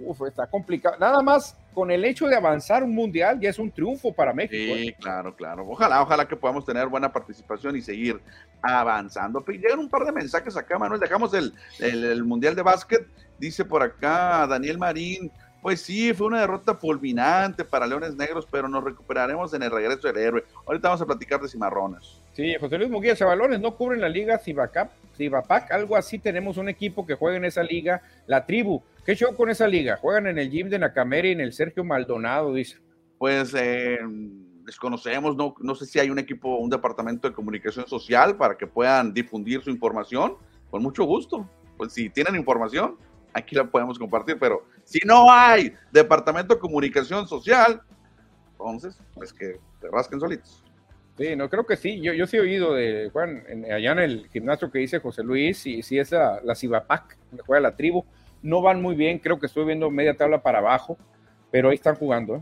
Uf, 0.00 0.22
está 0.28 0.46
complicado. 0.46 0.96
Nada 1.00 1.20
más 1.22 1.56
con 1.74 1.90
el 1.90 2.04
hecho 2.04 2.26
de 2.26 2.36
avanzar 2.36 2.82
un 2.84 2.94
mundial 2.94 3.38
ya 3.40 3.50
es 3.50 3.58
un 3.58 3.70
triunfo 3.70 4.12
para 4.12 4.32
México. 4.32 4.74
¿eh? 4.76 4.84
Sí, 4.86 4.92
claro, 4.94 5.34
claro. 5.34 5.66
Ojalá, 5.68 6.02
ojalá 6.02 6.26
que 6.26 6.36
podamos 6.36 6.64
tener 6.64 6.86
buena 6.86 7.12
participación 7.12 7.76
y 7.76 7.80
seguir 7.80 8.20
avanzando. 8.62 9.44
Llegan 9.46 9.78
un 9.80 9.88
par 9.88 10.04
de 10.04 10.12
mensajes 10.12 10.56
acá, 10.56 10.78
Manuel. 10.78 11.00
Dejamos 11.00 11.32
el, 11.34 11.52
el- 11.80 12.04
el 12.04 12.24
Mundial 12.24 12.54
de 12.54 12.62
Básquet. 12.62 13.06
Dice 13.38 13.64
por 13.64 13.82
acá 13.82 14.46
Daniel 14.46 14.78
Marín. 14.78 15.30
Pues 15.68 15.82
sí, 15.82 16.14
fue 16.14 16.28
una 16.28 16.40
derrota 16.40 16.74
fulminante 16.76 17.62
para 17.62 17.86
Leones 17.86 18.16
Negros, 18.16 18.48
pero 18.50 18.70
nos 18.70 18.82
recuperaremos 18.82 19.52
en 19.52 19.62
el 19.62 19.70
regreso 19.70 20.08
del 20.08 20.16
héroe. 20.16 20.44
Ahorita 20.66 20.88
vamos 20.88 21.02
a 21.02 21.04
platicar 21.04 21.42
de 21.42 21.46
cimarrones. 21.46 22.22
Sí, 22.32 22.54
José 22.58 22.78
Luis 22.78 22.88
Munguía, 22.88 23.14
Chavalones 23.14 23.60
no 23.60 23.76
cubren 23.76 24.00
la 24.00 24.08
liga 24.08 24.38
Cibacap, 24.38 24.90
Cibapac, 25.14 25.70
algo 25.70 25.94
así. 25.94 26.18
Tenemos 26.18 26.56
un 26.56 26.70
equipo 26.70 27.04
que 27.04 27.16
juega 27.16 27.36
en 27.36 27.44
esa 27.44 27.62
liga, 27.62 28.00
la 28.26 28.46
tribu. 28.46 28.82
¿Qué 29.04 29.14
show 29.14 29.36
con 29.36 29.50
esa 29.50 29.68
liga? 29.68 29.98
Juegan 29.98 30.28
en 30.28 30.38
el 30.38 30.50
gym 30.50 30.70
de 30.70 30.78
Nakamera 30.78 31.28
y 31.28 31.32
en 31.32 31.42
el 31.42 31.52
Sergio 31.52 31.84
Maldonado, 31.84 32.54
dice. 32.54 32.78
Pues 33.18 33.52
eh, 33.54 33.98
desconocemos, 34.64 35.36
no, 35.36 35.54
no 35.60 35.74
sé 35.74 35.84
si 35.84 35.98
hay 35.98 36.08
un 36.08 36.18
equipo, 36.18 36.56
un 36.56 36.70
departamento 36.70 37.28
de 37.28 37.34
comunicación 37.34 37.86
social 37.86 38.38
para 38.38 38.56
que 38.56 38.66
puedan 38.66 39.12
difundir 39.12 39.60
su 39.60 39.68
información. 39.68 40.36
Con 40.70 40.82
mucho 40.82 41.04
gusto. 41.04 41.46
Pues 41.76 41.92
si 41.92 42.08
tienen 42.08 42.36
información, 42.36 42.96
aquí 43.32 43.54
la 43.54 43.64
podemos 43.64 43.98
compartir, 43.98 44.38
pero 44.38 44.64
si 44.84 45.00
no 45.04 45.30
hay 45.30 45.74
departamento 45.92 46.54
de 46.54 46.60
comunicación 46.60 47.26
social, 47.28 47.80
entonces, 48.52 48.98
pues 49.14 49.32
que 49.32 49.58
te 49.80 49.88
rasquen 49.90 50.20
solitos. 50.20 50.62
Sí, 51.16 51.34
no 51.34 51.48
creo 51.50 51.66
que 51.66 51.76
sí. 51.76 52.00
Yo, 52.00 52.12
yo 52.12 52.26
sí 52.26 52.36
he 52.36 52.40
oído 52.40 52.74
de 52.74 53.10
Juan, 53.12 53.42
en- 53.48 53.72
allá 53.72 53.92
en 53.92 53.98
el 53.98 54.28
gimnasio 54.28 54.70
que 54.70 54.78
dice 54.78 55.00
José 55.00 55.22
Luis, 55.22 55.66
y 55.66 55.82
sí 55.82 55.98
es 55.98 56.12
la, 56.12 56.40
la 56.44 56.54
Cibapac, 56.54 57.16
donde 57.30 57.42
juega 57.44 57.60
la 57.60 57.76
tribu. 57.76 58.04
No 58.42 58.62
van 58.62 58.80
muy 58.80 58.94
bien, 58.94 59.18
creo 59.18 59.38
que 59.40 59.46
estoy 59.46 59.64
viendo 59.64 59.90
media 59.90 60.16
tabla 60.16 60.40
para 60.42 60.58
abajo, 60.58 60.96
pero 61.50 61.70
ahí 61.70 61.74
están 61.74 61.96
jugando. 61.96 62.36
¿eh? 62.36 62.40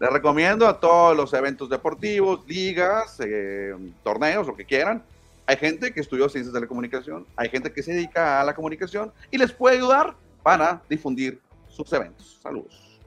Les 0.00 0.10
recomiendo 0.12 0.66
a 0.66 0.78
todos 0.78 1.16
los 1.16 1.32
eventos 1.32 1.68
deportivos, 1.70 2.46
ligas, 2.46 3.18
eh, 3.24 3.74
torneos, 4.02 4.46
lo 4.46 4.54
que 4.54 4.66
quieran. 4.66 5.02
Hay 5.50 5.56
gente 5.56 5.92
que 5.92 5.98
estudió 5.98 6.28
ciencias 6.28 6.54
de 6.54 6.60
la 6.60 6.68
comunicación, 6.68 7.26
hay 7.34 7.48
gente 7.48 7.72
que 7.72 7.82
se 7.82 7.92
dedica 7.92 8.40
a 8.40 8.44
la 8.44 8.54
comunicación 8.54 9.12
y 9.32 9.36
les 9.36 9.50
puede 9.50 9.78
ayudar 9.78 10.14
para 10.44 10.80
difundir 10.88 11.40
sus 11.66 11.92
eventos. 11.92 12.38
Saludos. 12.40 13.00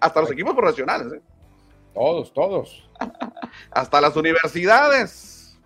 Hasta 0.00 0.22
los 0.22 0.30
equipos 0.30 0.54
profesionales, 0.54 1.12
¿eh? 1.12 1.20
Todos, 1.92 2.32
todos. 2.32 2.88
hasta 3.70 4.00
las 4.00 4.16
universidades. 4.16 5.58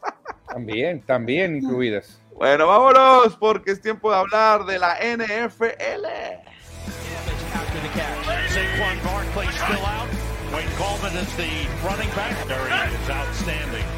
También, 0.48 1.02
también 1.02 1.56
incluidas. 1.56 2.22
Bueno, 2.36 2.68
vámonos 2.68 3.36
porque 3.36 3.72
es 3.72 3.80
tiempo 3.80 4.12
de 4.12 4.16
hablar 4.16 4.64
de 4.64 4.78
la 4.78 4.94
NFL. 4.94 6.06
Wayne 10.52 10.70
Coleman 10.78 11.16
is 11.16 11.34
the 11.36 11.50
running 11.84 12.08
back. 12.14 12.48
Murray 12.48 12.94
is 12.94 13.10
outstanding. 13.10 13.97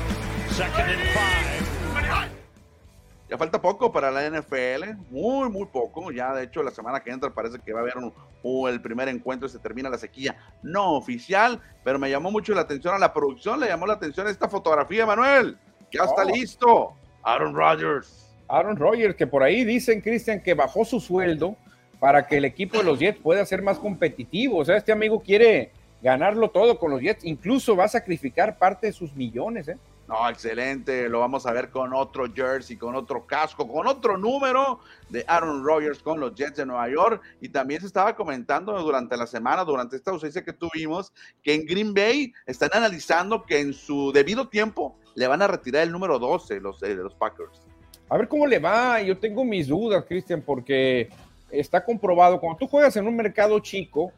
Ya 3.28 3.38
falta 3.38 3.62
poco 3.62 3.92
para 3.92 4.10
la 4.10 4.28
NFL, 4.28 4.96
muy, 5.10 5.48
muy 5.50 5.66
poco. 5.66 6.10
Ya, 6.10 6.34
de 6.34 6.44
hecho, 6.44 6.64
la 6.64 6.72
semana 6.72 6.98
que 7.00 7.10
entra 7.10 7.30
parece 7.30 7.60
que 7.60 7.72
va 7.72 7.78
a 7.78 7.82
haber 7.82 7.94
un, 7.96 8.68
el 8.68 8.80
primer 8.82 9.08
encuentro 9.08 9.46
y 9.46 9.50
se 9.50 9.60
termina 9.60 9.88
la 9.88 9.98
sequía 9.98 10.36
no 10.64 10.94
oficial, 10.94 11.60
pero 11.84 11.98
me 12.00 12.10
llamó 12.10 12.32
mucho 12.32 12.54
la 12.54 12.62
atención 12.62 12.92
a 12.92 12.98
la 12.98 13.12
producción, 13.12 13.60
le 13.60 13.68
llamó 13.68 13.86
la 13.86 13.94
atención 13.94 14.26
esta 14.26 14.48
fotografía, 14.48 15.06
Manuel. 15.06 15.56
Ya 15.92 16.02
está 16.04 16.22
Oh. 16.24 16.34
listo. 16.34 16.92
Aaron 17.22 17.54
Rodgers. 17.54 18.32
Aaron 18.48 18.76
Rodgers, 18.76 19.14
que 19.14 19.28
por 19.28 19.44
ahí 19.44 19.64
dicen, 19.64 20.00
Cristian, 20.00 20.42
que 20.42 20.54
bajó 20.54 20.84
su 20.84 20.98
sueldo 20.98 21.54
para 22.00 22.26
que 22.26 22.38
el 22.38 22.44
equipo 22.44 22.78
de 22.78 22.84
los 22.84 22.98
Jets 22.98 23.20
pueda 23.20 23.44
ser 23.46 23.62
más 23.62 23.78
competitivo. 23.78 24.58
O 24.58 24.64
sea, 24.64 24.76
este 24.76 24.90
amigo 24.90 25.20
quiere 25.20 25.70
ganarlo 26.02 26.50
todo 26.50 26.78
con 26.80 26.90
los 26.90 27.00
Jets, 27.00 27.24
incluso 27.24 27.76
va 27.76 27.84
a 27.84 27.88
sacrificar 27.88 28.58
parte 28.58 28.88
de 28.88 28.92
sus 28.92 29.14
millones. 29.14 29.68
¿eh? 29.68 29.76
No, 30.10 30.28
excelente. 30.28 31.08
Lo 31.08 31.20
vamos 31.20 31.46
a 31.46 31.52
ver 31.52 31.70
con 31.70 31.94
otro 31.94 32.24
jersey, 32.34 32.76
con 32.76 32.96
otro 32.96 33.28
casco, 33.28 33.68
con 33.68 33.86
otro 33.86 34.18
número 34.18 34.80
de 35.08 35.24
Aaron 35.28 35.64
Rodgers 35.64 36.02
con 36.02 36.18
los 36.18 36.34
Jets 36.34 36.56
de 36.56 36.66
Nueva 36.66 36.88
York. 36.88 37.22
Y 37.40 37.48
también 37.48 37.80
se 37.80 37.86
estaba 37.86 38.16
comentando 38.16 38.76
durante 38.82 39.16
la 39.16 39.28
semana, 39.28 39.64
durante 39.64 39.94
esta 39.94 40.10
ausencia 40.10 40.42
que 40.42 40.52
tuvimos, 40.52 41.12
que 41.44 41.54
en 41.54 41.64
Green 41.64 41.94
Bay 41.94 42.32
están 42.44 42.70
analizando 42.72 43.44
que 43.44 43.60
en 43.60 43.72
su 43.72 44.10
debido 44.10 44.48
tiempo 44.48 44.96
le 45.14 45.28
van 45.28 45.42
a 45.42 45.46
retirar 45.46 45.84
el 45.84 45.92
número 45.92 46.18
12 46.18 46.58
los, 46.58 46.82
eh, 46.82 46.88
de 46.88 47.04
los 47.04 47.14
Packers. 47.14 47.62
A 48.08 48.16
ver 48.18 48.26
cómo 48.26 48.48
le 48.48 48.58
va. 48.58 49.00
Yo 49.02 49.16
tengo 49.16 49.44
mis 49.44 49.68
dudas, 49.68 50.04
Cristian, 50.08 50.42
porque 50.42 51.08
está 51.52 51.84
comprobado, 51.84 52.40
cuando 52.40 52.58
tú 52.58 52.66
juegas 52.66 52.96
en 52.96 53.06
un 53.06 53.14
mercado 53.14 53.60
chico 53.60 54.10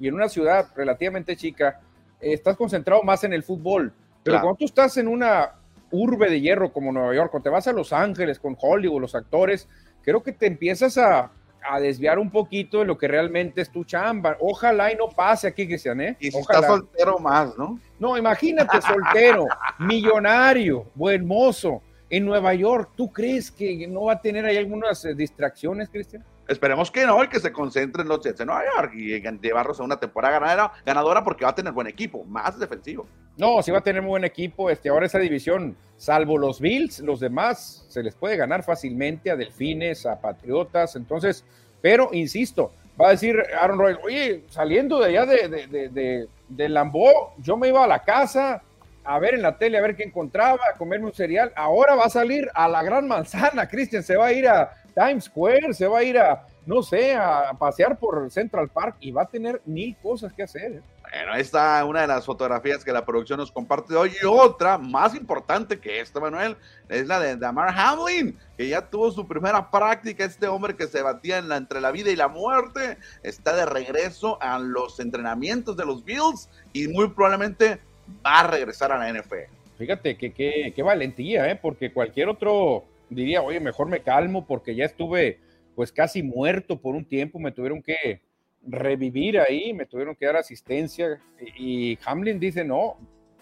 y 0.00 0.08
en 0.08 0.14
una 0.14 0.28
ciudad 0.28 0.68
relativamente 0.74 1.36
chica, 1.36 1.80
eh, 2.20 2.32
estás 2.32 2.56
concentrado 2.56 3.04
más 3.04 3.22
en 3.22 3.32
el 3.32 3.44
fútbol. 3.44 3.94
Pero 4.22 4.34
Claro. 4.34 4.40
cuando 4.42 4.58
tú 4.58 4.64
estás 4.64 4.96
en 4.96 5.08
una 5.08 5.52
urbe 5.90 6.28
de 6.30 6.40
hierro 6.40 6.72
como 6.72 6.92
Nueva 6.92 7.14
York, 7.14 7.30
cuando 7.30 7.44
te 7.44 7.50
vas 7.50 7.66
a 7.68 7.72
Los 7.72 7.92
Ángeles 7.92 8.38
con 8.38 8.56
Hollywood, 8.60 9.00
los 9.00 9.14
actores, 9.14 9.68
creo 10.02 10.22
que 10.22 10.32
te 10.32 10.46
empiezas 10.46 10.98
a, 10.98 11.30
a 11.68 11.80
desviar 11.80 12.18
un 12.18 12.30
poquito 12.30 12.80
de 12.80 12.84
lo 12.84 12.96
que 12.98 13.08
realmente 13.08 13.60
es 13.62 13.70
tu 13.70 13.84
chamba. 13.84 14.36
Ojalá 14.40 14.92
y 14.92 14.96
no 14.96 15.08
pase 15.08 15.48
aquí, 15.48 15.66
Cristian, 15.66 16.00
¿eh? 16.00 16.16
Y 16.20 16.30
si 16.30 16.38
Ojalá. 16.38 16.58
está 16.60 16.68
soltero 16.72 17.18
más, 17.18 17.56
¿no? 17.58 17.80
No, 17.98 18.16
imagínate, 18.18 18.80
soltero, 18.82 19.46
millonario, 19.78 20.86
buen 20.94 21.26
mozo, 21.26 21.82
en 22.10 22.24
Nueva 22.24 22.54
York. 22.54 22.90
¿Tú 22.96 23.12
crees 23.12 23.50
que 23.50 23.86
no 23.86 24.04
va 24.04 24.14
a 24.14 24.20
tener 24.20 24.44
ahí 24.46 24.56
algunas 24.56 25.04
eh, 25.04 25.14
distracciones, 25.14 25.88
Cristian? 25.90 26.24
Esperemos 26.48 26.90
que 26.90 27.04
no, 27.04 27.22
y 27.22 27.28
que 27.28 27.40
se 27.40 27.52
concentre 27.52 28.02
en 28.02 28.08
los 28.08 28.20
Jets 28.20 28.38
de 28.38 28.46
Nueva 28.46 28.62
York 28.74 28.92
y 28.94 29.20
llevarlos 29.20 29.78
a 29.80 29.82
una 29.82 30.00
temporada 30.00 30.40
ganadora, 30.40 30.72
ganadora 30.84 31.22
porque 31.22 31.44
va 31.44 31.50
a 31.50 31.54
tener 31.54 31.74
buen 31.74 31.86
equipo, 31.86 32.24
más 32.24 32.58
defensivo. 32.58 33.06
No, 33.36 33.62
sí 33.62 33.70
va 33.70 33.78
a 33.78 33.82
tener 33.82 34.00
muy 34.00 34.10
buen 34.10 34.24
equipo. 34.24 34.70
Este, 34.70 34.88
ahora 34.88 35.04
esa 35.04 35.18
división, 35.18 35.76
salvo 35.98 36.38
los 36.38 36.58
Bills, 36.58 37.00
los 37.00 37.20
demás 37.20 37.84
se 37.88 38.02
les 38.02 38.14
puede 38.14 38.36
ganar 38.36 38.62
fácilmente 38.62 39.30
a 39.30 39.36
Delfines, 39.36 40.06
a 40.06 40.20
Patriotas. 40.20 40.96
Entonces, 40.96 41.44
pero 41.82 42.08
insisto, 42.12 42.72
va 43.00 43.08
a 43.08 43.10
decir 43.10 43.36
Aaron 43.60 43.78
Rodgers, 43.78 44.00
oye, 44.02 44.44
saliendo 44.48 44.98
de 45.00 45.06
allá 45.06 45.26
de, 45.26 46.28
de 46.48 46.68
Lambó, 46.70 47.34
yo 47.38 47.58
me 47.58 47.68
iba 47.68 47.84
a 47.84 47.86
la 47.86 48.02
casa 48.02 48.62
a 49.04 49.18
ver 49.18 49.34
en 49.34 49.42
la 49.42 49.56
tele, 49.56 49.78
a 49.78 49.82
ver 49.82 49.96
qué 49.96 50.02
encontraba, 50.02 50.58
a 50.70 50.76
comerme 50.76 51.06
un 51.06 51.14
cereal. 51.14 51.52
Ahora 51.56 51.94
va 51.94 52.04
a 52.04 52.10
salir 52.10 52.48
a 52.54 52.68
la 52.68 52.82
gran 52.82 53.08
manzana, 53.08 53.68
Cristian, 53.68 54.02
se 54.02 54.16
va 54.16 54.26
a 54.26 54.32
ir 54.32 54.48
a 54.48 54.70
Times 54.98 55.24
Square, 55.24 55.72
se 55.72 55.86
va 55.86 55.98
a 55.98 56.02
ir 56.02 56.18
a 56.18 56.44
no 56.68 56.82
sé, 56.82 57.14
a 57.14 57.54
pasear 57.58 57.98
por 57.98 58.30
Central 58.30 58.68
Park 58.68 58.96
y 59.00 59.10
va 59.10 59.22
a 59.22 59.26
tener 59.26 59.62
mil 59.64 59.96
cosas 60.02 60.34
que 60.34 60.42
hacer. 60.42 60.72
¿eh? 60.72 60.82
Bueno, 61.00 61.32
ahí 61.32 61.40
está 61.40 61.82
una 61.86 62.02
de 62.02 62.06
las 62.06 62.26
fotografías 62.26 62.84
que 62.84 62.92
la 62.92 63.06
producción 63.06 63.38
nos 63.38 63.50
comparte 63.50 63.96
hoy. 63.96 64.12
Y 64.22 64.26
otra, 64.26 64.76
más 64.76 65.14
importante 65.14 65.80
que 65.80 65.98
esta, 65.98 66.20
Manuel, 66.20 66.58
es 66.90 67.06
la 67.06 67.20
de 67.20 67.36
Damar 67.38 67.72
Hamlin, 67.74 68.36
que 68.58 68.68
ya 68.68 68.82
tuvo 68.82 69.10
su 69.10 69.26
primera 69.26 69.70
práctica. 69.70 70.26
Este 70.26 70.46
hombre 70.46 70.76
que 70.76 70.88
se 70.88 71.00
batía 71.00 71.38
en 71.38 71.48
la, 71.48 71.56
entre 71.56 71.80
la 71.80 71.90
vida 71.90 72.10
y 72.10 72.16
la 72.16 72.28
muerte 72.28 72.98
está 73.22 73.56
de 73.56 73.64
regreso 73.64 74.36
a 74.42 74.58
los 74.58 75.00
entrenamientos 75.00 75.74
de 75.74 75.86
los 75.86 76.04
Bills 76.04 76.50
y 76.74 76.86
muy 76.88 77.08
probablemente 77.08 77.80
va 78.26 78.40
a 78.40 78.46
regresar 78.46 78.92
a 78.92 78.98
la 78.98 79.10
NFL. 79.10 79.50
Fíjate 79.78 80.18
que 80.18 80.34
qué 80.34 80.82
valentía, 80.82 81.50
¿eh? 81.50 81.56
porque 81.56 81.94
cualquier 81.94 82.28
otro 82.28 82.84
diría, 83.10 83.42
oye, 83.42 83.60
mejor 83.60 83.88
me 83.88 84.02
calmo 84.02 84.46
porque 84.46 84.74
ya 84.74 84.84
estuve 84.84 85.40
pues 85.74 85.92
casi 85.92 86.22
muerto 86.22 86.80
por 86.80 86.94
un 86.94 87.04
tiempo, 87.04 87.38
me 87.38 87.52
tuvieron 87.52 87.82
que 87.82 88.22
revivir 88.66 89.38
ahí, 89.38 89.72
me 89.72 89.86
tuvieron 89.86 90.16
que 90.16 90.26
dar 90.26 90.36
asistencia 90.36 91.20
y 91.56 91.98
Hamlin 92.04 92.40
dice, 92.40 92.64
no, 92.64 92.96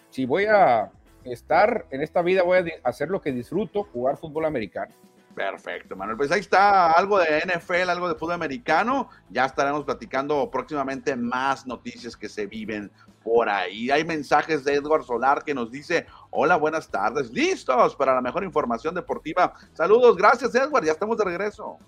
si 0.09 0.25
voy 0.25 0.45
a 0.45 0.91
estar 1.23 1.85
en 1.91 2.01
esta 2.01 2.21
vida, 2.21 2.43
voy 2.43 2.57
a 2.57 2.87
hacer 2.87 3.09
lo 3.09 3.21
que 3.21 3.31
disfruto, 3.31 3.83
jugar 3.83 4.17
fútbol 4.17 4.45
americano. 4.45 4.93
Perfecto, 5.37 5.95
Manuel. 5.95 6.17
Pues 6.17 6.31
ahí 6.31 6.39
está 6.39 6.93
algo 6.93 7.19
de 7.19 7.41
NFL, 7.41 7.91
algo 7.91 8.07
de 8.07 8.15
fútbol 8.15 8.33
americano. 8.33 9.09
Ya 9.29 9.45
estaremos 9.45 9.83
platicando 9.83 10.49
próximamente 10.49 11.15
más 11.15 11.67
noticias 11.67 12.17
que 12.17 12.27
se 12.27 12.47
viven 12.47 12.91
por 13.23 13.47
ahí. 13.47 13.91
Hay 13.91 14.03
mensajes 14.03 14.63
de 14.63 14.73
Edward 14.73 15.03
Solar 15.03 15.43
que 15.43 15.53
nos 15.53 15.69
dice, 15.69 16.07
hola, 16.39 16.55
buenas 16.55 16.87
tardes, 16.87 17.31
listos 17.31 17.95
para 17.95 18.13
la 18.13 18.21
mejor 18.21 18.43
información 18.43 18.93
deportiva. 18.93 19.55
Saludos, 19.73 20.15
gracias 20.15 20.53
Edward, 20.53 20.85
ya 20.85 20.91
estamos 20.91 21.17
de 21.17 21.25
regreso. 21.25 21.79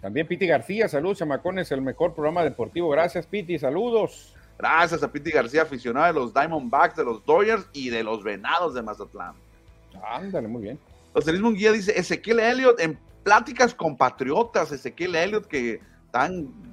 También 0.00 0.26
Piti 0.26 0.44
García, 0.44 0.88
saludos, 0.88 1.18
chamacones, 1.18 1.70
el 1.70 1.82
mejor 1.82 2.12
programa 2.12 2.42
deportivo. 2.42 2.88
Gracias, 2.88 3.28
Piti, 3.28 3.60
saludos. 3.60 4.34
Gracias 4.58 5.04
a 5.04 5.12
Piti 5.12 5.30
García, 5.30 5.62
aficionado 5.62 6.08
de 6.08 6.12
los 6.14 6.34
Diamondbacks, 6.34 6.96
de 6.96 7.04
los 7.04 7.24
Dodgers 7.24 7.68
y 7.72 7.90
de 7.90 8.02
los 8.02 8.24
Venados 8.24 8.74
de 8.74 8.82
Mazatlán. 8.82 9.34
Ándale, 10.04 10.48
muy 10.48 10.62
bien. 10.62 10.80
José 11.12 11.30
Luis 11.30 11.42
Munguía 11.42 11.70
dice, 11.70 11.96
Ezequiel 11.96 12.40
Elliott 12.40 12.80
en 12.80 12.98
pláticas 13.22 13.72
con 13.72 13.96
Patriotas, 13.96 14.72
Ezequiel 14.72 15.14
Elliott 15.14 15.46
que 15.46 15.80
tan 16.10 16.71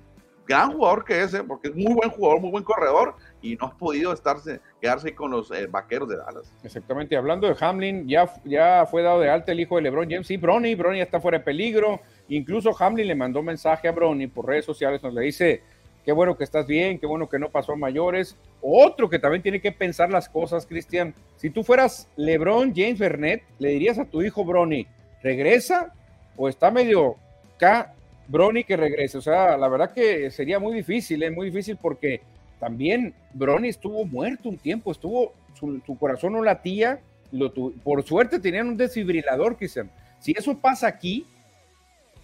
gran 0.50 0.74
jugador 0.74 1.06
que 1.06 1.22
es, 1.22 1.34
¿eh? 1.34 1.44
porque 1.48 1.70
es 1.70 1.76
muy 1.76 1.94
buen 1.94 2.10
jugador, 2.10 2.42
muy 2.42 2.52
buen 2.52 2.64
corredor 2.66 3.16
y 3.42 3.56
no 3.56 3.68
ha 3.68 3.78
podido 3.78 4.12
estarse, 4.12 4.60
quedarse 4.82 5.16
con 5.16 5.32
los 5.32 5.50
eh, 5.52 5.68
vaqueros 5.68 6.10
de 6.10 6.18
Dallas. 6.18 6.52
Exactamente, 6.64 7.16
hablando 7.16 7.48
de 7.48 7.56
Hamlin, 7.58 8.08
ya, 8.08 8.34
ya 8.44 8.86
fue 8.90 9.04
dado 9.04 9.22
de 9.22 9.30
alta 9.30 9.54
el 9.54 9.62
hijo 9.62 9.78
de 9.78 9.84
LeBron 9.84 10.10
James, 10.10 10.28
sí, 10.28 10.36
Bronny, 10.36 10.76
Bronny 10.76 11.00
está 11.00 11.22
fuera 11.22 11.38
de 11.38 11.46
peligro, 11.46 12.02
Incluso 12.30 12.76
Hamlin 12.78 13.08
le 13.08 13.16
mandó 13.16 13.42
mensaje 13.42 13.88
a 13.88 13.92
Brony 13.92 14.28
por 14.28 14.46
redes 14.46 14.64
sociales 14.64 15.02
donde 15.02 15.22
le 15.22 15.26
dice, 15.26 15.62
qué 16.06 16.12
bueno 16.12 16.38
que 16.38 16.44
estás 16.44 16.68
bien, 16.68 17.00
qué 17.00 17.08
bueno 17.08 17.28
que 17.28 17.40
no 17.40 17.50
pasó 17.50 17.74
a 17.74 17.76
mayores. 17.76 18.38
Otro 18.62 19.10
que 19.10 19.18
también 19.18 19.42
tiene 19.42 19.60
que 19.60 19.72
pensar 19.72 20.12
las 20.12 20.30
cosas, 20.30 20.68
Cristian. 20.68 21.16
Si 21.38 21.50
tú 21.50 21.64
fueras 21.64 22.08
LeBron 22.16 22.74
James 22.76 23.00
Bernet, 23.00 23.44
le 23.58 23.70
dirías 23.70 23.98
a 23.98 24.06
tu 24.06 24.22
hijo 24.22 24.46
Brony, 24.46 24.86
regresa 25.24 25.94
o 26.38 26.48
está 26.48 26.70
medio 26.70 27.16
K 27.58 27.96
Brony 28.30 28.64
que 28.64 28.78
regrese. 28.78 29.18
O 29.18 29.22
sea, 29.22 29.58
la 29.58 29.68
verdad 29.68 29.92
que 29.92 30.32
sería 30.32 30.60
muy 30.60 30.74
difícil, 30.74 31.22
es 31.24 31.30
¿eh? 31.30 31.36
muy 31.36 31.48
difícil 31.48 31.78
porque 31.82 32.22
también 32.60 33.14
Brony 33.34 33.68
estuvo 33.68 34.06
muerto 34.06 34.50
un 34.50 34.58
tiempo, 34.58 34.92
estuvo, 34.92 35.34
su, 35.54 35.82
corazón 36.00 36.34
no 36.34 36.44
latía, 36.44 37.00
lo 37.32 37.52
por 37.84 38.04
suerte 38.04 38.40
tenían 38.40 38.68
un 38.68 38.78
desfibrilador, 38.78 39.58
Cristian. 39.58 39.92
Si 40.20 40.32
eso 40.32 40.58
pasa 40.58 40.88
aquí, 40.88 41.26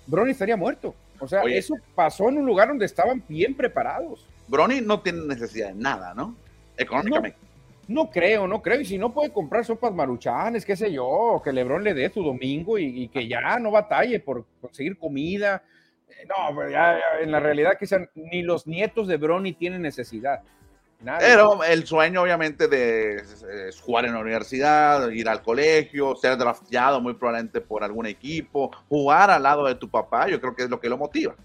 Brony 0.08 0.32
estaría 0.32 0.56
muerto. 0.56 0.96
O 1.20 1.28
sea, 1.28 1.42
eso 1.44 1.76
pasó 1.96 2.30
en 2.30 2.38
un 2.38 2.46
lugar 2.46 2.68
donde 2.68 2.86
estaban 2.86 3.24
bien 3.28 3.56
preparados. 3.56 4.26
Brony 4.48 4.82
no 4.82 5.00
tiene 5.00 5.26
necesidad 5.26 5.70
de 5.70 5.76
nada, 5.76 6.14
¿no? 6.14 6.36
Económicamente. 6.78 7.38
No, 7.88 8.10
creo, 8.10 8.48
no 8.48 8.62
creo. 8.62 8.82
Y 8.82 8.86
si 8.86 8.98
no 8.98 9.14
puede 9.14 9.32
comprar 9.32 9.64
sopas 9.64 9.94
maruchanes, 9.94 10.66
qué 10.66 10.76
sé 10.76 10.92
yo, 10.92 11.42
que 11.44 11.54
Lebron 11.54 11.84
le 11.84 11.94
dé 11.94 12.10
su 12.10 12.24
domingo 12.24 12.78
y, 12.78 13.08
que 13.10 13.28
ya 13.28 13.60
no 13.60 13.72
batalle 13.72 14.20
por 14.20 14.46
conseguir 14.60 14.98
comida. 14.98 15.64
Eh, 16.20 16.28
no, 16.28 16.56
pero 16.56 16.70
ya, 16.70 17.00
en 17.22 17.32
la 17.32 17.40
realidad 17.40 17.74
quizás 17.80 18.02
ni 18.16 18.42
los 18.42 18.68
nietos 18.68 19.08
de 19.08 19.18
Brony 19.18 19.54
tienen 19.54 19.82
necesidad. 19.82 20.42
Pero 21.20 21.64
el 21.64 21.86
sueño, 21.86 22.24
obviamente, 22.24 22.68
de 22.68 23.22
jugar 23.84 24.06
en 24.06 24.14
la 24.14 24.20
universidad, 24.20 25.10
ir 25.12 25.30
al 25.30 25.44
colegio, 25.44 26.16
ser 26.16 26.38
drafteado 26.38 27.00
muy 27.00 27.14
probablemente 27.14 27.62
por 27.62 27.84
algún 27.84 28.08
equipo, 28.08 28.72
jugar 28.90 29.30
al 29.30 29.44
lado 29.44 29.66
de 29.66 29.76
tu 29.76 29.90
papá, 29.90 30.28
yo 30.28 30.42
creo 30.42 30.56
que 30.56 30.64
es 30.64 30.70
lo 30.70 30.80
que 30.80 30.90
lo 30.90 30.98
motiva. 30.98 31.36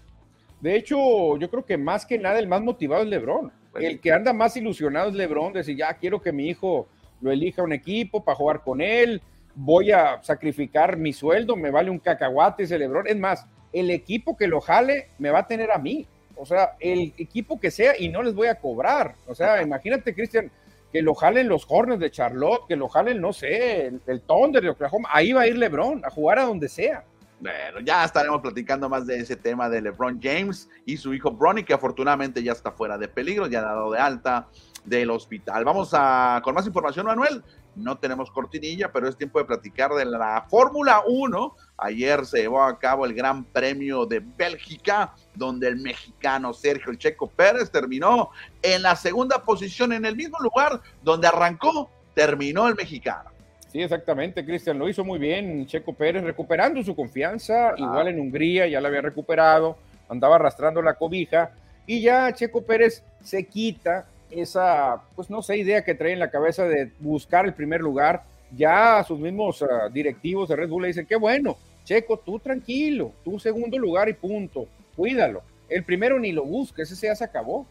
De 0.61 0.75
hecho, 0.75 1.37
yo 1.37 1.49
creo 1.49 1.65
que 1.65 1.77
más 1.77 2.05
que 2.05 2.17
nada 2.17 2.39
el 2.39 2.47
más 2.47 2.61
motivado 2.61 3.03
es 3.03 3.09
LeBron. 3.09 3.51
Pues 3.71 3.83
el 3.83 3.99
que 3.99 4.11
anda 4.11 4.33
más 4.33 4.55
ilusionado 4.57 5.09
es 5.09 5.15
LeBron, 5.15 5.53
decir, 5.53 5.77
ya 5.77 5.93
quiero 5.93 6.21
que 6.21 6.31
mi 6.31 6.49
hijo 6.49 6.87
lo 7.21 7.31
elija 7.31 7.63
un 7.63 7.73
equipo 7.73 8.23
para 8.23 8.35
jugar 8.35 8.61
con 8.61 8.81
él, 8.81 9.21
voy 9.55 9.91
a 9.91 10.21
sacrificar 10.23 10.97
mi 10.97 11.13
sueldo, 11.13 11.55
me 11.55 11.71
vale 11.71 11.89
un 11.89 11.99
cacahuate 11.99 12.63
ese 12.63 12.77
LeBron. 12.77 13.07
Es 13.07 13.17
más, 13.17 13.45
el 13.73 13.91
equipo 13.91 14.37
que 14.37 14.47
lo 14.47 14.61
jale 14.61 15.09
me 15.19 15.29
va 15.29 15.39
a 15.39 15.47
tener 15.47 15.71
a 15.71 15.77
mí 15.77 16.07
o 16.41 16.45
sea, 16.47 16.75
el 16.79 17.13
equipo 17.19 17.59
que 17.59 17.69
sea 17.69 17.93
y 17.99 18.09
no 18.09 18.23
les 18.23 18.33
voy 18.33 18.47
a 18.47 18.55
cobrar. 18.55 19.13
O 19.27 19.35
sea, 19.35 19.61
imagínate, 19.61 20.15
Cristian, 20.15 20.49
que 20.91 21.03
lo 21.03 21.13
jalen 21.13 21.47
los 21.47 21.67
Hornets 21.67 21.99
de 21.99 22.09
Charlotte, 22.09 22.63
que 22.67 22.75
lo 22.75 22.89
jalen, 22.89 23.21
no 23.21 23.31
sé, 23.31 23.91
el, 24.07 24.21
Thunder 24.21 24.63
de 24.63 24.69
Oklahoma. 24.69 25.07
Ahí 25.11 25.33
va 25.33 25.41
a 25.41 25.47
ir 25.47 25.55
LeBron 25.55 26.03
a 26.03 26.09
jugar 26.09 26.39
a 26.39 26.45
donde 26.45 26.67
sea. 26.67 27.03
Bueno, 27.39 27.79
ya 27.83 28.03
estaremos 28.03 28.41
platicando 28.41 28.89
más 28.89 29.05
de 29.05 29.19
ese 29.19 29.35
tema 29.35 29.69
de 29.69 29.81
LeBron 29.81 30.19
James 30.19 30.67
y 30.83 30.97
su 30.97 31.13
hijo 31.13 31.29
Bronny, 31.29 31.63
que 31.63 31.75
afortunadamente 31.75 32.41
ya 32.41 32.53
está 32.53 32.71
fuera 32.71 32.97
de 32.97 33.07
peligro, 33.07 33.45
ya 33.45 33.59
ha 33.59 33.63
dado 33.63 33.91
de 33.91 33.99
alta 33.99 34.47
del 34.83 35.11
hospital. 35.11 35.63
Vamos 35.63 35.91
a 35.93 36.41
con 36.43 36.55
más 36.55 36.65
información, 36.65 37.05
Manuel. 37.05 37.43
No 37.75 37.97
tenemos 37.97 38.29
cortinilla, 38.31 38.91
pero 38.91 39.07
es 39.07 39.17
tiempo 39.17 39.39
de 39.39 39.45
platicar 39.45 39.91
de 39.91 40.05
la 40.05 40.45
Fórmula 40.49 41.03
1. 41.07 41.55
Ayer 41.77 42.25
se 42.25 42.41
llevó 42.41 42.63
a 42.63 42.77
cabo 42.77 43.05
el 43.05 43.13
Gran 43.13 43.45
Premio 43.45 44.05
de 44.05 44.19
Bélgica, 44.19 45.13
donde 45.35 45.67
el 45.67 45.77
mexicano 45.77 46.53
Sergio 46.53 46.93
Checo 46.95 47.27
Pérez 47.27 47.71
terminó 47.71 48.31
en 48.61 48.81
la 48.81 48.95
segunda 48.95 49.43
posición, 49.43 49.93
en 49.93 50.05
el 50.05 50.15
mismo 50.15 50.37
lugar 50.39 50.81
donde 51.01 51.27
arrancó, 51.27 51.89
terminó 52.13 52.67
el 52.67 52.75
mexicano. 52.75 53.31
Sí, 53.71 53.81
exactamente, 53.81 54.43
Cristian, 54.45 54.77
lo 54.77 54.89
hizo 54.89 55.05
muy 55.05 55.17
bien 55.17 55.65
Checo 55.65 55.93
Pérez, 55.93 56.25
recuperando 56.25 56.83
su 56.83 56.93
confianza, 56.93 57.73
igual 57.77 58.09
en 58.09 58.19
Hungría 58.19 58.67
ya 58.67 58.81
la 58.81 58.89
había 58.89 58.99
recuperado, 58.99 59.77
andaba 60.09 60.35
arrastrando 60.35 60.81
la 60.81 60.95
cobija, 60.95 61.51
y 61.87 62.01
ya 62.01 62.33
Checo 62.33 62.63
Pérez 62.63 63.01
se 63.23 63.45
quita 63.47 64.07
esa, 64.31 65.01
pues 65.15 65.29
no 65.29 65.41
sé, 65.41 65.57
idea 65.57 65.83
que 65.83 65.95
trae 65.95 66.13
en 66.13 66.19
la 66.19 66.31
cabeza 66.31 66.65
de 66.65 66.91
buscar 66.99 67.45
el 67.45 67.53
primer 67.53 67.81
lugar. 67.81 68.23
Ya 68.55 69.03
sus 69.07 69.19
mismos 69.19 69.63
ah, 69.63 69.89
directivos 69.91 70.49
de 70.49 70.55
Red 70.55 70.69
Bull 70.69 70.83
le 70.83 70.87
dicen, 70.89 71.05
qué 71.05 71.15
bueno, 71.15 71.57
Checo, 71.83 72.17
tú 72.17 72.39
tranquilo, 72.39 73.11
tú 73.23 73.39
segundo 73.39 73.77
lugar 73.77 74.09
y 74.09 74.13
punto, 74.13 74.67
cuídalo. 74.95 75.41
El 75.69 75.83
primero 75.83 76.19
ni 76.19 76.31
lo 76.31 76.43
busques, 76.43 76.91
ese 76.91 77.07
ya 77.07 77.15
se 77.15 77.23
acabó. 77.23 77.65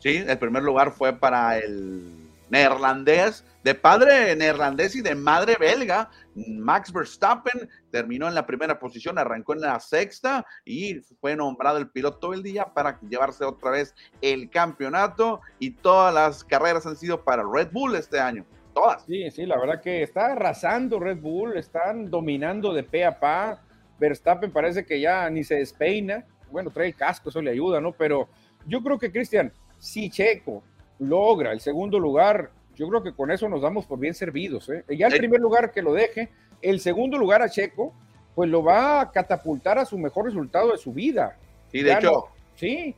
Sí, 0.00 0.24
el 0.26 0.38
primer 0.38 0.62
lugar 0.62 0.92
fue 0.92 1.12
para 1.12 1.58
el 1.58 2.27
neerlandés, 2.50 3.44
de 3.64 3.74
padre 3.74 4.34
neerlandés 4.36 4.96
y 4.96 5.02
de 5.02 5.14
madre 5.14 5.56
belga, 5.58 6.10
Max 6.34 6.92
Verstappen 6.92 7.68
terminó 7.90 8.28
en 8.28 8.34
la 8.34 8.46
primera 8.46 8.78
posición, 8.78 9.18
arrancó 9.18 9.54
en 9.54 9.60
la 9.60 9.78
sexta 9.80 10.46
y 10.64 11.00
fue 11.20 11.36
nombrado 11.36 11.78
el 11.78 11.88
piloto 11.88 12.30
del 12.30 12.42
día 12.42 12.66
para 12.66 12.98
llevarse 13.00 13.44
otra 13.44 13.70
vez 13.70 13.94
el 14.22 14.48
campeonato 14.50 15.40
y 15.58 15.72
todas 15.72 16.14
las 16.14 16.44
carreras 16.44 16.86
han 16.86 16.96
sido 16.96 17.24
para 17.24 17.42
Red 17.42 17.70
Bull 17.72 17.96
este 17.96 18.20
año. 18.20 18.44
Todas. 18.74 19.04
Sí, 19.06 19.30
sí, 19.30 19.44
la 19.44 19.58
verdad 19.58 19.80
que 19.80 20.02
está 20.02 20.32
arrasando 20.32 21.00
Red 21.00 21.18
Bull, 21.18 21.56
están 21.56 22.10
dominando 22.10 22.72
de 22.72 22.84
pe 22.84 23.04
a 23.04 23.18
pa. 23.18 23.60
Verstappen 23.98 24.52
parece 24.52 24.86
que 24.86 25.00
ya 25.00 25.28
ni 25.28 25.42
se 25.42 25.56
despeina. 25.56 26.24
Bueno, 26.50 26.70
trae 26.70 26.86
el 26.86 26.94
casco, 26.94 27.30
eso 27.30 27.42
le 27.42 27.50
ayuda, 27.50 27.80
¿no? 27.80 27.92
Pero 27.92 28.28
yo 28.66 28.80
creo 28.80 28.98
que, 28.98 29.10
Cristian, 29.10 29.52
si 29.78 30.08
Checo 30.08 30.62
logra 30.98 31.52
el 31.52 31.60
segundo 31.60 31.98
lugar, 31.98 32.50
yo 32.74 32.88
creo 32.88 33.02
que 33.02 33.12
con 33.12 33.30
eso 33.30 33.48
nos 33.48 33.62
damos 33.62 33.86
por 33.86 33.98
bien 33.98 34.14
servidos. 34.14 34.68
¿eh? 34.68 34.84
Ya 34.96 35.08
el 35.08 35.18
primer 35.18 35.40
lugar 35.40 35.72
que 35.72 35.82
lo 35.82 35.92
deje, 35.92 36.30
el 36.62 36.80
segundo 36.80 37.18
lugar 37.18 37.42
a 37.42 37.48
Checo, 37.48 37.92
pues 38.34 38.48
lo 38.48 38.62
va 38.62 39.00
a 39.00 39.10
catapultar 39.10 39.78
a 39.78 39.84
su 39.84 39.98
mejor 39.98 40.26
resultado 40.26 40.72
de 40.72 40.78
su 40.78 40.92
vida. 40.92 41.36
Sí, 41.72 41.82
de 41.82 41.92
hecho. 41.92 42.26
sí. 42.54 42.94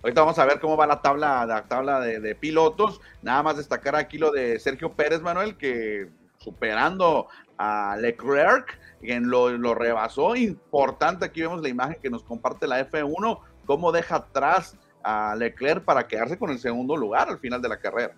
Ahorita 0.00 0.20
vamos 0.20 0.38
a 0.38 0.44
ver 0.44 0.60
cómo 0.60 0.76
va 0.76 0.86
la 0.86 1.02
tabla, 1.02 1.44
la 1.44 1.64
tabla 1.64 1.98
de, 1.98 2.34
pilotos. 2.36 3.00
Nada 3.20 3.42
más 3.42 3.56
destacar 3.56 3.96
aquí 3.96 4.16
lo 4.16 4.30
de 4.30 4.60
Sergio 4.60 4.92
Pérez, 4.92 5.20
Manuel, 5.20 5.56
que 5.56 6.08
superando 6.36 7.26
a 7.56 7.96
Leclerc, 7.98 8.78
quien 9.00 9.28
lo, 9.28 9.50
lo 9.50 9.74
rebasó. 9.74 10.36
Importante, 10.36 11.24
aquí 11.24 11.40
vemos 11.40 11.60
la 11.62 11.68
imagen 11.68 11.96
que 12.00 12.10
nos 12.10 12.22
comparte 12.22 12.68
la 12.68 12.88
F1, 12.88 13.40
cómo 13.66 13.90
deja 13.90 14.16
atrás 14.16 14.76
a 15.08 15.34
Leclerc 15.34 15.84
para 15.84 16.06
quedarse 16.06 16.36
con 16.36 16.50
el 16.50 16.58
segundo 16.58 16.94
lugar 16.94 17.30
al 17.30 17.38
final 17.38 17.62
de 17.62 17.68
la 17.70 17.78
carrera. 17.78 18.12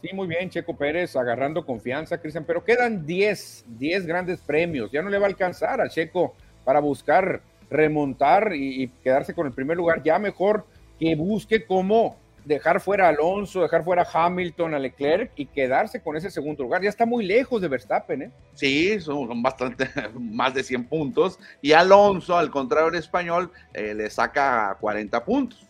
Sí, 0.00 0.10
muy 0.14 0.28
bien, 0.28 0.48
Checo 0.48 0.76
Pérez 0.76 1.16
agarrando 1.16 1.66
confianza, 1.66 2.20
Cristian, 2.20 2.44
pero 2.44 2.64
quedan 2.64 3.04
10, 3.04 3.64
10 3.66 4.06
grandes 4.06 4.40
premios. 4.40 4.92
Ya 4.92 5.02
no 5.02 5.10
le 5.10 5.18
va 5.18 5.26
a 5.26 5.28
alcanzar 5.28 5.80
a 5.80 5.88
Checo 5.88 6.36
para 6.64 6.78
buscar 6.78 7.42
remontar 7.68 8.54
y, 8.54 8.84
y 8.84 8.88
quedarse 9.02 9.34
con 9.34 9.48
el 9.48 9.52
primer 9.52 9.76
lugar, 9.76 10.02
ya 10.04 10.20
mejor 10.20 10.64
que 11.00 11.16
busque 11.16 11.66
cómo 11.66 12.16
dejar 12.48 12.80
fuera 12.80 13.06
a 13.06 13.08
Alonso, 13.10 13.62
dejar 13.62 13.84
fuera 13.84 14.02
a 14.02 14.26
Hamilton, 14.26 14.74
a 14.74 14.78
Leclerc 14.78 15.32
y 15.36 15.46
quedarse 15.46 16.00
con 16.00 16.16
ese 16.16 16.30
segundo 16.30 16.64
lugar. 16.64 16.82
Ya 16.82 16.88
está 16.88 17.06
muy 17.06 17.24
lejos 17.24 17.60
de 17.60 17.68
Verstappen, 17.68 18.22
¿eh? 18.22 18.30
Sí, 18.54 18.98
son 19.00 19.42
bastante, 19.42 19.88
más 20.18 20.54
de 20.54 20.64
100 20.64 20.84
puntos. 20.86 21.38
Y 21.60 21.72
Alonso, 21.72 22.36
al 22.36 22.50
contrario 22.50 22.88
en 22.88 22.96
español, 22.96 23.52
eh, 23.74 23.94
le 23.94 24.08
saca 24.10 24.76
40 24.80 25.24
puntos. 25.24 25.67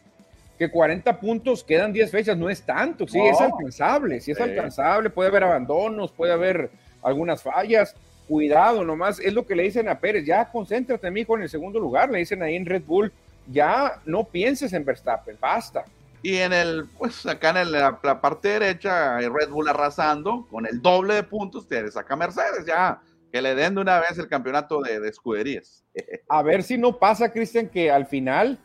Que 0.59 0.71
40 0.71 1.21
puntos 1.21 1.63
quedan 1.63 1.93
10 1.93 2.11
fechas, 2.11 2.37
no 2.37 2.51
es 2.51 2.63
tanto, 2.63 3.07
sí, 3.07 3.21
es 3.21 3.41
alcanzable, 3.41 4.21
sí 4.21 4.33
es 4.33 4.41
alcanzable, 4.41 5.09
puede 5.09 5.29
haber 5.29 5.45
abandonos, 5.45 6.11
puede 6.11 6.33
haber 6.33 6.71
algunas 7.03 7.43
fallas. 7.43 7.95
Cuidado 8.27 8.85
nomás, 8.85 9.21
es 9.21 9.33
lo 9.33 9.47
que 9.47 9.55
le 9.55 9.63
dicen 9.63 9.89
a 9.89 10.01
Pérez, 10.01 10.27
ya 10.27 10.51
concéntrate, 10.51 11.11
mijo, 11.11 11.37
en 11.37 11.43
el 11.43 11.49
segundo 11.49 11.79
lugar, 11.81 12.11
le 12.11 12.19
dicen 12.19 12.43
ahí 12.43 12.57
en 12.57 12.67
Red 12.67 12.83
Bull, 12.83 13.11
ya 13.47 14.01
no 14.05 14.25
pienses 14.25 14.73
en 14.75 14.85
Verstappen, 14.85 15.39
basta. 15.41 15.85
Y 16.23 16.37
en 16.37 16.53
el, 16.53 16.87
pues 16.99 17.25
acá 17.27 17.59
en 17.61 17.73
la, 17.73 18.01
parte 18.21 18.49
derecha, 18.49 19.19
Red 19.19 19.51
Bull 19.51 19.69
arrasando 19.69 20.47
con 20.51 20.67
el 20.67 20.83
doble 20.83 21.15
de 21.15 21.23
puntos, 21.23 21.69
te 21.69 21.91
saca 21.91 22.17
Mercedes 22.17 22.67
ya, 22.67 23.01
que 23.33 23.41
le 23.41 23.55
den 23.55 23.77
de 23.77 23.81
una 23.81 24.01
vez 24.01 24.19
el 24.19 24.29
campeonato 24.29 24.81
de, 24.81 25.07
escuderías. 25.09 25.85
A 26.29 26.43
ver 26.43 26.63
si 26.63 26.77
no 26.77 26.99
pasa, 26.99 27.33
Cristian, 27.33 27.69
que 27.69 27.91
al 27.91 28.07
final, 28.07 28.59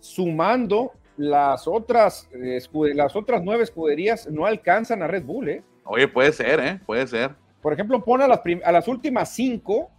sumando 0.00 0.92
las 1.16 1.68
otras, 1.68 2.28
las 2.32 3.16
otras 3.16 3.42
nueve 3.42 3.64
escuderías, 3.64 4.26
no 4.28 4.46
alcanzan 4.46 5.02
a 5.02 5.06
Red 5.06 5.24
Bull, 5.24 5.48
¿eh? 5.48 5.62
Oye, 5.84 6.08
puede 6.08 6.32
ser, 6.32 6.60
¿eh? 6.60 6.80
Puede 6.84 7.06
ser. 7.06 7.32
Por 7.62 7.72
ejemplo, 7.72 8.04
pone 8.04 8.24
a 8.24 8.28
las, 8.28 8.40
a 8.64 8.72
las 8.72 8.88
últimas 8.88 9.34
cinco 9.34 9.90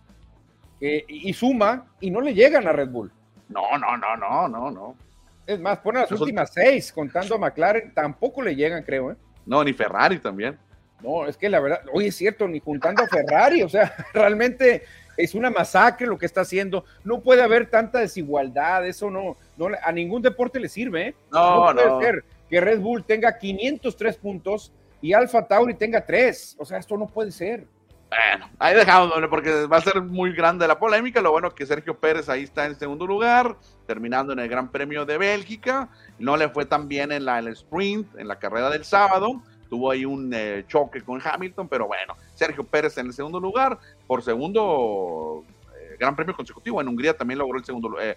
eh, 0.82 1.06
y 1.08 1.34
suma 1.34 1.88
y 2.00 2.12
no 2.12 2.22
le 2.22 2.34
llegan 2.34 2.68
a 2.68 2.72
Red 2.72 2.90
Bull. 2.90 3.12
No, 3.50 3.78
no, 3.78 3.98
no, 3.98 4.18
no, 4.18 4.48
no, 4.48 4.72
no. 4.72 4.96
Es 5.48 5.60
más, 5.60 5.78
pone 5.80 6.00
las 6.00 6.12
últimas 6.12 6.52
seis, 6.54 6.92
contando 6.92 7.36
a 7.36 7.38
McLaren, 7.38 7.94
tampoco 7.94 8.42
le 8.42 8.56
llegan, 8.56 8.84
creo, 8.84 9.12
¿eh? 9.12 9.16
No, 9.46 9.64
ni 9.64 9.74
Ferrari 9.74 10.18
también. 10.20 10.58
No, 11.02 11.28
es 11.28 11.38
que 11.38 11.50
la 11.50 11.60
verdad, 11.60 11.82
oye, 11.94 12.08
es 12.08 12.16
cierto, 12.16 12.48
ni 12.48 12.60
juntando 12.60 13.04
a 13.04 13.08
Ferrari, 13.08 13.62
o 13.62 13.70
sea, 13.70 13.94
realmente 14.14 14.84
es 15.18 15.36
una 15.36 15.50
masacre 15.50 16.08
lo 16.08 16.18
que 16.18 16.26
está 16.26 16.42
haciendo. 16.42 16.86
No 17.04 17.22
puede 17.22 17.42
haber 17.42 17.70
tanta 17.70 18.00
desigualdad, 18.00 18.86
eso 18.86 19.10
no, 19.10 19.36
no 19.58 19.68
a 19.84 19.92
ningún 19.92 20.22
deporte 20.22 20.60
le 20.60 20.70
sirve, 20.70 21.08
¿eh? 21.08 21.16
No, 21.32 21.74
no. 21.74 21.82
Puede 21.82 22.06
ser 22.06 22.26
que 22.50 22.62
Red 22.62 22.80
Bull 22.80 23.04
tenga 23.04 23.38
503 23.38 24.18
puntos 24.18 24.72
y 25.02 25.14
Alfa 25.14 25.48
Tauri 25.48 25.76
tenga 25.76 26.06
3, 26.06 26.58
o 26.60 26.66
sea, 26.66 26.78
esto 26.78 26.98
no 26.98 27.08
puede 27.08 27.32
ser. 27.32 27.68
Bueno, 28.10 28.50
ahí 28.60 28.76
dejamos, 28.76 29.12
porque 29.30 29.66
va 29.66 29.78
a 29.78 29.82
ser 29.82 30.02
muy 30.02 30.34
grande 30.34 30.68
la 30.68 30.80
polémica. 30.80 31.22
Lo 31.22 31.32
bueno 31.32 31.50
es 31.50 31.54
que 31.54 31.66
Sergio 31.66 32.00
Pérez 32.00 32.30
ahí 32.30 32.44
está 32.44 32.66
en 32.66 32.76
segundo 32.76 33.06
lugar, 33.06 33.58
terminando 33.88 34.32
en 34.34 34.40
el 34.40 34.48
Gran 34.48 34.72
Premio 34.72 35.06
de 35.06 35.18
Bélgica. 35.18 35.90
No 36.20 36.38
le 36.38 36.50
fue 36.50 36.66
tan 36.66 36.88
bien 36.88 37.12
en 37.12 37.26
la, 37.26 37.40
el 37.40 37.48
sprint, 37.50 38.18
en 38.18 38.28
la 38.28 38.38
carrera 38.38 38.70
del 38.70 38.86
sábado. 38.86 39.42
Tuvo 39.70 39.92
ahí 39.92 40.06
un 40.06 40.32
eh, 40.34 40.64
choque 40.68 41.02
con 41.02 41.20
Hamilton, 41.24 41.68
pero 41.68 41.88
bueno, 41.88 42.16
Sergio 42.34 42.64
Pérez 42.64 42.98
en 42.98 43.08
el 43.08 43.14
segundo 43.14 43.40
lugar, 43.40 43.78
por 44.08 44.24
segundo 44.24 45.44
eh, 45.78 45.96
Gran 46.00 46.16
Premio 46.16 46.36
consecutivo. 46.36 46.82
En 46.82 46.88
Hungría 46.88 47.16
también 47.16 47.40
logró 47.40 47.58
el 47.58 47.66
segundo, 47.66 48.00
eh, 48.00 48.16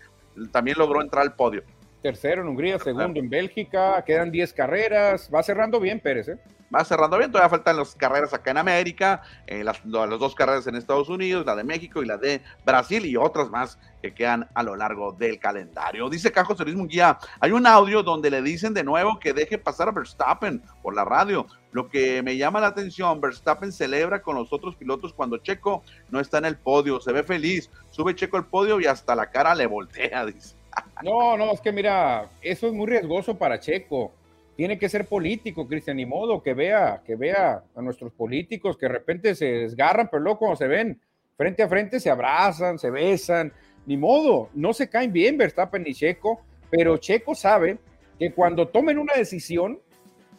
también 0.53 0.79
logró 0.79 1.01
entrar 1.01 1.23
al 1.23 1.35
podio. 1.35 1.63
Tercero 2.03 2.43
en 2.43 2.49
Hungría, 2.49 2.79
segundo 2.79 3.19
en 3.19 3.29
Bélgica, 3.29 4.03
quedan 4.05 4.31
10 4.31 4.53
carreras, 4.53 5.29
va 5.35 5.43
cerrando 5.43 5.81
bien 5.81 5.99
Pérez, 5.99 6.29
¿eh? 6.29 6.39
Va 6.75 6.85
cerrando 6.85 7.19
bien, 7.19 7.31
todavía 7.31 7.49
faltan 7.49 7.77
las 7.77 7.95
carreras 7.95 8.35
acá 8.35 8.51
en 8.51 8.59
América, 8.59 9.23
eh, 9.47 9.65
las, 9.65 9.81
dos 9.85 10.35
carreras 10.35 10.67
en 10.67 10.77
Estados 10.77 11.09
Unidos, 11.09 11.47
la 11.47 11.57
de 11.57 11.65
México 11.65 12.03
y 12.03 12.07
la 12.07 12.17
de 12.17 12.43
Brasil 12.65 13.05
y 13.07 13.17
otras 13.17 13.51
más 13.51 13.79
que 14.03 14.15
quedan 14.15 14.49
a 14.55 14.63
lo 14.63 14.77
largo 14.77 15.13
del 15.13 15.39
calendario. 15.39 16.09
Dice 16.09 16.31
Cajo 16.31 16.55
Luis 16.59 16.77
Munguía, 16.77 17.19
hay 17.41 17.53
un 17.53 17.67
audio 17.67 18.03
donde 18.03 18.31
le 18.31 18.43
dicen 18.43 18.75
de 18.75 18.85
nuevo 18.85 19.19
que 19.19 19.33
deje 19.33 19.59
pasar 19.59 19.89
a 19.89 19.93
Verstappen 19.93 20.63
por 20.83 20.95
la 20.95 21.05
radio. 21.05 21.47
Lo 21.73 21.89
que 21.89 22.23
me 22.23 22.37
llama 22.37 22.61
la 22.61 22.69
atención, 22.69 23.21
Verstappen 23.21 23.73
celebra 23.73 24.23
con 24.23 24.37
los 24.37 24.53
otros 24.53 24.77
pilotos 24.77 25.13
cuando 25.13 25.39
Checo 25.39 25.83
no 26.11 26.21
está 26.21 26.39
en 26.39 26.47
el 26.47 26.57
podio, 26.57 27.01
se 27.01 27.13
ve 27.13 27.23
feliz, 27.23 27.71
sube 27.91 28.15
Checo 28.15 28.37
al 28.37 28.47
podio 28.47 28.81
y 28.81 28.87
hasta 28.87 29.15
la 29.15 29.31
cara 29.31 29.55
le 29.55 29.67
voltea, 29.67 30.25
dice. 30.27 30.57
No, 31.03 31.37
no, 31.37 31.53
es 31.53 31.61
que 31.61 31.73
mira, 31.73 32.29
eso 32.41 32.69
es 32.69 32.73
muy 32.73 32.87
riesgoso 32.87 33.37
para 33.37 33.59
Checo 33.59 34.13
tiene 34.59 34.77
que 34.77 34.89
ser 34.89 35.07
político, 35.07 35.69
Cristian, 35.69 35.99
ni 35.99 36.05
modo 36.05 36.43
que 36.43 36.53
vea, 36.53 37.01
que 37.07 37.15
vea 37.15 37.63
a 37.77 37.81
nuestros 37.81 38.11
políticos 38.13 38.77
que 38.77 38.87
de 38.87 38.93
repente 38.93 39.37
se 39.37 39.45
desgarran, 39.45 40.09
pero 40.11 40.21
luego 40.21 40.41
cuando 40.41 40.57
se 40.57 40.67
ven 40.67 41.01
frente 41.37 41.63
a 41.63 41.69
frente 41.69 42.01
se 42.01 42.11
abrazan, 42.11 42.77
se 42.77 42.91
besan, 42.91 43.53
ni 43.87 43.97
modo, 43.97 44.49
no 44.55 44.73
se 44.73 44.91
caen 44.91 45.13
bien 45.13 45.39
Verstappen 45.39 45.85
ni 45.85 45.95
Checo, 45.95 46.41
pero 46.71 46.97
Checo 46.97 47.37
sabe 47.37 47.79
que 48.19 48.33
cuando 48.33 48.67
tomen 48.67 48.99
una 48.99 49.15
decisión, 49.15 49.79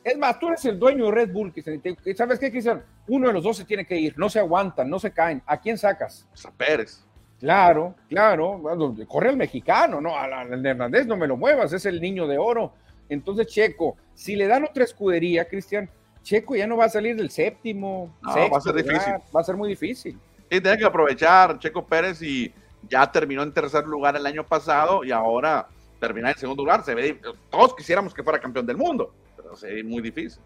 es 0.03 0.17
más, 0.17 0.38
tú 0.38 0.49
eres 0.49 0.65
el 0.65 0.78
dueño 0.78 1.05
de 1.05 1.11
Red 1.11 1.32
Bull, 1.32 1.53
Cristian, 1.53 1.82
¿sabes 2.13 2.39
qué, 2.39 2.51
Cristian? 2.51 2.84
Uno 3.07 3.28
de 3.28 3.34
los 3.36 3.43
dos 3.45 3.55
se 3.55 3.63
tiene 3.63 3.86
que 3.86 3.95
ir, 3.97 4.20
no 4.20 4.30
se 4.30 4.39
aguantan, 4.39 4.89
no 4.89 4.99
se 4.99 5.11
caen. 5.11 5.41
¿A 5.45 5.61
quién 5.61 5.78
sacas? 5.78 6.28
A 6.45 6.51
Pérez. 6.51 7.05
Claro, 7.39 7.95
claro, 8.09 8.61
corre 9.07 9.30
el 9.30 9.38
mexicano, 9.38 10.01
no, 10.01 10.17
al 10.17 10.65
Hernández 10.65 11.07
no 11.07 11.15
me 11.15 11.26
lo 11.26 11.38
muevas, 11.38 11.72
es 11.72 11.86
el 11.86 12.01
niño 12.01 12.28
de 12.28 12.38
oro. 12.38 12.74
Entonces, 13.10 13.47
Checo, 13.47 13.97
si 14.14 14.36
le 14.36 14.47
dan 14.47 14.64
otra 14.64 14.84
escudería, 14.84 15.47
Cristian, 15.47 15.89
Checo 16.24 16.55
ya 16.55 16.68
no 16.68 16.78
va 16.78 16.86
a 16.86 16.89
salir 16.89 17.16
del 17.16 17.30
séptimo. 17.30 18.16
va 18.24 18.57
a 18.57 18.62
ser 18.62 18.76
difícil. 18.76 19.14
Va 19.36 19.41
a 19.41 19.43
ser 19.43 19.57
muy 19.57 19.70
difícil. 19.70 20.18
Sí, 20.49 20.62
tiene 20.62 20.78
que 20.78 20.86
aprovechar 20.86 21.60
Checo 21.60 21.86
Pérez 21.86 22.22
y 22.22 22.53
ya 22.88 23.12
terminó 23.12 23.43
en 23.43 23.53
tercer 23.53 23.86
lugar 23.86 24.16
el 24.16 24.26
año 24.26 24.45
pasado 24.45 25.03
y 25.03 25.12
ahora 25.12 25.68
termina 25.99 26.32
en 26.32 26.38
segundo 26.38 26.64
lugar. 26.64 26.84
Se 26.84 26.95
ve, 26.95 27.20
todos 27.49 27.76
quisiéramos 27.76 28.14
que 28.14 28.24
fuera 28.24 28.39
campeón 28.39 28.66
del 28.66 28.78
mundo, 28.78 29.14
pero 29.36 29.55
se 29.55 29.74
ve 29.74 29.84
muy 29.84 30.01
difícil. 30.01 30.41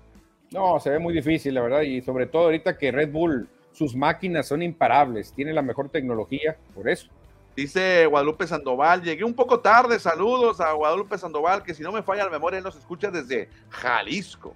No, 0.51 0.79
se 0.79 0.89
ve 0.89 0.99
muy 0.99 1.13
difícil, 1.13 1.53
la 1.53 1.61
verdad, 1.61 1.81
y 1.81 2.01
sobre 2.01 2.27
todo 2.27 2.43
ahorita 2.43 2.77
que 2.77 2.91
Red 2.91 3.11
Bull, 3.11 3.47
sus 3.71 3.95
máquinas 3.95 4.47
son 4.47 4.61
imparables, 4.61 5.33
tiene 5.33 5.51
la 5.53 5.61
mejor 5.61 5.89
tecnología, 5.89 6.57
por 6.75 6.87
eso. 6.87 7.07
Dice 7.55 8.07
Guadalupe 8.07 8.47
Sandoval, 8.47 9.03
llegué 9.03 9.23
un 9.23 9.35
poco 9.35 9.59
tarde, 9.59 9.99
saludos 9.99 10.59
a 10.59 10.71
Guadalupe 10.71 11.17
Sandoval, 11.17 11.61
que 11.61 11.75
si 11.75 11.83
no 11.83 11.91
me 11.91 12.01
falla 12.01 12.23
la 12.23 12.31
memoria, 12.31 12.57
él 12.57 12.63
nos 12.63 12.75
escucha 12.75 13.11
desde 13.11 13.47
Jalisco. 13.69 14.55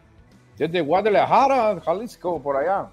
Desde 0.58 0.82
Guadalajara, 0.82 1.80
Jalisco, 1.82 2.42
por 2.42 2.58
allá. 2.58 2.90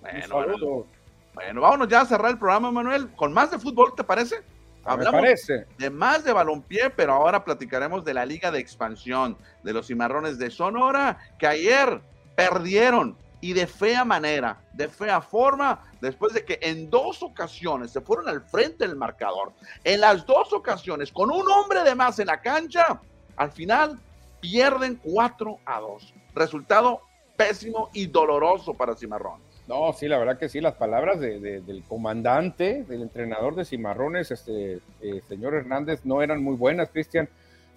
Bueno, 0.00 0.86
bueno, 1.34 1.60
vámonos 1.60 1.88
ya 1.88 2.02
a 2.02 2.06
cerrar 2.06 2.30
el 2.30 2.38
programa, 2.38 2.70
Manuel, 2.70 3.10
con 3.16 3.32
más 3.32 3.50
de 3.50 3.58
fútbol, 3.58 3.94
¿te 3.96 4.04
parece? 4.04 4.36
Hablamos 4.84 5.20
parece. 5.20 5.66
de 5.78 5.90
más 5.90 6.24
de 6.24 6.32
balompié, 6.32 6.90
pero 6.90 7.12
ahora 7.12 7.44
platicaremos 7.44 8.04
de 8.04 8.14
la 8.14 8.24
Liga 8.24 8.50
de 8.50 8.60
Expansión 8.60 9.36
de 9.62 9.72
los 9.72 9.88
Cimarrones 9.88 10.38
de 10.38 10.50
Sonora, 10.50 11.18
que 11.38 11.46
ayer 11.46 12.00
perdieron 12.36 13.16
y 13.40 13.52
de 13.52 13.66
fea 13.66 14.04
manera, 14.04 14.58
de 14.72 14.88
fea 14.88 15.20
forma, 15.20 15.82
después 16.00 16.34
de 16.34 16.44
que 16.44 16.58
en 16.62 16.90
dos 16.90 17.22
ocasiones 17.22 17.90
se 17.90 18.00
fueron 18.00 18.28
al 18.28 18.42
frente 18.42 18.86
del 18.86 18.96
marcador, 18.96 19.52
en 19.84 20.00
las 20.00 20.26
dos 20.26 20.52
ocasiones, 20.52 21.10
con 21.10 21.30
un 21.30 21.48
hombre 21.50 21.82
de 21.82 21.94
más 21.94 22.18
en 22.18 22.26
la 22.26 22.40
cancha, 22.40 23.00
al 23.36 23.50
final 23.50 23.98
pierden 24.40 25.00
4 25.02 25.58
a 25.64 25.80
2. 25.80 26.14
Resultado 26.34 27.00
pésimo 27.36 27.90
y 27.94 28.06
doloroso 28.06 28.74
para 28.74 28.94
Cimarrones. 28.94 29.50
No, 29.66 29.92
sí, 29.92 30.08
la 30.08 30.18
verdad 30.18 30.38
que 30.38 30.48
sí, 30.48 30.60
las 30.60 30.74
palabras 30.74 31.20
del 31.20 31.84
comandante, 31.88 32.82
del 32.88 33.02
entrenador 33.02 33.54
de 33.54 33.64
Cimarrones, 33.64 34.30
este 34.30 34.80
eh, 35.00 35.22
señor 35.28 35.54
Hernández, 35.54 36.00
no 36.04 36.22
eran 36.22 36.42
muy 36.42 36.56
buenas, 36.56 36.90
Cristian, 36.90 37.28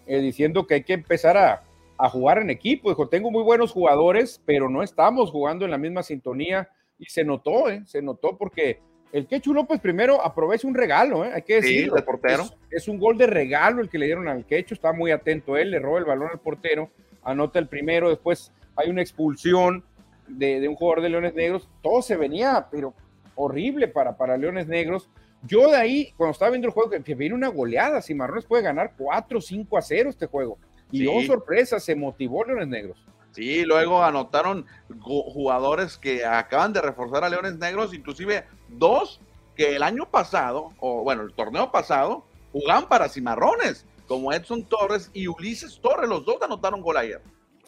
eh, 0.07 0.19
diciendo 0.19 0.65
que 0.65 0.73
hay 0.73 0.83
que 0.83 0.93
empezar 0.93 1.37
a, 1.37 1.61
a 1.97 2.09
jugar 2.09 2.39
en 2.39 2.49
equipo. 2.49 2.89
Dijo, 2.89 3.07
tengo 3.07 3.31
muy 3.31 3.43
buenos 3.43 3.71
jugadores, 3.71 4.41
pero 4.45 4.69
no 4.69 4.83
estamos 4.83 5.31
jugando 5.31 5.65
en 5.65 5.71
la 5.71 5.77
misma 5.77 6.03
sintonía. 6.03 6.69
Y 6.99 7.05
se 7.05 7.23
notó, 7.23 7.69
¿eh? 7.69 7.83
se 7.85 8.01
notó 8.01 8.37
porque 8.37 8.79
el 9.11 9.27
Quechu 9.27 9.53
López 9.53 9.79
primero 9.79 10.23
aprovecha 10.23 10.67
un 10.67 10.73
regalo, 10.73 11.23
¿eh? 11.25 11.31
hay 11.33 11.41
que 11.43 11.55
decirlo. 11.55 11.97
Sí, 11.97 12.03
portero. 12.03 12.45
Es, 12.71 12.87
un 12.87 12.99
gol 12.99 13.17
de 13.17 13.27
regalo 13.27 13.81
el 13.81 13.89
que 13.89 13.99
le 13.99 14.07
dieron 14.07 14.27
al 14.27 14.45
Quechu, 14.45 14.73
está 14.73 14.91
muy 14.93 15.11
atento 15.11 15.55
él, 15.55 15.71
le 15.71 15.79
roba 15.79 15.99
el 15.99 16.05
balón 16.05 16.29
al 16.31 16.39
portero, 16.39 16.89
anota 17.23 17.59
el 17.59 17.67
primero, 17.67 18.09
después 18.09 18.51
hay 18.75 18.89
una 18.89 19.01
expulsión 19.01 19.83
de, 20.27 20.67
un 20.67 20.75
jugador 20.75 21.03
de 21.03 21.09
Leones 21.09 21.35
Negros. 21.35 21.69
Todo 21.81 22.01
se 22.01 22.17
venía, 22.17 22.67
pero 22.71 22.93
horrible 23.35 23.87
para, 23.87 24.17
para 24.17 24.37
Leones 24.37 24.67
Negros. 24.67 25.09
Yo 25.43 25.69
de 25.69 25.77
ahí, 25.77 26.13
cuando 26.17 26.31
estaba 26.31 26.51
viendo 26.51 26.67
el 26.67 26.73
juego, 26.73 26.89
que, 26.89 27.03
que 27.03 27.15
viene 27.15 27.35
una 27.35 27.49
goleada, 27.49 28.01
si 28.01 28.13
Marrones 28.13 28.45
puede 28.45 28.63
ganar 28.63 28.93
4 28.97 29.41
5 29.41 29.77
a 29.77 29.81
0 29.81 30.09
este 30.09 30.25
juego. 30.25 30.57
Y 30.93 31.07
oh 31.07 31.21
sorpresa, 31.23 31.79
se 31.79 31.95
motivó 31.95 32.43
Leones 32.43 32.67
Negros. 32.67 32.97
Sí, 33.31 33.63
luego 33.65 34.03
anotaron 34.03 34.67
jugadores 34.99 35.97
que 35.97 36.23
acaban 36.23 36.71
de 36.71 36.81
reforzar 36.81 37.23
a 37.23 37.29
Leones 37.29 37.57
Negros, 37.57 37.93
inclusive 37.93 38.45
dos 38.69 39.19
que 39.55 39.75
el 39.75 39.83
año 39.83 40.07
pasado, 40.09 40.71
o 40.79 41.03
bueno, 41.03 41.23
el 41.23 41.33
torneo 41.33 41.71
pasado, 41.71 42.25
jugaban 42.51 42.87
para 42.87 43.09
Cimarrones, 43.09 43.85
como 44.07 44.31
Edson 44.31 44.63
Torres 44.63 45.09
y 45.13 45.27
Ulises 45.27 45.79
Torres, 45.81 46.07
los 46.07 46.25
dos 46.25 46.41
anotaron 46.41 46.81
gol 46.81 46.97
ayer. 46.97 47.21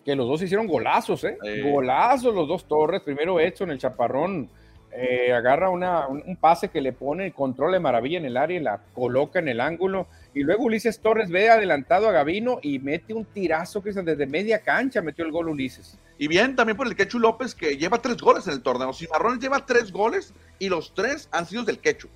Que 0.03 0.15
los 0.15 0.27
dos 0.27 0.41
hicieron 0.43 0.67
golazos, 0.67 1.23
¿eh? 1.23 1.37
Golazos 1.63 2.35
los 2.35 2.47
dos 2.47 2.67
Torres, 2.67 3.01
primero 3.01 3.39
Edson, 3.39 3.71
el 3.71 3.79
chaparrón, 3.79 4.49
eh, 4.91 5.33
agarra 5.33 5.69
una, 5.69 6.07
un, 6.07 6.37
pase 6.37 6.69
que 6.69 6.79
le 6.79 6.93
pone 6.93 7.25
el 7.25 7.33
control 7.33 7.73
de 7.73 7.79
maravilla 7.79 8.17
en 8.17 8.25
el 8.25 8.37
área 8.37 8.59
y 8.59 8.63
la 8.63 8.81
coloca 8.93 9.39
en 9.39 9.47
el 9.47 9.59
ángulo. 9.59 10.07
Y 10.35 10.43
luego 10.43 10.65
Ulises 10.65 10.99
Torres 10.99 11.31
ve 11.31 11.49
adelantado 11.49 12.07
a 12.07 12.11
Gavino 12.11 12.59
y 12.61 12.77
mete 12.77 13.13
un 13.13 13.25
tirazo 13.25 13.81
que 13.81 13.91
desde 13.91 14.27
media 14.27 14.59
cancha 14.59 15.01
metió 15.01 15.25
el 15.25 15.31
gol 15.31 15.49
Ulises. 15.49 15.97
Y 16.17 16.27
bien, 16.27 16.55
también 16.55 16.77
por 16.77 16.85
el 16.85 16.95
Quechu 16.95 17.17
López 17.17 17.55
que 17.55 17.77
lleva 17.77 18.01
tres 18.01 18.17
goles 18.17 18.45
en 18.45 18.53
el 18.53 18.61
torneo. 18.61 18.93
Cimarrones 18.93 19.39
lleva 19.39 19.65
tres 19.65 19.91
goles 19.91 20.33
y 20.59 20.69
los 20.69 20.93
tres 20.93 21.27
han 21.31 21.47
sido 21.47 21.63
del 21.63 21.79
Quechu. 21.79 22.09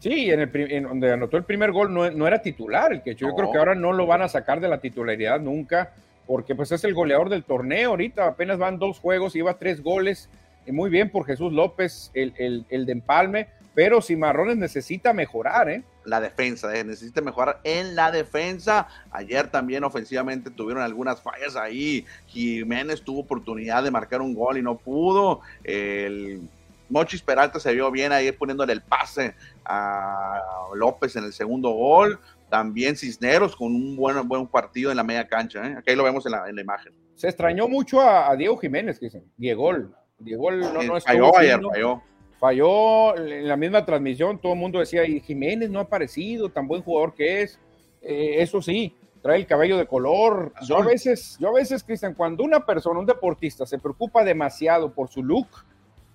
Sí, 0.00 0.30
en, 0.30 0.40
el, 0.40 0.50
en 0.54 0.82
donde 0.84 1.12
anotó 1.12 1.36
el 1.36 1.44
primer 1.44 1.72
gol 1.72 1.94
no, 1.94 2.10
no 2.10 2.26
era 2.26 2.42
titular 2.42 2.92
el 2.92 3.02
Quechu. 3.02 3.28
Yo 3.28 3.34
creo 3.34 3.50
que 3.50 3.58
ahora 3.58 3.74
no 3.74 3.92
lo 3.92 4.06
van 4.06 4.22
a 4.22 4.28
sacar 4.28 4.60
de 4.60 4.68
la 4.68 4.80
titularidad 4.80 5.40
nunca 5.40 5.94
porque 6.26 6.54
pues 6.54 6.72
es 6.72 6.84
el 6.84 6.94
goleador 6.94 7.28
del 7.28 7.44
torneo. 7.44 7.90
Ahorita 7.90 8.26
apenas 8.26 8.58
van 8.58 8.78
dos 8.78 8.98
juegos, 8.98 9.34
lleva 9.34 9.58
tres 9.58 9.82
goles 9.82 10.28
muy 10.72 10.90
bien 10.90 11.10
por 11.10 11.26
Jesús 11.26 11.52
López, 11.52 12.10
el, 12.14 12.64
el, 12.68 12.86
de 12.86 12.92
empalme, 12.92 13.48
pero 13.74 14.02
Cimarrones 14.02 14.56
necesita 14.56 15.12
mejorar, 15.12 15.68
¿eh? 15.68 15.82
La 16.04 16.20
defensa, 16.20 16.74
eh, 16.74 16.82
necesita 16.84 17.20
mejorar 17.20 17.60
en 17.64 17.94
la 17.94 18.10
defensa. 18.10 18.88
Ayer 19.10 19.48
también 19.48 19.84
ofensivamente 19.84 20.50
tuvieron 20.50 20.82
algunas 20.82 21.20
fallas 21.20 21.56
ahí. 21.56 22.06
Jiménez 22.26 23.02
tuvo 23.02 23.20
oportunidad 23.20 23.82
de 23.82 23.90
marcar 23.90 24.22
un 24.22 24.34
gol 24.34 24.58
y 24.58 24.62
no 24.62 24.78
pudo. 24.78 25.40
El 25.62 26.48
Mochis 26.88 27.22
Peralta 27.22 27.60
se 27.60 27.72
vio 27.72 27.90
bien 27.90 28.12
ahí 28.12 28.32
poniéndole 28.32 28.72
el 28.72 28.82
pase 28.82 29.34
a 29.64 30.40
López 30.74 31.16
en 31.16 31.24
el 31.24 31.32
segundo 31.32 31.70
gol. 31.70 32.18
También 32.48 32.96
Cisneros 32.96 33.54
con 33.54 33.74
un 33.74 33.94
buen, 33.94 34.26
buen 34.26 34.46
partido 34.46 34.90
en 34.90 34.96
la 34.96 35.04
media 35.04 35.28
cancha. 35.28 35.66
¿eh? 35.66 35.76
Aquí 35.78 35.94
lo 35.94 36.02
vemos 36.02 36.26
en 36.26 36.32
la, 36.32 36.48
en 36.48 36.56
la 36.56 36.62
imagen. 36.62 36.92
Se 37.14 37.28
extrañó 37.28 37.68
mucho 37.68 38.00
a, 38.00 38.34
Diego 38.34 38.56
Jiménez, 38.56 38.98
que 38.98 39.06
dicen. 39.06 39.24
Diego, 39.36 39.72
Diego 40.18 40.50
no, 40.50 40.82
no 40.82 41.00
falló 41.00 41.36
ayer, 41.38 41.60
falló. 41.62 42.02
Falló 42.40 43.14
en 43.18 43.46
la 43.46 43.56
misma 43.56 43.84
transmisión, 43.84 44.38
todo 44.40 44.54
el 44.54 44.58
mundo 44.58 44.78
decía, 44.78 45.06
y 45.06 45.20
Jiménez 45.20 45.68
no 45.68 45.78
ha 45.78 45.82
aparecido, 45.82 46.48
tan 46.48 46.66
buen 46.66 46.82
jugador 46.82 47.14
que 47.14 47.42
es. 47.42 47.60
Eh, 48.00 48.36
eso 48.38 48.62
sí, 48.62 48.96
trae 49.20 49.36
el 49.36 49.46
cabello 49.46 49.76
de 49.76 49.86
color. 49.86 50.54
Yo 50.66 50.78
a 50.78 50.84
veces, 50.84 51.36
yo 51.38 51.48
a 51.48 51.52
veces, 51.52 51.84
Cristian, 51.84 52.14
cuando 52.14 52.42
una 52.42 52.64
persona, 52.64 52.98
un 52.98 53.04
deportista, 53.04 53.66
se 53.66 53.78
preocupa 53.78 54.24
demasiado 54.24 54.90
por 54.90 55.08
su 55.08 55.22
look, 55.22 55.48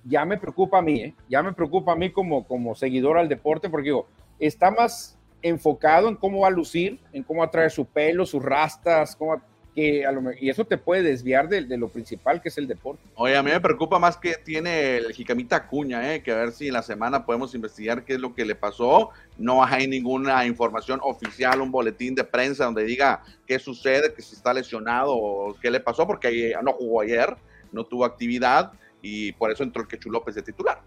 ya 0.03 0.26
me 0.26 0.39
preocupa 0.39 0.80
a 0.80 0.82
mí, 0.82 0.99
¿eh? 1.01 1.15
ya 1.30 1.43
me 1.43 1.53
preocupa 1.53 1.91
a 1.91 1.95
mí 1.95 2.11
como, 2.11 2.47
como 2.47 2.73
seguidor 2.73 3.19
al 3.19 3.30
deporte, 3.30 3.69
porque 3.69 3.89
digo, 3.89 4.07
está 4.39 4.71
más 4.71 5.19
enfocado 5.43 6.09
en 6.09 6.15
cómo 6.15 6.39
va 6.39 6.47
a 6.47 6.51
lucir, 6.51 6.99
en 7.13 7.21
cómo 7.21 7.41
va 7.41 7.45
a 7.45 7.51
traer 7.51 7.69
su 7.69 7.86
pelo, 7.86 8.26
sus 8.26 8.43
rastas, 8.43 9.15
cómo 9.15 9.39
y 9.76 10.49
eso 10.49 10.63
te 10.63 10.78
puede 10.78 11.03
desviar 11.03 11.49
de, 11.49 11.78
lo 11.78 11.89
principal 11.89 12.41
que 12.41 12.47
es 12.47 12.57
el 12.57 12.65
deporte. 12.65 13.03
Oye, 13.15 13.36
a 13.36 13.43
mí 13.43 13.51
me 13.51 13.59
preocupa 13.59 13.99
más 13.99 14.15
que 14.15 14.36
tiene 14.36 14.97
el 14.97 15.11
Jicamita 15.11 15.67
Cuña, 15.67 16.13
¿eh? 16.13 16.23
que 16.23 16.32
a 16.32 16.36
ver 16.36 16.53
si 16.53 16.67
en 16.67 16.73
la 16.73 16.82
semana 16.82 17.26
podemos 17.26 17.53
investigar 17.53 18.05
qué 18.05 18.13
es 18.13 18.19
lo 18.19 18.34
que 18.34 18.45
le 18.45 18.55
pasó. 18.55 19.09
No 19.38 19.65
hay 19.65 19.88
ninguna 19.88 20.45
información 20.45 21.01
oficial, 21.03 21.59
un 21.59 21.71
boletín 21.71 22.15
de 22.15 22.23
prensa 22.23 22.63
donde 22.63 22.86
diga 22.86 23.21
qué 23.45 23.59
sucede, 23.59 24.13
que 24.13 24.21
si 24.21 24.36
está 24.36 24.53
lesionado 24.53 25.13
o 25.13 25.53
qué 25.61 25.69
le 25.69 25.82
pasó, 25.82 26.07
porque 26.07 26.55
no 26.63 26.71
jugó 26.71 27.01
ayer, 27.01 27.36
no 27.73 27.84
tuvo 27.84 28.05
actividad 28.05 28.71
y 29.01 29.34
por 29.34 29.51
eso 29.51 29.63
entró 29.63 29.82
el 29.82 29.89
Quechu 29.89 30.09
López 30.09 30.36
de 30.36 30.41
titular. 30.41 30.80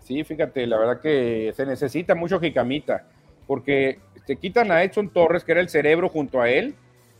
Sí, 0.00 0.22
fíjate, 0.22 0.66
la 0.66 0.78
verdad 0.78 1.00
que 1.00 1.50
se 1.56 1.64
necesita 1.64 2.14
mucho 2.14 2.38
Jicamita, 2.38 3.06
porque 3.46 4.00
te 4.26 4.36
quitan 4.36 4.70
a 4.70 4.82
Edson 4.82 5.08
Torres, 5.08 5.44
que 5.44 5.52
era 5.52 5.62
el 5.62 5.70
cerebro 5.70 6.10
junto 6.10 6.42
a 6.42 6.50
él, 6.50 6.74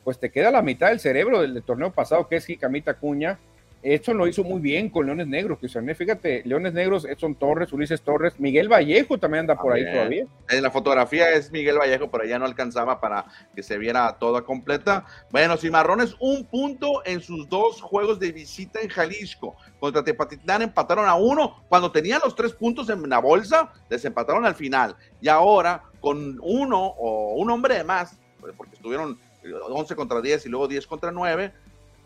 pues 0.04 0.18
te 0.18 0.30
queda 0.30 0.50
la 0.50 0.62
mitad 0.62 0.88
del 0.88 1.00
cerebro 1.00 1.40
del, 1.40 1.62
torneo 1.62 1.90
pasado, 1.92 2.28
que 2.28 2.36
es 2.36 2.46
Jicamita 2.46 2.94
Cuña. 2.94 3.38
Edson 3.82 4.16
lo 4.16 4.26
hizo 4.26 4.42
muy 4.42 4.62
bien 4.62 4.88
con 4.88 5.04
Leones 5.04 5.26
Negros, 5.26 5.58
que 5.58 5.68
son, 5.68 5.86
fíjate, 5.94 6.40
Leones 6.46 6.72
Negros, 6.72 7.04
Edson 7.04 7.34
Torres, 7.34 7.70
Ulises 7.70 8.00
Torres, 8.00 8.40
Miguel 8.40 8.66
Vallejo 8.72 9.18
también 9.18 9.40
anda 9.40 9.56
por 9.56 9.74
ahí 9.74 9.84
todavía. 9.84 10.24
En 10.48 10.62
la 10.62 10.70
fotografía 10.70 11.30
es 11.32 11.52
Miguel 11.52 11.76
Vallejo, 11.78 12.10
pero 12.10 12.24
ya 12.24 12.38
no 12.38 12.46
alcanzaba 12.46 12.98
para 12.98 13.26
que 13.54 13.62
se 13.62 13.76
viera 13.76 14.16
toda 14.18 14.40
completa. 14.40 15.04
Bueno, 15.30 15.58
Cimarrones, 15.58 16.16
un 16.18 16.46
punto 16.46 17.02
en 17.04 17.20
sus 17.20 17.46
dos 17.50 17.82
juegos 17.82 18.18
de 18.18 18.32
visita 18.32 18.80
en 18.80 18.88
Jalisco. 18.88 19.54
Contra 19.78 20.02
Tepatitlán 20.02 20.62
empataron 20.62 21.06
a 21.06 21.14
uno. 21.14 21.62
Cuando 21.68 21.92
tenían 21.92 22.22
los 22.24 22.34
tres 22.34 22.54
puntos 22.54 22.88
en 22.88 23.06
la 23.06 23.18
bolsa, 23.18 23.70
desempataron 23.90 24.46
al 24.46 24.54
final. 24.54 24.96
Y 25.20 25.28
ahora, 25.28 25.82
con 26.00 26.38
uno 26.40 26.86
o 26.86 27.34
un 27.34 27.50
hombre 27.50 27.74
de 27.74 27.84
más, 27.84 28.18
porque 28.56 28.76
estuvieron 28.76 29.18
11 29.52 29.94
contra 29.94 30.20
10 30.20 30.46
y 30.46 30.48
luego 30.48 30.68
10 30.68 30.86
contra 30.86 31.10
9, 31.10 31.52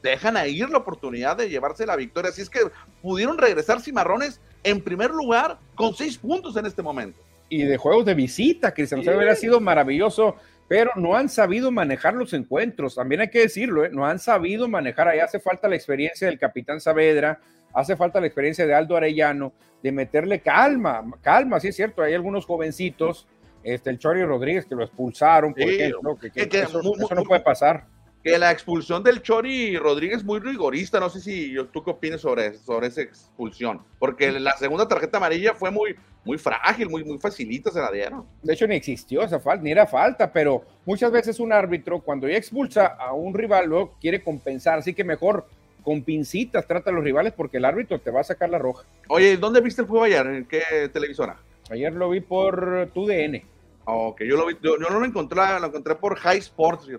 dejan 0.03 0.37
a 0.37 0.47
ir 0.47 0.69
la 0.71 0.79
oportunidad 0.79 1.37
de 1.37 1.49
llevarse 1.49 1.87
la 1.87 1.97
victoria. 1.97 2.31
Así 2.31 2.43
es 2.43 2.51
que 2.51 2.61
pudieron 3.03 3.39
regresar 3.39 3.81
Cimarrones 3.81 4.41
en 4.65 4.81
primer 4.81 5.11
lugar 5.11 5.59
con 5.75 5.95
6 5.95 6.19
puntos 6.19 6.57
en 6.57 6.67
este 6.67 6.83
momento. 6.83 7.19
Y 7.49 7.63
de 7.63 7.77
juegos 7.77 8.05
de 8.05 8.15
visita, 8.15 8.73
Cristian, 8.75 9.03
sí. 9.03 9.09
hubiera 9.09 9.35
sido 9.35 9.61
maravilloso, 9.61 10.37
pero 10.69 10.91
no 10.97 11.17
han 11.17 11.31
sabido 11.31 11.71
manejar 11.71 12.15
los 12.15 12.35
encuentros, 12.35 12.97
también 12.97 13.23
hay 13.23 13.31
que 13.31 13.41
decirlo, 13.41 13.87
¿eh? 13.87 13.91
no 13.91 14.05
han 14.05 14.19
sabido 14.19 14.69
manejar, 14.69 15.09
ahí 15.09 15.19
hace 15.19 15.41
falta 15.41 15.67
la 15.67 15.77
experiencia 15.77 16.29
del 16.29 16.39
capitán 16.39 16.79
Saavedra, 16.79 17.41
hace 17.73 17.97
falta 17.97 18.21
la 18.21 18.27
experiencia 18.27 18.67
de 18.67 18.75
Aldo 18.75 18.97
Arellano, 18.97 19.55
de 19.83 19.93
meterle 19.93 20.41
calma, 20.41 21.03
calma, 21.23 21.59
sí 21.59 21.69
es 21.69 21.77
cierto, 21.77 22.03
hay 22.03 22.13
algunos 22.13 22.45
jovencitos 22.45 23.27
este, 23.75 23.91
el 23.91 23.99
Chori 23.99 24.25
Rodríguez 24.25 24.67
que 24.67 24.75
lo 24.75 24.85
expulsaron, 24.85 25.55
por 25.55 25.63
ejemplo, 25.63 26.19
que, 26.19 26.31
eso, 26.61 26.83
no 26.83 27.25
puede 27.25 27.41
pasar. 27.41 27.87
Que 28.23 28.39
la 28.39 28.51
expulsión 28.51 29.03
del 29.03 29.23
Chori 29.23 29.77
Rodríguez 29.77 30.19
es 30.19 30.25
muy 30.25 30.41
rigorista, 30.41 30.99
no 30.99 31.09
sé 31.09 31.21
si 31.21 31.55
tú 31.73 31.85
qué 31.85 31.91
opinas 31.91 32.21
sobre, 32.21 32.55
sobre 32.55 32.89
esa 32.89 33.03
expulsión, 33.03 33.81
porque 33.99 34.33
la 34.33 34.57
segunda 34.57 34.89
tarjeta 34.89 35.19
amarilla 35.19 35.55
fue 35.55 35.71
muy, 35.71 35.95
muy 36.25 36.37
frágil, 36.37 36.91
muy, 36.91 37.05
muy 37.05 37.19
facilita 37.19 37.71
se 37.71 37.81
la 37.81 37.93
dieron. 37.93 38.25
De 38.43 38.53
hecho, 38.53 38.67
ni 38.67 38.75
existió 38.75 39.23
esa 39.23 39.39
falta, 39.39 39.63
ni 39.63 39.71
era 39.71 39.87
falta, 39.87 40.33
pero 40.33 40.65
muchas 40.85 41.13
veces 41.13 41.39
un 41.39 41.53
árbitro, 41.53 42.01
cuando 42.01 42.29
ya 42.29 42.37
expulsa 42.37 42.87
a 42.87 43.13
un 43.13 43.33
rival, 43.35 43.67
luego 43.67 43.95
quiere 44.01 44.23
compensar, 44.23 44.79
así 44.81 44.95
que 44.95 45.05
mejor 45.05 45.47
con 45.83 46.03
pincitas 46.03 46.67
trata 46.67 46.91
a 46.91 46.93
los 46.93 47.03
rivales 47.03 47.33
porque 47.33 47.57
el 47.57 47.65
árbitro 47.65 47.99
te 47.99 48.11
va 48.11 48.21
a 48.21 48.25
sacar 48.25 48.51
la 48.51 48.59
roja. 48.59 48.85
Oye, 49.09 49.37
¿dónde 49.37 49.61
viste 49.61 49.83
el 49.83 49.89
juego 49.89 50.05
ayer? 50.05 50.27
¿En 50.27 50.45
qué 50.45 50.91
televisora? 50.93 51.39
Ayer 51.71 51.93
lo 51.93 52.11
vi 52.11 52.21
por 52.21 52.91
TUDN. 52.93 53.43
Ok, 53.91 54.21
yo, 54.21 54.37
lo 54.37 54.45
vi, 54.45 54.55
yo, 54.63 54.77
no 54.77 54.91
lo 54.91 55.03
encontré, 55.03 55.41
lo 55.59 55.67
encontré 55.67 55.95
por 55.95 56.15
High 56.19 56.41
Sports. 56.41 56.91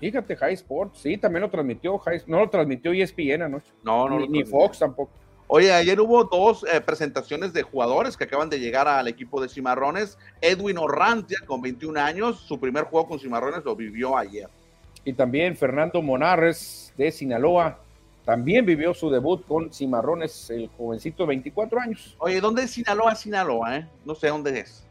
Fíjate, 0.00 0.34
High 0.34 0.54
Sports, 0.54 0.98
sí, 0.98 1.16
también 1.16 1.42
lo 1.42 1.48
transmitió, 1.48 2.00
no 2.26 2.40
lo 2.40 2.50
transmitió 2.50 2.92
ESPN 2.92 3.42
anoche. 3.42 3.70
No, 3.84 4.08
no. 4.08 4.18
Ni, 4.18 4.42
Fox 4.42 4.80
tampoco. 4.80 5.12
Oye, 5.46 5.72
ayer 5.72 6.00
hubo 6.00 6.24
dos 6.24 6.66
eh, 6.72 6.80
presentaciones 6.80 7.52
de 7.52 7.62
jugadores 7.62 8.16
que 8.16 8.24
acaban 8.24 8.50
de 8.50 8.58
llegar 8.58 8.88
al 8.88 9.06
equipo 9.06 9.40
de 9.40 9.48
Cimarrones. 9.48 10.18
Edwin 10.40 10.78
Orrantia, 10.78 11.38
con 11.46 11.62
21 11.62 12.00
años, 12.00 12.40
su 12.40 12.58
primer 12.58 12.82
juego 12.84 13.06
con 13.06 13.20
Cimarrones 13.20 13.64
lo 13.64 13.76
vivió 13.76 14.18
ayer. 14.18 14.48
Y 15.04 15.12
también 15.12 15.56
Fernando 15.56 16.02
Monarres 16.02 16.92
de 16.96 17.12
Sinaloa, 17.12 17.78
también 18.24 18.66
vivió 18.66 18.92
su 18.92 19.08
debut 19.08 19.46
con 19.46 19.72
Cimarrones, 19.72 20.50
el 20.50 20.68
jovencito 20.76 21.22
de 21.22 21.28
24 21.28 21.80
años. 21.80 22.16
Oye, 22.18 22.40
¿dónde 22.40 22.64
es 22.64 22.72
Sinaloa? 22.72 23.14
Sinaloa, 23.14 23.76
¿eh? 23.76 23.88
No 24.04 24.16
sé 24.16 24.28
dónde 24.28 24.58
es. 24.58 24.83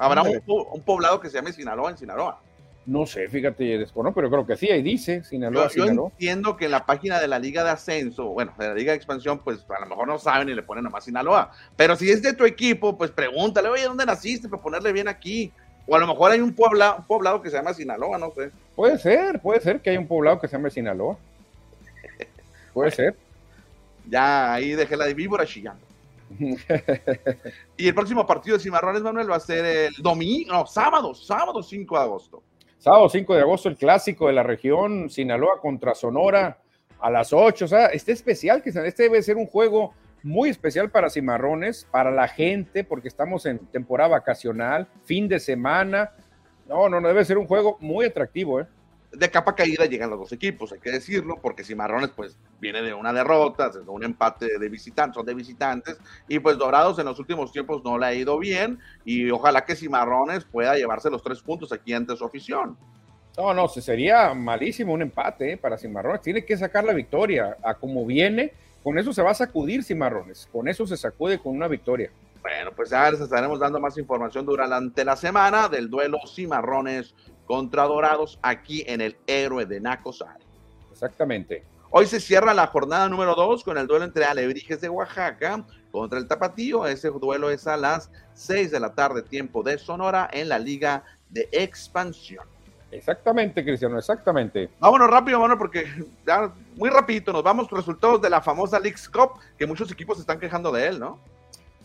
¿Habrá 0.00 0.22
un, 0.22 0.82
poblado 0.82 1.20
que 1.20 1.28
se 1.28 1.36
llame 1.36 1.52
Sinaloa 1.52 1.90
en 1.90 1.98
Sinaloa? 1.98 2.40
No 2.86 3.04
sé, 3.04 3.28
fíjate, 3.28 3.76
desconozco, 3.76 4.14
pero 4.14 4.30
creo 4.30 4.46
que 4.46 4.56
sí, 4.56 4.70
ahí 4.70 4.82
dice 4.82 5.22
Sinaloa. 5.22 5.68
Yo, 5.68 5.84
entiendo 5.84 6.56
que 6.56 6.64
en 6.64 6.70
la 6.70 6.86
página 6.86 7.20
de 7.20 7.28
la 7.28 7.38
Liga 7.38 7.62
de 7.62 7.70
Ascenso, 7.70 8.28
bueno, 8.28 8.54
de 8.58 8.68
la 8.68 8.74
Liga 8.74 8.92
de 8.92 8.96
Expansión, 8.96 9.40
pues 9.40 9.58
a 9.68 9.78
lo 9.80 9.86
mejor 9.86 10.08
no 10.08 10.18
saben 10.18 10.48
y 10.48 10.54
le 10.54 10.62
ponen 10.62 10.84
nomás 10.84 11.04
Sinaloa. 11.04 11.52
Pero 11.76 11.96
si 11.96 12.10
es 12.10 12.22
de 12.22 12.32
tu 12.32 12.46
equipo, 12.46 12.96
pues 12.96 13.10
pregúntale, 13.10 13.68
oye, 13.68 13.84
¿dónde 13.84 14.06
naciste? 14.06 14.48
Para 14.48 14.62
ponerle 14.62 14.90
bien 14.90 15.06
aquí. 15.06 15.52
O 15.86 15.94
a 15.94 15.98
lo 15.98 16.06
mejor 16.06 16.32
hay 16.32 16.40
un 16.40 16.54
poblado, 16.54 16.96
un 17.00 17.04
poblado 17.04 17.42
que 17.42 17.50
se 17.50 17.58
llama 17.58 17.74
Sinaloa, 17.74 18.16
no 18.16 18.32
sé. 18.34 18.52
Puede 18.74 18.96
ser, 18.96 19.38
puede 19.40 19.60
ser 19.60 19.80
que 19.80 19.90
hay 19.90 19.98
un 19.98 20.06
poblado 20.06 20.40
que 20.40 20.48
se 20.48 20.56
llame 20.56 20.70
Sinaloa. 20.70 21.18
Puede 22.72 22.90
ser. 22.90 23.14
Ya 24.08 24.54
ahí 24.54 24.70
dejé 24.70 24.96
la 24.96 25.04
de 25.04 25.12
víbora 25.12 25.44
chillando. 25.44 25.89
Y 27.76 27.88
el 27.88 27.94
próximo 27.94 28.26
partido 28.26 28.56
de 28.56 28.62
Cimarrones, 28.62 29.02
Manuel, 29.02 29.30
va 29.30 29.36
a 29.36 29.40
ser 29.40 29.64
el 29.64 29.94
domingo, 30.02 30.52
no, 30.52 30.66
sábado, 30.66 31.14
sábado 31.14 31.62
5 31.62 31.96
de 31.96 32.02
agosto. 32.02 32.42
Sábado 32.78 33.08
5 33.08 33.34
de 33.34 33.40
agosto, 33.40 33.68
el 33.68 33.76
clásico 33.76 34.28
de 34.28 34.32
la 34.32 34.42
región, 34.42 35.10
Sinaloa 35.10 35.60
contra 35.60 35.94
Sonora 35.94 36.58
a 36.98 37.10
las 37.10 37.32
8. 37.32 37.64
O 37.64 37.68
sea, 37.68 37.86
este 37.86 38.12
especial, 38.12 38.62
que 38.62 38.70
este 38.70 39.02
debe 39.02 39.22
ser 39.22 39.36
un 39.36 39.46
juego 39.46 39.92
muy 40.22 40.50
especial 40.50 40.90
para 40.90 41.10
Cimarrones, 41.10 41.86
para 41.90 42.10
la 42.10 42.28
gente, 42.28 42.84
porque 42.84 43.08
estamos 43.08 43.44
en 43.46 43.58
temporada 43.58 44.10
vacacional, 44.10 44.88
fin 45.04 45.28
de 45.28 45.40
semana. 45.40 46.12
No, 46.68 46.88
no, 46.88 47.00
no 47.00 47.08
debe 47.08 47.24
ser 47.24 47.38
un 47.38 47.46
juego 47.46 47.76
muy 47.80 48.06
atractivo, 48.06 48.60
¿eh? 48.60 48.66
De 49.12 49.30
capa 49.30 49.54
caída 49.54 49.86
llegan 49.86 50.10
los 50.10 50.18
dos 50.18 50.32
equipos, 50.32 50.72
hay 50.72 50.78
que 50.78 50.90
decirlo, 50.90 51.38
porque 51.42 51.64
Cimarrones 51.64 52.10
pues 52.10 52.36
viene 52.60 52.80
de 52.82 52.94
una 52.94 53.12
derrota, 53.12 53.68
de 53.68 53.80
un 53.80 54.04
empate 54.04 54.58
de 54.58 54.68
visitantes, 54.68 55.16
son 55.16 55.26
de 55.26 55.34
visitantes, 55.34 55.98
y 56.28 56.38
pues 56.38 56.56
Dorados 56.58 56.98
en 56.98 57.06
los 57.06 57.18
últimos 57.18 57.50
tiempos 57.52 57.82
no 57.84 57.98
le 57.98 58.06
ha 58.06 58.14
ido 58.14 58.38
bien, 58.38 58.78
y 59.04 59.30
ojalá 59.30 59.64
que 59.64 59.74
Cimarrones 59.74 60.44
pueda 60.44 60.76
llevarse 60.76 61.10
los 61.10 61.22
tres 61.22 61.40
puntos 61.40 61.72
aquí 61.72 61.92
ante 61.92 62.16
su 62.16 62.24
afición. 62.24 62.76
No, 63.36 63.54
no, 63.54 63.68
sería 63.68 64.34
malísimo 64.34 64.92
un 64.92 65.02
empate 65.02 65.52
¿eh? 65.52 65.56
para 65.56 65.76
Cimarrones, 65.76 66.20
tiene 66.20 66.44
que 66.44 66.56
sacar 66.56 66.84
la 66.84 66.92
victoria 66.92 67.56
a 67.62 67.74
como 67.74 68.06
viene, 68.06 68.52
con 68.84 68.98
eso 68.98 69.12
se 69.12 69.22
va 69.22 69.32
a 69.32 69.34
sacudir 69.34 69.82
Cimarrones, 69.82 70.48
con 70.52 70.68
eso 70.68 70.86
se 70.86 70.96
sacude 70.96 71.38
con 71.38 71.56
una 71.56 71.66
victoria. 71.66 72.10
Bueno, 72.42 72.70
pues 72.74 72.88
ya 72.90 73.10
les 73.10 73.20
estaremos 73.20 73.60
dando 73.60 73.78
más 73.80 73.98
información 73.98 74.46
durante 74.46 75.04
la 75.04 75.14
semana 75.14 75.68
del 75.68 75.90
duelo 75.90 76.18
Cimarrones 76.26 77.14
contra 77.50 77.82
Dorados 77.82 78.38
aquí 78.42 78.84
en 78.86 79.00
el 79.00 79.16
Héroe 79.26 79.66
de 79.66 79.80
Nacosari. 79.80 80.44
Exactamente. 80.92 81.64
Hoy 81.90 82.06
se 82.06 82.20
cierra 82.20 82.54
la 82.54 82.68
jornada 82.68 83.08
número 83.08 83.34
2 83.34 83.64
con 83.64 83.76
el 83.76 83.88
duelo 83.88 84.04
entre 84.04 84.24
Alebrijes 84.24 84.80
de 84.80 84.88
Oaxaca 84.88 85.64
contra 85.90 86.20
el 86.20 86.28
Tapatío. 86.28 86.86
Ese 86.86 87.10
duelo 87.10 87.50
es 87.50 87.66
a 87.66 87.76
las 87.76 88.08
6 88.34 88.70
de 88.70 88.78
la 88.78 88.94
tarde, 88.94 89.22
tiempo 89.22 89.64
de 89.64 89.78
Sonora, 89.78 90.30
en 90.32 90.48
la 90.48 90.60
Liga 90.60 91.02
de 91.28 91.48
Expansión. 91.50 92.46
Exactamente, 92.92 93.64
Cristiano, 93.64 93.98
exactamente. 93.98 94.70
Vámonos 94.78 95.10
rápido, 95.10 95.40
bueno, 95.40 95.58
porque 95.58 95.88
ya 96.24 96.52
muy 96.76 96.88
rapidito 96.88 97.32
nos 97.32 97.42
vamos 97.42 97.68
resultados 97.68 98.22
de 98.22 98.30
la 98.30 98.40
famosa 98.40 98.78
Leagues 98.78 99.08
Cup, 99.08 99.40
que 99.58 99.66
muchos 99.66 99.90
equipos 99.90 100.18
se 100.18 100.20
están 100.20 100.38
quejando 100.38 100.70
de 100.70 100.86
él, 100.86 101.00
¿no? 101.00 101.18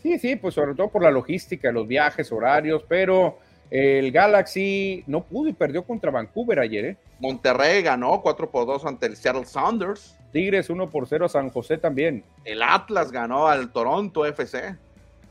Sí, 0.00 0.16
sí, 0.20 0.36
pues 0.36 0.54
sobre 0.54 0.76
todo 0.76 0.86
por 0.86 1.02
la 1.02 1.10
logística, 1.10 1.72
los 1.72 1.88
viajes, 1.88 2.30
horarios, 2.30 2.84
pero 2.88 3.40
el 3.70 4.12
Galaxy 4.12 5.02
no 5.06 5.24
pudo 5.24 5.48
y 5.48 5.52
perdió 5.52 5.84
contra 5.84 6.10
Vancouver 6.10 6.60
ayer, 6.60 6.84
¿eh? 6.84 6.96
Monterrey 7.18 7.82
ganó 7.82 8.20
4 8.22 8.50
por 8.50 8.66
2 8.66 8.84
ante 8.84 9.06
el 9.06 9.16
Seattle 9.16 9.44
Sounders. 9.44 10.16
Tigres 10.32 10.70
1 10.70 10.90
por 10.90 11.08
0 11.08 11.26
a 11.26 11.28
San 11.28 11.50
José 11.50 11.78
también. 11.78 12.22
El 12.44 12.62
Atlas 12.62 13.10
ganó 13.10 13.48
al 13.48 13.72
Toronto 13.72 14.26
FC. 14.26 14.76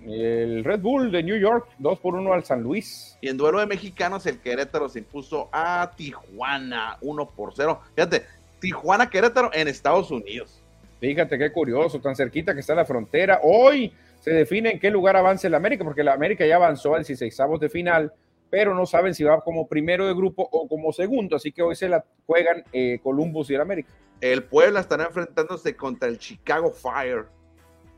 El 0.06 0.64
Red 0.64 0.82
Bull 0.82 1.12
de 1.12 1.24
New 1.24 1.38
York 1.38 1.68
2 1.80 2.00
por 2.00 2.16
1 2.16 2.34
al 2.34 2.44
San 2.44 2.62
Luis. 2.62 3.18
Y 3.22 3.30
en 3.30 3.38
duelo 3.38 3.60
de 3.60 3.68
mexicanos, 3.68 4.26
el 4.26 4.40
Querétaro 4.40 4.90
se 4.90 5.00
impuso 5.00 5.50
a 5.52 5.92
Tijuana 5.96 6.98
1 7.02 7.30
por 7.30 7.54
0. 7.56 7.80
Fíjate, 7.96 8.24
Tijuana 8.60 9.10
Querétaro 9.10 9.52
en 9.54 9.68
Estados 9.68 10.12
Unidos. 10.12 10.62
Fíjate 11.00 11.38
qué 11.38 11.52
curioso, 11.52 12.00
tan 12.00 12.16
cerquita 12.16 12.54
que 12.54 12.62
está 12.62 12.74
la 12.74 12.86
frontera. 12.86 13.42
Hoy 13.44 13.94
se 14.22 14.32
define 14.32 14.72
en 14.72 14.80
qué 14.80 14.90
lugar 14.90 15.16
avance 15.16 15.48
el 15.48 15.54
América, 15.54 15.84
porque 15.84 16.04
la 16.04 16.14
América 16.14 16.46
ya 16.46 16.56
avanzó 16.56 16.96
al 16.96 17.04
16 17.04 17.38
de 17.60 17.70
final 17.70 18.14
pero 18.56 18.74
no 18.74 18.86
saben 18.86 19.14
si 19.14 19.22
va 19.26 19.41
como 19.41 19.68
primero 19.68 20.08
de 20.08 20.14
grupo 20.14 20.47
o 20.49 20.66
como 20.70 20.93
segundo, 20.93 21.36
así 21.36 21.51
que 21.51 21.62
hoy 21.62 21.76
se 21.76 21.89
la 21.89 22.06
juegan 22.26 22.64
eh, 22.72 23.01
Columbus 23.03 23.49
y 23.49 23.56
el 23.56 23.60
América. 23.60 23.89
El 24.22 24.45
Puebla 24.45 24.80
estará 24.80 25.03
enfrentándose 25.03 25.76
contra 25.76 26.08
el 26.08 26.18
Chicago 26.18 26.72
Fire. 26.72 27.26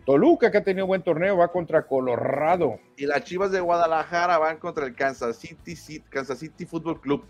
Toluca, 0.04 0.50
que 0.50 0.58
ha 0.58 0.64
tenido 0.64 0.88
buen 0.88 1.04
torneo, 1.04 1.38
va 1.38 1.52
contra 1.52 1.86
Colorado. 1.86 2.80
Y 2.96 3.06
las 3.06 3.24
Chivas 3.24 3.52
de 3.52 3.60
Guadalajara 3.60 4.40
van 4.40 4.58
contra 4.58 4.88
el 4.88 4.96
Kansas 4.96 5.38
City, 5.38 6.04
Kansas 6.10 6.40
City 6.40 6.66
Football 6.66 7.02
Club. 7.02 7.24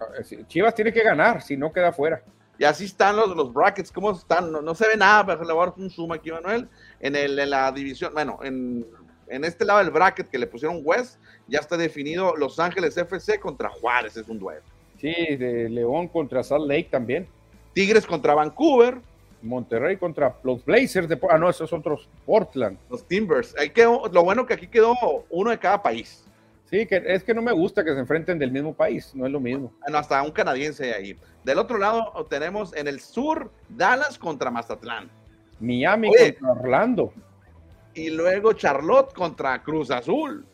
Ah, 0.00 0.06
Chivas 0.48 0.74
tiene 0.74 0.92
que 0.92 1.04
ganar, 1.04 1.40
si 1.40 1.56
no 1.56 1.72
queda 1.72 1.92
fuera. 1.92 2.20
Y 2.58 2.64
así 2.64 2.86
están 2.86 3.14
los, 3.14 3.28
los 3.36 3.52
brackets, 3.52 3.92
¿cómo 3.92 4.10
están? 4.10 4.50
No, 4.50 4.74
se 4.74 4.88
ve 4.88 4.96
nada, 4.96 5.24
pero 5.24 5.44
le 5.44 5.52
voy 5.52 5.62
a 5.62 5.66
dar 5.66 5.74
un 5.76 5.88
zoom 5.88 6.10
aquí, 6.10 6.32
Manuel. 6.32 6.68
En, 6.98 7.14
el, 7.14 7.38
en 7.38 7.50
la 7.50 7.70
división, 7.70 8.12
bueno, 8.12 8.40
en 8.42 8.84
en 9.28 9.44
este 9.44 9.64
lado 9.64 9.80
del 9.80 9.90
bracket 9.90 10.28
que 10.28 10.38
le 10.38 10.46
pusieron 10.46 10.80
West, 10.82 11.18
ya 11.46 11.60
está 11.60 11.76
definido 11.76 12.36
Los 12.36 12.58
Ángeles 12.58 12.96
FC 12.96 13.38
contra 13.38 13.68
Juárez, 13.68 14.16
es 14.16 14.28
un 14.28 14.38
duelo. 14.38 14.62
Sí, 15.00 15.36
de 15.36 15.68
León 15.68 16.08
contra 16.08 16.42
Salt 16.42 16.66
Lake 16.66 16.88
también. 16.90 17.26
Tigres 17.72 18.06
contra 18.06 18.34
Vancouver. 18.34 18.98
Monterrey 19.42 19.98
contra 19.98 20.34
los 20.42 20.64
Blazers 20.64 21.06
de 21.08 21.18
ah 21.30 21.38
no 21.38 21.50
esos 21.50 21.72
otros 21.72 22.08
Portland. 22.24 22.78
Los 22.88 23.06
Timbers. 23.06 23.54
Ahí 23.58 23.70
quedó 23.70 24.08
lo 24.10 24.24
bueno 24.24 24.46
que 24.46 24.54
aquí 24.54 24.66
quedó 24.66 24.94
uno 25.28 25.50
de 25.50 25.58
cada 25.58 25.82
país. 25.82 26.24
Sí 26.70 26.86
que 26.86 27.02
es 27.06 27.22
que 27.22 27.34
no 27.34 27.42
me 27.42 27.52
gusta 27.52 27.84
que 27.84 27.92
se 27.92 27.98
enfrenten 27.98 28.38
del 28.38 28.50
mismo 28.50 28.72
país 28.72 29.14
no 29.14 29.26
es 29.26 29.32
lo 29.32 29.40
mismo. 29.40 29.70
Bueno, 29.82 29.98
hasta 29.98 30.22
un 30.22 30.30
canadiense 30.30 30.94
ahí. 30.94 31.18
Del 31.44 31.58
otro 31.58 31.76
lado 31.76 32.26
tenemos 32.30 32.74
en 32.74 32.88
el 32.88 33.00
sur 33.00 33.50
Dallas 33.68 34.18
contra 34.18 34.50
Mazatlán. 34.50 35.10
Miami 35.60 36.10
contra 36.10 36.50
Orlando 36.50 37.12
y 37.94 38.10
luego 38.10 38.52
Charlotte 38.52 39.12
contra 39.12 39.62
Cruz 39.62 39.90
Azul. 39.90 40.44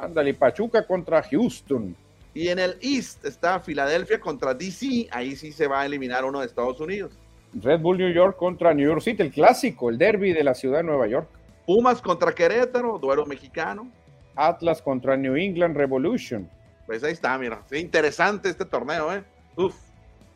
Ándale, 0.00 0.34
Pachuca 0.34 0.86
contra 0.86 1.22
Houston. 1.22 1.96
Y 2.34 2.48
en 2.48 2.58
el 2.58 2.76
East 2.80 3.24
está 3.24 3.60
Filadelfia 3.60 4.20
contra 4.20 4.54
DC, 4.54 5.08
ahí 5.10 5.34
sí 5.34 5.50
se 5.52 5.66
va 5.66 5.80
a 5.80 5.86
eliminar 5.86 6.24
uno 6.24 6.40
de 6.40 6.46
Estados 6.46 6.80
Unidos. 6.80 7.12
Red 7.54 7.80
Bull 7.80 7.98
New 7.98 8.12
York 8.12 8.36
contra 8.36 8.74
New 8.74 8.86
York 8.86 9.00
City, 9.00 9.22
el 9.22 9.32
clásico, 9.32 9.88
el 9.88 9.98
derby 9.98 10.32
de 10.32 10.44
la 10.44 10.54
ciudad 10.54 10.78
de 10.78 10.84
Nueva 10.84 11.06
York. 11.06 11.28
Pumas 11.66 12.00
contra 12.02 12.32
Querétaro, 12.32 12.98
duelo 12.98 13.26
mexicano. 13.26 13.90
Atlas 14.34 14.80
contra 14.82 15.16
New 15.16 15.36
England 15.36 15.76
Revolution. 15.76 16.48
Pues 16.86 17.02
ahí 17.02 17.12
está, 17.12 17.36
mira. 17.38 17.62
interesante 17.72 18.48
este 18.48 18.64
torneo, 18.64 19.12
¿eh? 19.12 19.24
Uf. 19.56 19.74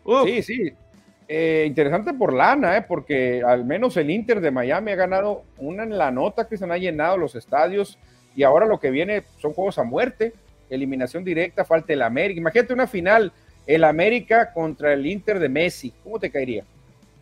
Uf. 0.04 0.24
Sí, 0.24 0.42
sí. 0.42 0.72
Eh, 1.28 1.64
interesante 1.66 2.12
por 2.12 2.32
lana, 2.32 2.76
eh, 2.76 2.82
porque 2.82 3.42
al 3.46 3.64
menos 3.64 3.96
el 3.96 4.10
Inter 4.10 4.40
de 4.40 4.50
Miami 4.50 4.92
ha 4.92 4.96
ganado 4.96 5.44
una 5.58 5.82
en 5.84 5.96
la 5.96 6.10
nota 6.10 6.48
que 6.48 6.56
se 6.56 6.64
han 6.64 6.80
llenado 6.80 7.16
los 7.16 7.34
estadios 7.34 7.98
y 8.34 8.42
ahora 8.42 8.66
lo 8.66 8.80
que 8.80 8.90
viene 8.90 9.22
son 9.38 9.52
juegos 9.52 9.78
a 9.78 9.84
muerte, 9.84 10.32
eliminación 10.68 11.24
directa, 11.24 11.64
falta 11.64 11.92
el 11.92 12.02
América. 12.02 12.40
Imagínate 12.40 12.74
una 12.74 12.86
final, 12.86 13.32
el 13.66 13.84
América 13.84 14.52
contra 14.52 14.92
el 14.92 15.06
Inter 15.06 15.38
de 15.38 15.48
Messi, 15.48 15.92
¿cómo 16.02 16.18
te 16.18 16.30
caería? 16.30 16.64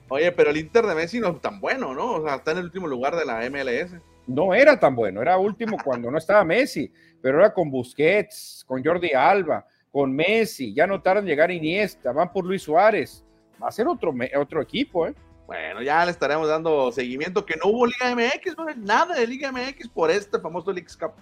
Oye, 0.09 0.32
pero 0.32 0.51
el 0.51 0.57
Inter 0.57 0.86
de 0.86 0.94
Messi 0.94 1.20
no 1.20 1.28
es 1.28 1.40
tan 1.40 1.61
bueno, 1.61 1.94
¿no? 1.94 2.14
O 2.14 2.24
sea, 2.24 2.36
está 2.36 2.53
en 2.53 2.59
el 2.59 2.64
último 2.64 2.86
lugar 2.86 3.14
de 3.16 3.24
la 3.24 3.48
MLS. 3.48 3.92
No 4.26 4.55
era 4.55 4.78
tan 4.78 4.94
bueno, 4.94 5.22
era 5.22 5.38
último 5.38 5.76
cuando 5.84 6.11
no 6.11 6.18
estaba 6.18 6.44
Messi, 6.44 6.92
pero 7.20 7.38
era 7.38 7.53
con 7.53 7.70
Busquets, 7.70 8.64
con 8.66 8.82
Jordi 8.82 9.12
Alba, 9.12 9.66
con 9.90 10.14
Messi, 10.14 10.72
ya 10.72 10.86
notaron 10.86 11.26
llegar 11.26 11.51
Iniesta, 11.51 12.12
van 12.12 12.32
por 12.32 12.44
Luis 12.44 12.62
Suárez 12.62 13.24
va 13.63 13.69
a 13.69 13.73
ser 13.73 13.89
otro, 13.89 14.15
otro 14.39 14.63
equipo, 14.63 15.07
¿eh? 15.07 15.15
Bueno, 15.47 15.83
ya 15.83 16.05
le 16.05 16.13
estaremos 16.13 16.47
dando 16.47 16.93
seguimiento, 16.93 17.45
que 17.45 17.57
no 17.57 17.71
hubo 17.71 17.87
Liga 17.87 18.15
MX, 18.15 18.57
no 18.57 18.67
nada 18.77 19.17
de 19.17 19.27
Liga 19.27 19.51
MX 19.51 19.89
por 19.89 20.09
este 20.11 20.39
famoso 20.39 20.71
League 20.71 20.89
Cup. 20.99 21.13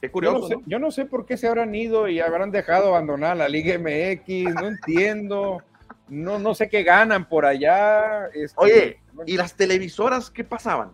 Qué 0.00 0.10
curioso. 0.10 0.60
Yo 0.66 0.78
no, 0.78 0.90
sé, 0.90 1.04
por 1.04 1.24
qué 1.24 1.36
se 1.36 1.46
habrán 1.46 1.72
ido 1.74 2.08
y 2.08 2.18
habrán 2.18 2.50
dejado 2.50 2.88
abandonar 2.88 3.36
la 3.36 3.48
Liga 3.48 3.78
MX, 3.78 4.54
no 4.54 4.66
entiendo. 4.66 5.62
No, 6.08 6.38
no 6.38 6.54
sé 6.54 6.68
qué 6.68 6.82
ganan 6.82 7.28
por 7.28 7.46
allá. 7.46 8.26
Este, 8.34 8.54
Oye, 8.56 9.00
¿y 9.24 9.36
las 9.36 9.54
televisoras 9.54 10.30
qué 10.30 10.42
pasaban? 10.42 10.90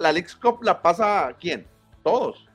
¿La 0.00 0.12
League 0.12 0.28
Cup 0.42 0.62
la 0.62 0.82
pasa 0.82 1.36
quién? 1.38 1.66
¿Todos? 2.02 2.48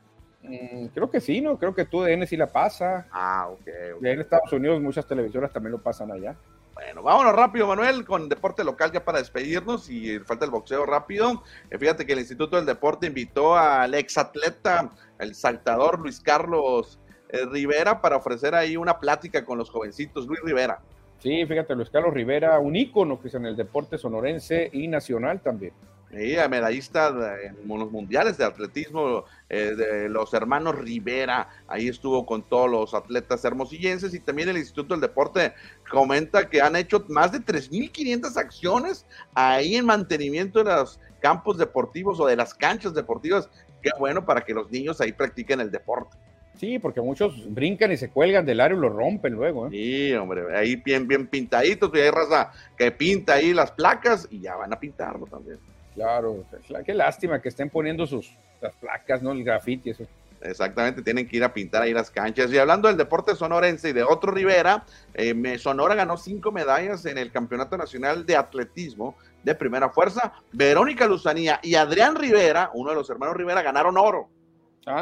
Mm, 0.44 0.88
creo 0.88 1.10
que 1.10 1.22
sí, 1.22 1.42
¿no? 1.42 1.58
Creo 1.58 1.74
que 1.74 1.86
tú 1.86 2.02
DN 2.02 2.26
sí 2.28 2.38
la 2.38 2.48
pasa. 2.48 3.08
Ah, 3.12 3.48
ok. 3.50 3.62
okay. 3.98 4.12
en 4.12 4.22
Estados 4.22 4.52
Unidos 4.54 4.82
muchas 4.82 5.08
televisoras 5.08 5.52
también 5.52 5.72
lo 5.72 5.82
pasan 5.82 6.12
allá. 6.12 6.36
Bueno, 6.80 7.04
vámonos 7.04 7.36
rápido, 7.36 7.68
Manuel, 7.68 8.06
con 8.06 8.30
deporte 8.30 8.64
local 8.64 8.94
ya 8.94 9.04
para 9.04 9.20
despedirnos 9.20 9.90
y 9.90 10.18
falta 10.20 10.46
el 10.46 10.52
boxeo 10.52 10.86
rápido. 10.86 11.44
Eh, 11.70 11.78
fíjate 11.78 12.06
que 12.06 12.14
el 12.14 12.20
Instituto 12.20 12.56
del 12.56 12.66
Deporte 12.66 13.08
invitó 13.08 13.58
al 13.58 13.94
exatleta, 13.96 14.90
el 15.20 15.36
saltador 15.36 16.00
Luis 16.00 16.22
Carlos 16.22 16.98
eh, 17.28 17.46
Rivera, 17.52 18.00
para 18.00 18.16
ofrecer 18.16 18.56
ahí 18.56 18.78
una 18.78 18.98
plática 18.98 19.44
con 19.44 19.58
los 19.58 19.70
jovencitos. 19.70 20.26
Luis 20.26 20.40
Rivera. 20.42 20.80
Sí, 21.18 21.46
fíjate, 21.46 21.76
Luis 21.76 21.90
Carlos 21.90 22.14
Rivera, 22.14 22.58
un 22.60 22.78
ícono 22.78 23.20
que 23.20 23.28
es 23.28 23.34
en 23.34 23.46
el 23.46 23.58
deporte 23.58 23.98
sonorense 23.98 24.70
y 24.72 24.88
nacional 24.88 25.42
también. 25.42 25.74
Sí, 26.12 26.36
medallista 26.50 27.14
en 27.44 27.68
los 27.68 27.92
mundiales 27.92 28.38
de 28.38 28.44
atletismo 28.44 29.26
eh, 29.48 29.76
de 29.76 30.10
los 30.10 30.34
hermanos 30.34 30.76
Rivera, 30.76 31.50
ahí 31.68 31.88
estuvo 31.88 32.26
con 32.26 32.42
todos 32.42 32.70
los 32.70 32.94
atletas 32.96 33.46
hermosillenses 33.46 34.16
y 34.16 34.20
también 34.20 34.50
el 34.50 34.58
Instituto 34.58 34.96
del 34.96 35.02
Deporte 35.02 35.54
comenta 35.90 36.50
que 36.50 36.62
han 36.62 36.76
hecho 36.76 37.06
más 37.10 37.32
de 37.32 37.40
3.500 37.40 38.38
acciones 38.38 39.06
ahí 39.36 39.76
en 39.76 39.86
mantenimiento 39.86 40.64
de 40.64 40.74
los 40.74 41.00
campos 41.20 41.60
deportivos 41.60 42.20
o 42.20 42.26
de 42.26 42.36
las 42.36 42.56
canchas 42.56 42.96
deportivas. 42.96 43.48
Qué 43.84 43.92
bueno 44.00 44.26
para 44.26 44.42
que 44.42 44.54
los 44.54 44.72
niños 44.72 45.00
ahí 45.02 45.14
practiquen 45.14 45.60
el 45.60 45.70
deporte. 45.70 46.18
Sí, 46.56 46.80
porque 46.80 47.02
muchos 47.02 47.54
brincan 47.54 47.92
y 47.92 47.98
se 47.98 48.10
cuelgan 48.10 48.46
del 48.46 48.60
área 48.60 48.76
y 48.76 48.82
lo 48.82 48.90
rompen 48.90 49.34
luego. 49.34 49.68
¿eh? 49.68 49.70
Sí, 49.72 50.14
hombre, 50.14 50.58
ahí 50.58 50.76
bien, 50.76 51.08
bien 51.08 51.28
pintaditos, 51.28 51.90
y 51.94 52.00
hay 52.00 52.10
raza 52.10 52.52
que 52.78 52.92
pinta 52.92 53.36
ahí 53.36 53.54
las 53.54 53.72
placas 53.72 54.28
y 54.30 54.42
ya 54.42 54.56
van 54.56 54.74
a 54.74 54.80
pintarlo 54.80 55.26
también. 55.28 55.60
Claro, 56.00 56.46
qué 56.86 56.94
lástima 56.94 57.42
que 57.42 57.50
estén 57.50 57.70
poniendo 57.70 58.08
sus 58.08 58.32
las 58.62 58.74
placas, 58.76 59.22
¿no? 59.22 59.34
El 59.34 59.44
grafiti, 59.44 59.90
eso. 59.90 60.06
Exactamente, 60.40 61.02
tienen 61.02 61.28
que 61.28 61.36
ir 61.36 61.44
a 61.44 61.54
pintar 61.54 61.82
ahí 61.82 61.92
las 61.92 62.10
canchas. 62.10 62.50
Y 62.54 62.58
hablando 62.58 62.88
del 62.88 62.96
deporte 62.96 63.36
sonorense 63.36 63.90
y 63.90 63.92
de 63.92 64.04
otro 64.04 64.32
Rivera, 64.32 64.86
eh, 65.14 65.58
Sonora 65.58 65.96
ganó 65.96 66.16
cinco 66.16 66.54
medallas 66.54 67.06
en 67.06 67.18
el 67.18 67.34
Campeonato 67.34 67.76
Nacional 67.76 68.26
de 68.26 68.38
Atletismo 68.38 69.18
de 69.44 69.56
Primera 69.56 69.90
Fuerza. 69.90 70.32
Verónica 70.54 71.06
Luzanía 71.06 71.60
y 71.62 71.76
Adrián 71.76 72.16
Rivera, 72.16 72.72
uno 72.74 72.92
de 72.92 72.96
los 72.96 73.10
hermanos 73.10 73.36
Rivera, 73.36 73.62
ganaron 73.62 73.98
oro. 73.98 74.30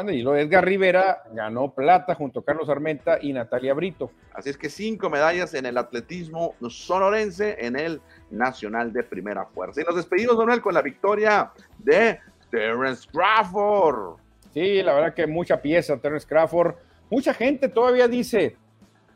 y 0.08 0.22
lo 0.22 0.34
Edgar 0.34 0.64
Rivera 0.64 1.22
ganó 1.32 1.72
plata 1.72 2.16
junto 2.16 2.40
a 2.40 2.44
Carlos 2.44 2.68
Armenta 2.68 3.20
y 3.22 3.32
Natalia 3.32 3.72
Brito. 3.72 4.10
Así 4.34 4.50
es 4.50 4.56
que 4.56 4.68
cinco 4.68 5.10
medallas 5.10 5.54
en 5.54 5.64
el 5.64 5.78
atletismo 5.78 6.56
sonorense 6.68 7.56
en 7.64 7.76
el 7.78 8.00
Nacional 8.30 8.92
de 8.92 9.02
Primera 9.02 9.44
Fuerza. 9.46 9.80
Y 9.80 9.84
nos 9.84 9.96
despedimos, 9.96 10.36
Donald, 10.36 10.60
con 10.60 10.74
la 10.74 10.82
victoria 10.82 11.50
de 11.78 12.20
Terence 12.50 13.08
Crawford. 13.10 14.18
Sí, 14.52 14.82
la 14.82 14.94
verdad 14.94 15.14
que 15.14 15.26
mucha 15.26 15.60
pieza, 15.60 15.96
Terence 15.98 16.26
Crawford. 16.26 16.74
Mucha 17.10 17.32
gente 17.34 17.68
todavía 17.68 18.08
dice, 18.08 18.56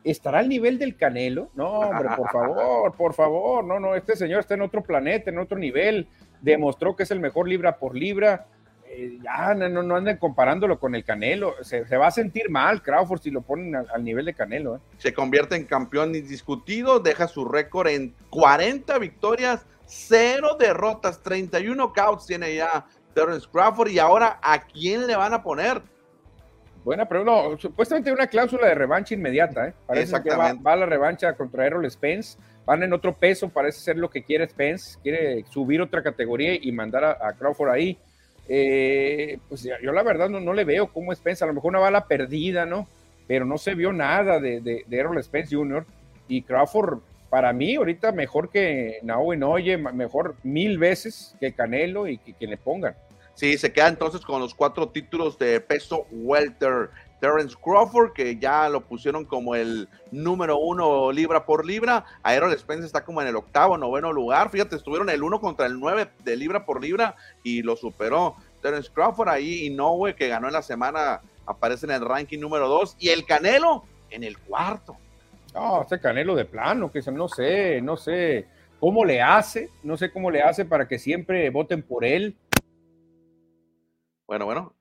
¿estará 0.03 0.39
al 0.39 0.49
nivel 0.49 0.77
del 0.77 0.95
Canelo? 0.95 1.49
No, 1.55 1.79
hombre, 1.79 2.09
por 2.15 2.29
favor, 2.31 2.93
por 2.95 3.13
favor, 3.13 3.63
no, 3.63 3.79
no, 3.79 3.95
este 3.95 4.15
señor 4.15 4.41
está 4.41 4.53
en 4.55 4.61
otro 4.61 4.81
planeta, 4.81 5.29
en 5.29 5.39
otro 5.39 5.57
nivel, 5.57 6.07
demostró 6.41 6.95
que 6.95 7.03
es 7.03 7.11
el 7.11 7.19
mejor 7.19 7.47
libra 7.47 7.77
por 7.77 7.95
libra, 7.95 8.47
eh, 8.95 9.19
ya 9.23 9.53
no, 9.53 9.83
no, 9.83 9.95
anden 9.95 10.17
comparándolo 10.17 10.79
con 10.79 10.95
el 10.95 11.03
Canelo, 11.03 11.55
se, 11.63 11.83
va 11.83 12.07
a 12.07 12.11
sentir 12.11 12.49
mal 12.49 12.81
Crawford 12.81 13.21
si 13.21 13.31
lo 13.31 13.41
ponen 13.41 13.75
al, 13.75 14.03
nivel 14.03 14.25
de 14.25 14.33
Canelo. 14.33 14.75
¿eh? 14.75 14.79
Se 14.97 15.13
convierte 15.13 15.55
en 15.55 15.65
campeón 15.65 16.15
indiscutido, 16.15 16.99
deja 16.99 17.27
su 17.27 17.45
récord 17.45 17.87
en 17.87 18.13
40 18.29 18.97
victorias, 18.99 19.65
0 19.85 20.57
derrotas, 20.59 21.21
31 21.21 21.75
knockouts 21.75 22.25
tiene 22.25 22.55
ya 22.55 22.85
Terence 23.13 23.47
Crawford 23.51 23.89
y 23.89 23.99
ahora 23.99 24.39
¿a 24.41 24.63
quién 24.63 25.07
le 25.07 25.15
van 25.15 25.33
a 25.33 25.43
poner? 25.43 25.81
Buena 26.83 27.07
pero 27.07 27.23
No, 27.23 27.57
supuestamente 27.57 28.09
hay 28.09 28.15
una 28.15 28.27
cláusula 28.27 28.67
de 28.67 28.75
revancha 28.75 29.13
inmediata, 29.13 29.69
¿eh? 29.69 29.73
Parece 29.85 30.21
que 30.21 30.35
va, 30.35 30.53
va, 30.53 30.75
la 30.75 30.85
revancha 30.85 31.33
contra 31.33 31.65
Errol 31.65 31.89
Spence. 31.89 32.37
Van 32.65 32.83
en 32.83 32.93
otro 32.93 33.13
peso, 33.13 33.49
parece 33.49 33.79
ser 33.79 33.97
lo 33.97 34.09
que 34.09 34.23
quiere 34.23 34.47
Spence. 34.49 34.97
Quiere 35.01 35.45
subir 35.49 35.81
otra 35.81 36.03
categoría 36.03 36.55
y 36.55 36.71
mandar 36.71 37.03
a, 37.03 37.33
Crawford 37.33 37.69
ahí. 37.69 37.97
Eh, 38.47 39.39
pues 39.47 39.63
yo 39.63 39.91
la 39.91 40.03
verdad 40.03 40.29
no, 40.29 40.39
no, 40.39 40.53
le 40.53 40.65
veo 40.65 40.87
cómo 40.87 41.13
Spence. 41.13 41.43
A 41.43 41.47
lo 41.47 41.53
mejor 41.53 41.69
una 41.69 41.79
bala 41.79 42.07
perdida, 42.07 42.65
¿no? 42.65 42.87
Pero 43.27 43.45
no 43.45 43.57
se 43.57 43.75
vio 43.75 43.93
nada 43.93 44.39
de, 44.39 44.59
de, 44.61 44.85
Errol 44.91 45.23
Spence 45.23 45.55
Jr. 45.55 45.85
Y 46.27 46.41
Crawford, 46.41 46.99
para 47.29 47.53
mí, 47.53 47.75
ahorita 47.75 48.11
mejor 48.11 48.49
que 48.49 48.99
Naomi 49.03 49.37
Noye, 49.37 49.77
mejor 49.77 50.35
mil 50.43 50.77
veces 50.77 51.35
que 51.39 51.53
Canelo 51.53 52.07
y 52.07 52.17
que, 52.17 52.33
que 52.33 52.47
le 52.47 52.57
pongan. 52.57 52.95
Sí, 53.35 53.57
se 53.57 53.71
queda 53.73 53.87
entonces 53.87 54.21
con 54.21 54.39
los 54.39 54.53
cuatro 54.53 54.89
títulos 54.89 55.39
de 55.39 55.59
peso 55.59 56.05
welter. 56.11 56.89
Terence 57.23 57.55
Crawford, 57.55 58.11
que 58.11 58.35
ya 58.35 58.67
lo 58.67 58.81
pusieron 58.81 59.23
como 59.23 59.55
el 59.55 59.87
número 60.11 60.57
uno 60.57 61.09
libra 61.09 61.45
por 61.45 61.65
libra. 61.65 62.03
Aero 62.21 62.51
Spence 62.51 62.85
está 62.85 63.05
como 63.05 63.21
en 63.21 63.29
el 63.29 63.37
octavo, 63.37 63.77
noveno 63.77 64.11
lugar. 64.11 64.49
Fíjate, 64.49 64.75
estuvieron 64.75 65.09
el 65.09 65.23
uno 65.23 65.39
contra 65.39 65.65
el 65.65 65.79
nueve 65.79 66.09
de 66.25 66.35
libra 66.35 66.65
por 66.65 66.81
libra 66.81 67.15
y 67.41 67.61
lo 67.61 67.77
superó. 67.77 68.35
Terence 68.61 68.91
Crawford 68.93 69.29
ahí 69.29 69.65
y 69.65 69.69
Noe, 69.69 70.15
que 70.15 70.27
ganó 70.27 70.47
en 70.47 70.53
la 70.53 70.61
semana, 70.61 71.21
aparece 71.45 71.85
en 71.85 71.93
el 71.93 72.01
ranking 72.01 72.39
número 72.39 72.67
dos. 72.67 72.97
Y 72.99 73.07
el 73.07 73.25
Canelo 73.25 73.85
en 74.09 74.25
el 74.25 74.37
cuarto. 74.37 74.97
No, 75.53 75.83
este 75.83 76.01
Canelo 76.01 76.35
de 76.35 76.43
plano, 76.43 76.91
que 76.91 76.99
no 77.09 77.29
sé, 77.29 77.81
no 77.81 77.95
sé 77.95 78.47
cómo 78.81 79.05
le 79.05 79.21
hace, 79.21 79.69
no 79.81 79.95
sé 79.95 80.11
cómo 80.11 80.29
le 80.29 80.41
hace 80.41 80.65
para 80.65 80.89
que 80.89 80.99
siempre 80.99 81.49
voten 81.51 81.83
por 81.83 82.03
él. 82.03 82.35
Bueno, 84.27 84.43
bueno. 84.43 84.73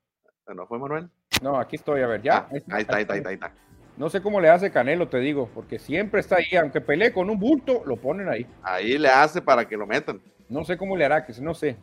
¿No 0.53 0.67
fue 0.67 0.81
Manuel? 0.81 1.09
No, 1.41 1.59
aquí 1.59 1.77
estoy, 1.77 2.03
a 2.03 2.07
ver, 2.07 2.23
ya. 2.23 2.37
Ah, 2.37 2.49
ahí, 2.51 2.59
está, 2.59 2.97
ahí, 2.97 3.03
está, 3.03 3.15
ahí, 3.15 3.35
está, 3.35 3.53
No 3.97 4.11
sé 4.11 4.21
cómo 4.21 4.41
le 4.41 4.49
hace 4.51 4.71
Canelo, 4.71 5.09
te 5.09 5.19
digo, 5.19 5.49
porque 5.55 5.79
siempre 5.79 6.21
está 6.21 6.37
ahí, 6.37 6.57
aunque 6.57 6.81
pelee 6.81 7.13
con 7.13 7.31
un 7.31 7.39
bulto, 7.39 7.83
lo 7.87 7.97
ponen 7.97 8.29
ahí. 8.29 8.47
Ahí 8.63 8.99
le 8.99 9.09
hace 9.09 9.41
para 9.41 9.67
que 9.67 9.77
lo 9.77 9.87
metan. 9.87 10.21
No 10.49 10.65
sé 10.65 10.77
cómo 10.77 10.97
le 10.97 11.05
hará, 11.05 11.25
que 11.25 11.33
no 11.41 11.55
sé. 11.55 11.77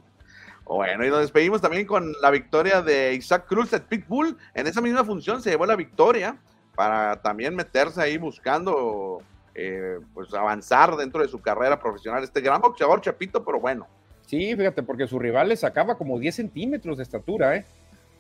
Bueno, 0.65 1.03
y 1.03 1.09
nos 1.09 1.21
despedimos 1.21 1.61
también 1.61 1.87
con 1.87 2.13
la 2.21 2.29
victoria 2.29 2.81
de 2.81 3.13
Isaac 3.15 3.45
Cruz 3.47 3.71
de 3.71 3.79
Pitbull. 3.79 4.37
En 4.53 4.67
esa 4.67 4.81
misma 4.81 5.03
función 5.03 5.41
se 5.41 5.49
llevó 5.49 5.65
la 5.65 5.75
victoria 5.75 6.37
para 6.75 7.21
también 7.21 7.55
meterse 7.55 8.01
ahí 8.01 8.17
buscando 8.17 9.23
eh, 9.55 9.97
pues 10.13 10.31
avanzar 10.33 10.95
dentro 10.95 11.23
de 11.23 11.27
su 11.27 11.41
carrera 11.41 11.79
profesional. 11.79 12.23
Este 12.23 12.41
gran 12.41 12.61
boxeador, 12.61 13.01
Chapito, 13.01 13.43
pero 13.43 13.59
bueno, 13.59 13.87
Sí, 14.29 14.55
fíjate, 14.55 14.83
porque 14.83 15.07
su 15.07 15.17
rival 15.17 15.49
le 15.49 15.57
sacaba 15.57 15.97
como 15.97 16.19
10 16.19 16.35
centímetros 16.35 16.97
de 16.97 17.03
estatura, 17.03 17.55
¿eh? 17.55 17.65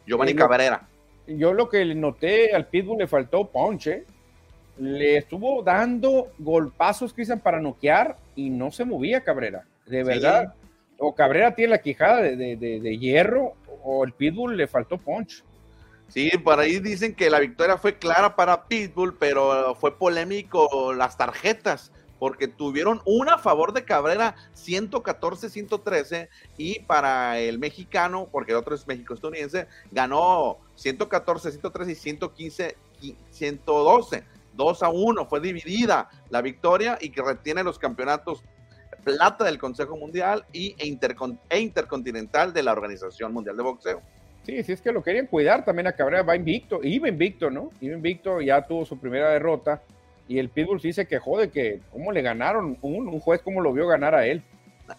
Giovanni 0.07 0.33
Cabrera. 0.33 0.87
Yo 1.37 1.53
lo 1.53 1.69
que 1.69 1.85
le 1.85 1.95
noté 1.95 2.53
al 2.53 2.67
Pitbull 2.67 2.99
le 2.99 3.07
faltó 3.07 3.45
ponche. 3.45 4.05
Le 4.77 5.17
estuvo 5.17 5.61
dando 5.61 6.31
golpazos, 6.39 7.13
Cristian, 7.13 7.39
para 7.39 7.59
noquear 7.59 8.15
y 8.35 8.49
no 8.49 8.71
se 8.71 8.85
movía 8.85 9.23
Cabrera. 9.23 9.65
De 9.85 10.03
verdad. 10.03 10.53
O 10.97 11.13
Cabrera 11.13 11.53
tiene 11.53 11.71
la 11.71 11.81
quijada 11.81 12.21
de, 12.21 12.97
hierro 12.99 13.53
o 13.83 14.03
el 14.03 14.13
Pitbull 14.13 14.57
le 14.57 14.67
faltó 14.67 14.97
punch. 14.97 15.43
Sí, 16.07 16.31
por 16.43 16.59
ahí 16.59 16.79
dicen 16.79 17.13
que 17.13 17.29
la 17.29 17.39
victoria 17.39 17.77
fue 17.77 17.97
clara 17.97 18.35
para 18.35 18.65
Pitbull, 18.65 19.15
pero 19.17 19.75
fue 19.75 19.97
polémico 19.97 20.93
las 20.93 21.17
tarjetas 21.17 21.91
porque 22.19 22.47
tuvieron 22.47 23.01
una 23.05 23.35
a 23.35 23.37
favor 23.37 23.73
de 23.73 23.85
Cabrera 23.85 24.35
114-113 24.55 26.27
y 26.57 26.81
para 26.81 27.39
el 27.39 27.57
mexicano, 27.59 28.27
porque 28.29 28.51
el 28.51 28.57
otro 28.57 28.75
es 28.75 28.85
México-estadounidense, 28.87 29.67
ganó 29.91 30.57
114-113 30.81 32.75
y 32.99 33.13
115-112. 33.31 34.23
2 34.53 34.83
a 34.83 34.89
1, 34.89 35.25
fue 35.27 35.39
dividida 35.39 36.09
la 36.29 36.41
victoria 36.41 36.97
y 36.99 37.11
que 37.11 37.21
retiene 37.21 37.63
los 37.63 37.79
campeonatos 37.79 38.43
plata 39.03 39.45
del 39.45 39.57
Consejo 39.57 39.97
Mundial 39.97 40.45
y, 40.51 40.75
e, 40.77 40.97
e, 41.49 41.59
intercontinental 41.59 42.53
de 42.53 42.63
la 42.63 42.73
Organización 42.73 43.33
Mundial 43.33 43.57
de 43.57 43.63
Boxeo. 43.63 44.01
Sí, 44.45 44.63
sí 44.63 44.71
es 44.71 44.81
que 44.81 44.91
lo 44.91 45.03
querían 45.03 45.27
cuidar 45.27 45.65
también 45.65 45.87
a 45.87 45.93
Cabrera, 45.93 46.23
va 46.23 46.35
invicto, 46.35 46.79
iba 46.83 47.07
invicto, 47.07 47.49
¿no? 47.49 47.71
Iba 47.81 47.95
invicto, 47.95 48.41
ya 48.41 48.65
tuvo 48.65 48.85
su 48.85 48.97
primera 48.97 49.29
derrota 49.29 49.81
y 50.27 50.37
el 50.37 50.49
Pitbull 50.49 50.79
sí 50.79 50.93
se 50.93 51.07
quejó 51.07 51.39
de 51.39 51.49
que 51.49 51.81
cómo 51.91 52.11
le 52.11 52.21
ganaron, 52.21 52.77
un, 52.81 53.19
juez 53.19 53.41
cómo 53.41 53.61
lo 53.61 53.73
vio 53.73 53.87
ganar 53.87 54.15
a 54.15 54.25
él. 54.25 54.43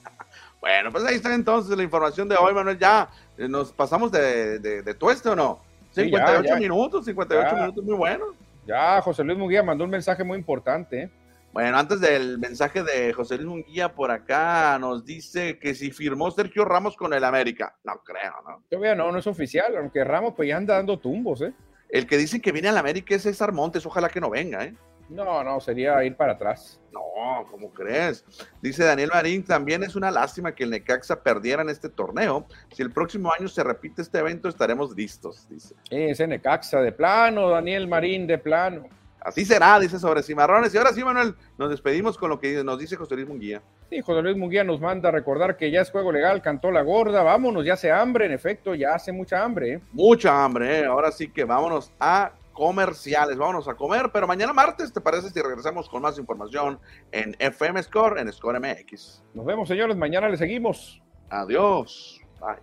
Bueno, 0.60 0.92
pues 0.92 1.02
ahí 1.06 1.14
está 1.14 1.34
entonces 1.34 1.74
la 1.74 1.82
información 1.82 2.28
de 2.28 2.36
hoy, 2.36 2.52
Manuel. 2.52 2.78
Ya 2.78 3.08
eh, 3.38 3.48
nos 3.48 3.72
pasamos 3.72 4.12
de, 4.12 4.58
de, 4.58 4.94
tueste 4.94 5.30
o 5.30 5.34
no. 5.34 5.62
58 5.92 6.56
minutos, 6.56 7.04
58 7.04 7.56
minutos, 7.56 7.84
muy 7.84 7.94
bueno. 7.94 8.26
Ya, 8.66 9.00
José 9.02 9.24
Luis 9.24 9.38
Munguía 9.38 9.62
mandó 9.62 9.84
un 9.84 9.90
mensaje 9.90 10.22
muy 10.22 10.38
importante. 10.38 11.02
¿eh? 11.02 11.10
Bueno, 11.52 11.76
antes 11.76 12.00
del 12.00 12.38
mensaje 12.38 12.82
de 12.84 13.12
José 13.12 13.36
Luis 13.36 13.48
Munguía 13.48 13.92
por 13.92 14.10
acá, 14.10 14.78
nos 14.78 15.04
dice 15.04 15.58
que 15.58 15.74
si 15.74 15.90
firmó 15.90 16.30
Sergio 16.30 16.64
Ramos 16.64 16.96
con 16.96 17.12
el 17.12 17.24
América. 17.24 17.76
No 17.82 18.00
creo, 18.04 18.34
¿no? 18.46 18.62
Todavía 18.70 18.94
no, 18.94 19.10
no 19.10 19.18
es 19.18 19.26
oficial, 19.26 19.76
aunque 19.76 20.04
Ramos 20.04 20.34
pues 20.36 20.48
ya 20.48 20.56
anda 20.56 20.76
dando 20.76 20.98
tumbos, 20.98 21.42
¿eh? 21.42 21.52
El 21.88 22.06
que 22.06 22.16
dice 22.18 22.40
que 22.40 22.52
viene 22.52 22.68
al 22.68 22.78
América 22.78 23.16
es 23.16 23.22
César 23.22 23.52
Montes, 23.52 23.84
ojalá 23.84 24.08
que 24.08 24.20
no 24.20 24.30
venga, 24.30 24.64
¿eh? 24.64 24.74
No, 25.10 25.42
no, 25.42 25.60
sería 25.60 26.02
ir 26.04 26.16
para 26.16 26.32
atrás. 26.32 26.80
No, 26.92 27.44
¿cómo 27.50 27.72
crees? 27.72 28.24
Dice 28.62 28.84
Daniel 28.84 29.10
Marín, 29.12 29.44
también 29.44 29.82
es 29.82 29.96
una 29.96 30.10
lástima 30.10 30.54
que 30.54 30.62
el 30.64 30.70
Necaxa 30.70 31.20
perdiera 31.20 31.62
en 31.62 31.68
este 31.68 31.88
torneo. 31.88 32.46
Si 32.72 32.82
el 32.82 32.92
próximo 32.92 33.32
año 33.32 33.48
se 33.48 33.64
repite 33.64 34.02
este 34.02 34.18
evento, 34.18 34.48
estaremos 34.48 34.94
listos, 34.94 35.48
dice. 35.48 35.74
Ese 35.90 36.26
Necaxa 36.26 36.80
de 36.80 36.92
plano, 36.92 37.50
Daniel 37.50 37.88
Marín 37.88 38.26
de 38.28 38.38
plano. 38.38 38.88
Así 39.20 39.44
será, 39.44 39.78
dice 39.78 39.98
sobre 39.98 40.22
Cimarrones. 40.22 40.74
Y 40.74 40.78
ahora 40.78 40.92
sí, 40.92 41.04
Manuel, 41.04 41.34
nos 41.58 41.70
despedimos 41.70 42.16
con 42.16 42.30
lo 42.30 42.40
que 42.40 42.64
nos 42.64 42.78
dice 42.78 42.96
José 42.96 43.16
Luis 43.16 43.28
Munguía. 43.28 43.60
Sí, 43.90 44.00
José 44.00 44.22
Luis 44.22 44.36
Munguía 44.36 44.64
nos 44.64 44.80
manda 44.80 45.10
a 45.10 45.12
recordar 45.12 45.56
que 45.56 45.70
ya 45.70 45.82
es 45.82 45.90
juego 45.90 46.12
legal, 46.12 46.40
cantó 46.40 46.70
la 46.70 46.82
gorda, 46.82 47.22
vámonos, 47.22 47.64
ya 47.64 47.74
hace 47.74 47.90
hambre, 47.90 48.26
en 48.26 48.32
efecto, 48.32 48.74
ya 48.74 48.94
hace 48.94 49.12
mucha 49.12 49.42
hambre. 49.42 49.72
¿eh? 49.74 49.80
Mucha 49.92 50.44
hambre, 50.44 50.80
¿eh? 50.80 50.84
ahora 50.86 51.10
sí 51.12 51.28
que 51.28 51.44
vámonos 51.44 51.92
a 52.00 52.32
comerciales. 52.52 53.36
Vámonos 53.36 53.68
a 53.68 53.74
comer, 53.74 54.10
pero 54.12 54.26
mañana 54.26 54.52
martes, 54.52 54.92
¿te 54.92 55.00
parece 55.00 55.30
si 55.30 55.40
regresamos 55.40 55.88
con 55.88 56.02
más 56.02 56.18
información 56.18 56.78
en 57.12 57.36
FM 57.38 57.82
Score, 57.82 58.18
en 58.18 58.32
Score 58.32 58.60
MX? 58.60 59.22
Nos 59.34 59.46
vemos, 59.46 59.68
señores. 59.68 59.96
Mañana 59.96 60.28
le 60.28 60.36
seguimos. 60.36 61.02
Adiós. 61.30 62.20
Bye. 62.40 62.58